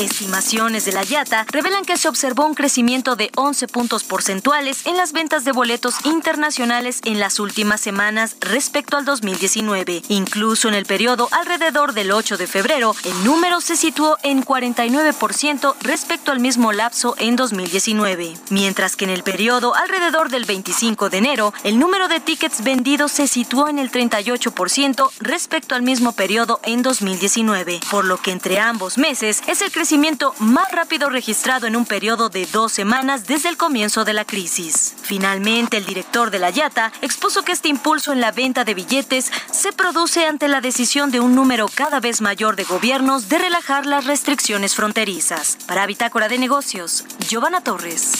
Estimaciones 0.00 0.86
de 0.86 0.92
la 0.92 1.02
YATA 1.02 1.44
revelan 1.52 1.84
que 1.84 1.98
se 1.98 2.08
observó 2.08 2.46
un 2.46 2.54
crecimiento 2.54 3.16
de 3.16 3.30
11 3.36 3.68
puntos 3.68 4.02
porcentuales 4.02 4.86
en 4.86 4.96
las 4.96 5.12
ventas 5.12 5.44
de 5.44 5.52
boletos 5.52 5.96
internacionales 6.06 7.00
en 7.04 7.20
las 7.20 7.38
últimas 7.38 7.82
semanas 7.82 8.34
respecto 8.40 8.96
al 8.96 9.04
2019. 9.04 10.02
Incluso 10.08 10.68
en 10.68 10.74
el 10.74 10.86
periodo 10.86 11.28
alrededor 11.32 11.92
del 11.92 12.12
8 12.12 12.38
de 12.38 12.46
febrero, 12.46 12.96
el 13.04 13.24
número 13.24 13.60
se 13.60 13.76
situó 13.76 14.16
en 14.22 14.42
49% 14.42 15.74
respecto 15.82 16.32
al 16.32 16.40
mismo 16.40 16.72
lapso 16.72 17.14
en 17.18 17.36
2019. 17.36 18.38
Mientras 18.48 18.96
que 18.96 19.04
en 19.04 19.10
el 19.10 19.22
periodo 19.22 19.74
alrededor 19.74 20.30
del 20.30 20.46
25 20.46 21.10
de 21.10 21.18
enero, 21.18 21.52
el 21.62 21.78
número 21.78 22.08
de 22.08 22.20
tickets 22.20 22.64
vendidos 22.64 23.12
se 23.12 23.26
situó 23.26 23.68
en 23.68 23.78
el 23.78 23.90
38% 23.92 25.10
respecto 25.20 25.74
al 25.74 25.82
mismo 25.82 26.12
periodo 26.12 26.58
en 26.62 26.80
2019, 26.80 27.80
por 27.90 28.06
lo 28.06 28.16
que 28.16 28.30
entre 28.30 28.58
ambos 28.58 28.96
meses 28.96 29.42
es 29.46 29.60
el 29.60 29.70
crecimiento 29.70 29.89
más 30.38 30.70
rápido 30.70 31.10
registrado 31.10 31.66
en 31.66 31.74
un 31.74 31.84
periodo 31.84 32.28
de 32.28 32.46
dos 32.46 32.70
semanas 32.70 33.26
desde 33.26 33.48
el 33.48 33.56
comienzo 33.56 34.04
de 34.04 34.12
la 34.12 34.24
crisis. 34.24 34.94
Finalmente, 35.02 35.78
el 35.78 35.84
director 35.84 36.30
de 36.30 36.38
la 36.38 36.50
YATA 36.50 36.92
expuso 37.02 37.42
que 37.42 37.50
este 37.50 37.68
impulso 37.68 38.12
en 38.12 38.20
la 38.20 38.30
venta 38.30 38.64
de 38.64 38.74
billetes 38.74 39.32
se 39.50 39.72
produce 39.72 40.26
ante 40.26 40.46
la 40.46 40.60
decisión 40.60 41.10
de 41.10 41.18
un 41.18 41.34
número 41.34 41.66
cada 41.74 41.98
vez 41.98 42.20
mayor 42.20 42.54
de 42.54 42.64
gobiernos 42.64 43.28
de 43.28 43.38
relajar 43.38 43.84
las 43.84 44.04
restricciones 44.04 44.76
fronterizas. 44.76 45.58
Para 45.66 45.86
Bitácora 45.86 46.28
de 46.28 46.38
Negocios, 46.38 47.04
Giovanna 47.28 47.60
Torres. 47.60 48.12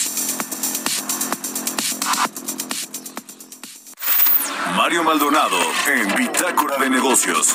Mario 4.77 5.05
Maldonado 5.05 5.59
en 5.87 6.15
Bitácora 6.17 6.79
de 6.79 6.91
Negocios. 6.91 7.55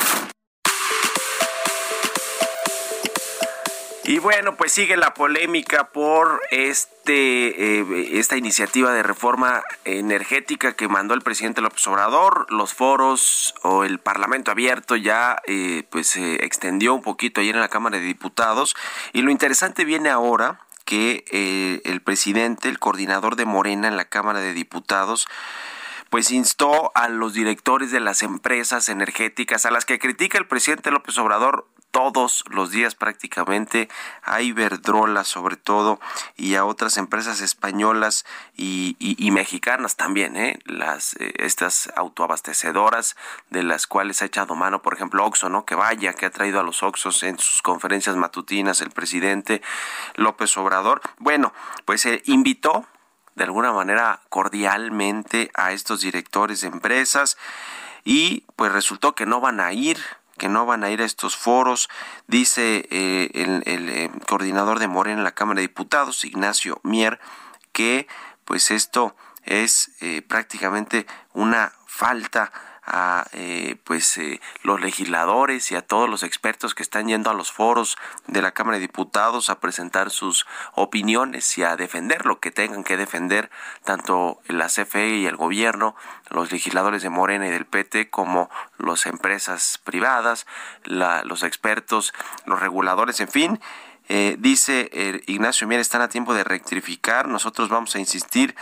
Y 4.07 4.19
bueno, 4.19 4.55
pues 4.55 4.71
sigue 4.71 4.97
la 4.97 5.15
polémica 5.15 5.89
por 5.89 6.39
este 6.51 7.79
eh, 7.79 8.19
esta 8.19 8.37
iniciativa 8.37 8.93
de 8.93 9.01
reforma 9.01 9.63
energética 9.83 10.73
que 10.73 10.87
mandó 10.87 11.15
el 11.15 11.23
presidente 11.23 11.61
López 11.61 11.87
Obrador. 11.87 12.45
Los 12.51 12.75
foros 12.75 13.55
o 13.63 13.83
el 13.83 13.97
Parlamento 13.97 14.51
abierto 14.51 14.95
ya 14.95 15.41
eh, 15.47 15.85
pues 15.89 16.05
se 16.05 16.45
extendió 16.45 16.93
un 16.93 17.01
poquito 17.01 17.41
ayer 17.41 17.55
en 17.55 17.61
la 17.61 17.69
Cámara 17.69 17.97
de 17.97 18.03
Diputados. 18.03 18.75
Y 19.11 19.23
lo 19.23 19.31
interesante 19.31 19.85
viene 19.85 20.11
ahora 20.11 20.59
que 20.85 21.25
eh, 21.31 21.81
el 21.85 21.99
presidente, 22.01 22.69
el 22.69 22.77
coordinador 22.77 23.35
de 23.35 23.45
Morena 23.45 23.87
en 23.87 23.97
la 23.97 24.05
Cámara 24.05 24.39
de 24.39 24.53
Diputados, 24.53 25.27
pues 26.09 26.31
instó 26.31 26.91
a 26.95 27.09
los 27.09 27.33
directores 27.33 27.91
de 27.91 27.99
las 27.99 28.23
empresas 28.23 28.89
energéticas 28.89 29.65
a 29.65 29.71
las 29.71 29.85
que 29.85 29.99
critica 29.99 30.37
el 30.37 30.47
presidente 30.47 30.91
López 30.91 31.17
Obrador 31.17 31.67
todos 31.95 32.43
los 32.49 32.71
días 32.71 32.93
prácticamente 32.93 33.87
a 34.21 34.41
Iberdrola 34.41 35.23
sobre 35.23 35.55
todo 35.55 36.01
y 36.35 36.55
a 36.55 36.65
otras 36.65 36.97
empresas 36.97 37.39
españolas 37.39 38.25
y, 38.57 38.97
mexicanas 39.31 39.95
también, 39.95 40.35
¿eh? 40.35 40.59
las 40.65 41.13
eh, 41.21 41.33
estas 41.37 41.89
autoabastecedoras 41.95 43.15
de 43.49 43.63
las 43.63 43.87
cuales 43.87 44.21
ha 44.21 44.25
echado 44.25 44.55
mano, 44.55 44.81
por 44.81 44.93
ejemplo, 44.93 45.25
Oxo, 45.25 45.47
¿no? 45.47 45.65
Que 45.65 45.75
vaya, 45.75 46.13
que 46.13 46.25
ha 46.25 46.31
traído 46.31 46.59
a 46.59 46.63
los 46.63 46.83
Oxos 46.83 47.23
en 47.23 47.39
sus 47.39 47.61
conferencias 47.61 48.17
matutinas 48.17 48.81
el 48.81 48.91
presidente 48.91 49.61
López 50.15 50.57
Obrador. 50.57 51.01
Bueno, 51.19 51.53
pues 51.85 52.01
se 52.01 52.21
invitó 52.25 52.85
de 53.35 53.43
alguna 53.43 53.71
manera 53.71 54.21
cordialmente 54.29 55.51
a 55.53 55.71
estos 55.71 56.01
directores 56.01 56.61
de 56.61 56.67
empresas 56.67 57.37
y 58.03 58.45
pues 58.55 58.71
resultó 58.71 59.15
que 59.15 59.25
no 59.25 59.41
van 59.41 59.59
a 59.59 59.73
ir 59.73 59.99
que 60.37 60.49
no 60.49 60.65
van 60.65 60.83
a 60.83 60.89
ir 60.89 61.01
a 61.01 61.05
estos 61.05 61.37
foros, 61.37 61.89
dice 62.27 62.87
eh, 62.91 63.31
el, 63.33 63.89
eh, 63.89 64.11
coordinador 64.27 64.79
de 64.79 64.87
Morena 64.87 65.19
en 65.19 65.23
la 65.23 65.31
Cámara 65.31 65.61
de 65.61 65.67
Diputados, 65.67 66.25
Ignacio 66.25 66.79
Mier, 66.83 67.19
que 67.71 68.07
pues 68.43 68.69
esto 68.71 69.15
es 69.43 69.91
eh, 70.01 70.21
prácticamente 70.21 71.07
una 71.33 71.71
falta 71.85 72.51
a 72.85 73.25
eh, 73.33 73.77
pues 73.83 74.17
eh, 74.17 74.39
los 74.63 74.79
legisladores 74.79 75.71
y 75.71 75.75
a 75.75 75.81
todos 75.81 76.09
los 76.09 76.23
expertos 76.23 76.75
que 76.75 76.83
están 76.83 77.07
yendo 77.07 77.29
a 77.29 77.33
los 77.33 77.51
foros 77.51 77.97
de 78.27 78.41
la 78.41 78.51
Cámara 78.51 78.77
de 78.77 78.81
Diputados 78.81 79.49
a 79.49 79.59
presentar 79.59 80.11
sus 80.11 80.45
opiniones 80.73 81.57
y 81.57 81.63
a 81.63 81.75
defender 81.75 82.25
lo 82.25 82.39
que 82.39 82.51
tengan 82.51 82.83
que 82.83 82.97
defender 82.97 83.49
tanto 83.83 84.39
la 84.47 84.67
CFE 84.67 85.17
y 85.17 85.25
el 85.25 85.35
gobierno, 85.35 85.95
los 86.29 86.51
legisladores 86.51 87.01
de 87.01 87.09
Morena 87.09 87.47
y 87.47 87.51
del 87.51 87.65
PT 87.65 88.09
como 88.09 88.49
las 88.77 89.05
empresas 89.05 89.79
privadas, 89.83 90.45
los 90.83 91.43
expertos, 91.43 92.13
los 92.45 92.59
reguladores, 92.59 93.19
en 93.19 93.29
fin. 93.29 93.59
Eh, 94.07 94.35
dice 94.37 95.23
Ignacio 95.25 95.67
Mier, 95.67 95.81
están 95.81 96.01
a 96.01 96.09
tiempo 96.09 96.35
de 96.35 96.43
rectificar. 96.43 97.27
Nosotros 97.27 97.69
vamos 97.69 97.95
a 97.95 97.99
insistir 97.99 98.55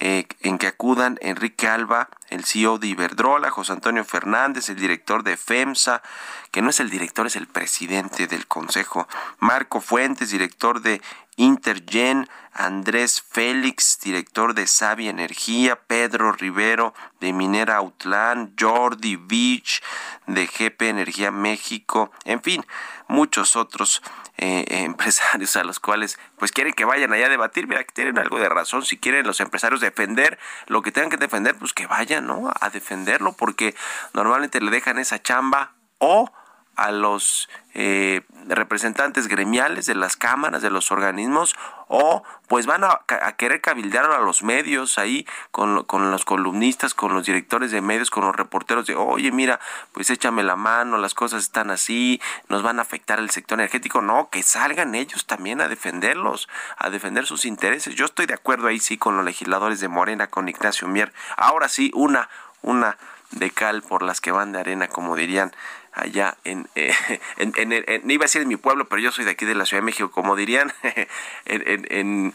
eh, 0.00 0.26
en 0.40 0.56
que 0.56 0.66
acudan 0.66 1.18
Enrique 1.20 1.68
Alba, 1.68 2.08
el 2.30 2.46
CEO 2.46 2.78
de 2.78 2.86
Iberdrola, 2.86 3.50
José 3.50 3.72
Antonio 3.72 4.02
Fernández, 4.02 4.70
el 4.70 4.76
director 4.76 5.22
de 5.22 5.36
FEMSA, 5.36 6.02
que 6.50 6.62
no 6.62 6.70
es 6.70 6.80
el 6.80 6.88
director, 6.88 7.26
es 7.26 7.36
el 7.36 7.46
presidente 7.46 8.26
del 8.26 8.46
consejo, 8.46 9.06
Marco 9.40 9.82
Fuentes, 9.82 10.30
director 10.30 10.80
de 10.80 11.02
Intergen, 11.36 12.28
Andrés 12.52 13.22
Félix, 13.22 13.98
director 14.02 14.54
de 14.54 14.66
Sabia 14.66 15.10
Energía, 15.10 15.76
Pedro 15.76 16.32
Rivero 16.32 16.94
de 17.20 17.32
Minera 17.34 17.76
Autlán, 17.76 18.54
Jordi 18.58 19.16
Beach 19.16 19.82
de 20.26 20.46
GP 20.46 20.82
Energía 20.82 21.30
México, 21.30 22.10
en 22.24 22.42
fin, 22.42 22.66
muchos 23.06 23.54
otros 23.54 24.02
eh, 24.40 24.64
empresarios 24.84 25.54
a 25.56 25.64
los 25.64 25.78
cuales 25.78 26.18
pues 26.38 26.50
quieren 26.50 26.72
que 26.72 26.84
vayan 26.84 27.12
allá 27.12 27.26
a 27.26 27.28
debatir, 27.28 27.66
mira 27.66 27.84
que 27.84 27.92
tienen 27.92 28.18
algo 28.18 28.38
de 28.38 28.48
razón, 28.48 28.84
si 28.84 28.96
quieren 28.96 29.26
los 29.26 29.40
empresarios 29.40 29.80
defender 29.80 30.38
lo 30.66 30.82
que 30.82 30.92
tengan 30.92 31.10
que 31.10 31.18
defender, 31.18 31.54
pues 31.56 31.72
que 31.74 31.86
vayan, 31.86 32.26
¿no? 32.26 32.50
A 32.60 32.70
defenderlo 32.70 33.32
porque 33.34 33.74
normalmente 34.14 34.60
le 34.60 34.70
dejan 34.70 34.98
esa 34.98 35.22
chamba 35.22 35.72
o 35.98 36.32
a 36.80 36.92
los 36.92 37.50
eh, 37.74 38.22
representantes 38.48 39.28
gremiales 39.28 39.84
de 39.84 39.94
las 39.94 40.16
cámaras, 40.16 40.62
de 40.62 40.70
los 40.70 40.90
organismos, 40.90 41.54
o 41.88 42.22
pues 42.48 42.64
van 42.64 42.84
a, 42.84 43.02
querer 43.36 43.60
cabildear 43.60 44.06
a 44.06 44.20
los 44.20 44.42
medios 44.42 44.96
ahí 44.96 45.26
con, 45.50 45.84
con, 45.84 46.10
los 46.10 46.24
columnistas, 46.24 46.94
con 46.94 47.12
los 47.12 47.26
directores 47.26 47.70
de 47.70 47.82
medios, 47.82 48.10
con 48.10 48.24
los 48.24 48.34
reporteros 48.34 48.86
de, 48.86 48.94
oye, 48.94 49.30
mira, 49.30 49.60
pues 49.92 50.08
échame 50.08 50.42
la 50.42 50.56
mano, 50.56 50.96
las 50.96 51.12
cosas 51.12 51.42
están 51.42 51.70
así, 51.70 52.18
nos 52.48 52.62
van 52.62 52.78
a 52.78 52.82
afectar 52.82 53.18
el 53.18 53.28
sector 53.28 53.60
energético. 53.60 54.00
No, 54.00 54.30
que 54.30 54.42
salgan 54.42 54.94
ellos 54.94 55.26
también 55.26 55.60
a 55.60 55.68
defenderlos, 55.68 56.48
a 56.78 56.88
defender 56.88 57.26
sus 57.26 57.44
intereses. 57.44 57.94
Yo 57.94 58.06
estoy 58.06 58.24
de 58.24 58.34
acuerdo 58.34 58.68
ahí 58.68 58.80
sí 58.80 58.96
con 58.96 59.16
los 59.16 59.24
legisladores 59.26 59.80
de 59.80 59.88
Morena, 59.88 60.28
con 60.28 60.48
Ignacio 60.48 60.88
Mier. 60.88 61.12
Ahora 61.36 61.68
sí, 61.68 61.90
una, 61.94 62.30
una 62.62 62.96
de 63.32 63.50
cal 63.50 63.82
por 63.82 64.02
las 64.02 64.20
que 64.20 64.32
van 64.32 64.52
de 64.52 64.60
arena, 64.60 64.88
como 64.88 65.14
dirían 65.14 65.52
allá 65.92 66.36
en, 66.44 66.68
eh, 66.74 66.94
en, 67.36 67.52
en, 67.56 68.10
iba 68.10 68.22
a 68.22 68.26
decir 68.26 68.42
en 68.42 68.48
mi 68.48 68.56
pueblo, 68.56 68.88
pero 68.88 69.00
yo 69.02 69.12
soy 69.12 69.24
de 69.24 69.32
aquí 69.32 69.44
de 69.44 69.54
la 69.54 69.66
Ciudad 69.66 69.82
de 69.82 69.86
México, 69.86 70.10
como 70.10 70.36
dirían, 70.36 70.72
en, 71.46 72.34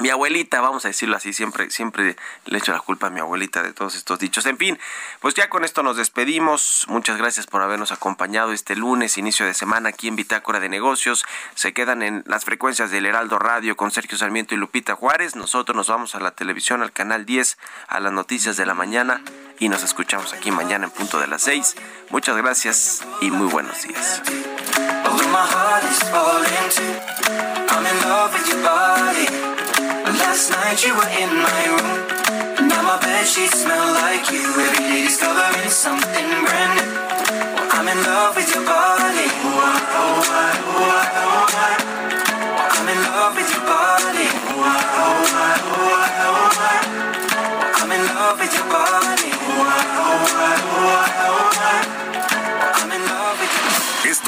mi 0.00 0.10
abuelita, 0.10 0.60
vamos 0.60 0.84
a 0.84 0.88
decirlo 0.88 1.16
así, 1.16 1.32
siempre, 1.32 1.70
siempre 1.70 2.16
le 2.46 2.58
echo 2.58 2.72
la 2.72 2.80
culpa 2.80 3.06
a 3.06 3.10
mi 3.10 3.20
abuelita 3.20 3.62
de 3.62 3.72
todos 3.72 3.94
estos 3.94 4.18
dichos. 4.18 4.44
En 4.46 4.58
fin, 4.58 4.76
pues 5.20 5.34
ya 5.34 5.48
con 5.48 5.64
esto 5.64 5.84
nos 5.84 5.96
despedimos. 5.96 6.84
Muchas 6.88 7.16
gracias 7.16 7.46
por 7.46 7.62
habernos 7.62 7.92
acompañado 7.92 8.52
este 8.52 8.74
lunes, 8.74 9.18
inicio 9.18 9.46
de 9.46 9.54
semana 9.54 9.90
aquí 9.90 10.08
en 10.08 10.16
Bitácora 10.16 10.58
de 10.58 10.68
Negocios. 10.68 11.24
Se 11.54 11.72
quedan 11.72 12.02
en 12.02 12.24
las 12.26 12.44
frecuencias 12.44 12.90
del 12.90 13.06
Heraldo 13.06 13.38
Radio 13.38 13.76
con 13.76 13.92
Sergio 13.92 14.18
Sarmiento 14.18 14.56
y 14.56 14.58
Lupita 14.58 14.96
Juárez. 14.96 15.36
Nosotros 15.36 15.76
nos 15.76 15.86
vamos 15.86 16.16
a 16.16 16.20
la 16.20 16.32
televisión, 16.32 16.82
al 16.82 16.90
canal 16.90 17.24
10, 17.24 17.56
a 17.86 18.00
las 18.00 18.12
noticias 18.12 18.56
de 18.56 18.66
la 18.66 18.74
mañana 18.74 19.22
y 19.58 19.68
nos 19.68 19.82
escuchamos 19.82 20.32
aquí 20.32 20.50
mañana 20.50 20.84
en 20.84 20.90
punto 20.90 21.18
de 21.20 21.26
las 21.26 21.42
6. 21.42 21.76
Muchas 22.10 22.36
gracias 22.36 23.02
y 23.20 23.30
muy 23.30 23.48
buenos 23.48 23.82
días. 23.82 24.22
Last 30.34 30.50
night 30.50 30.84
you 30.84 30.94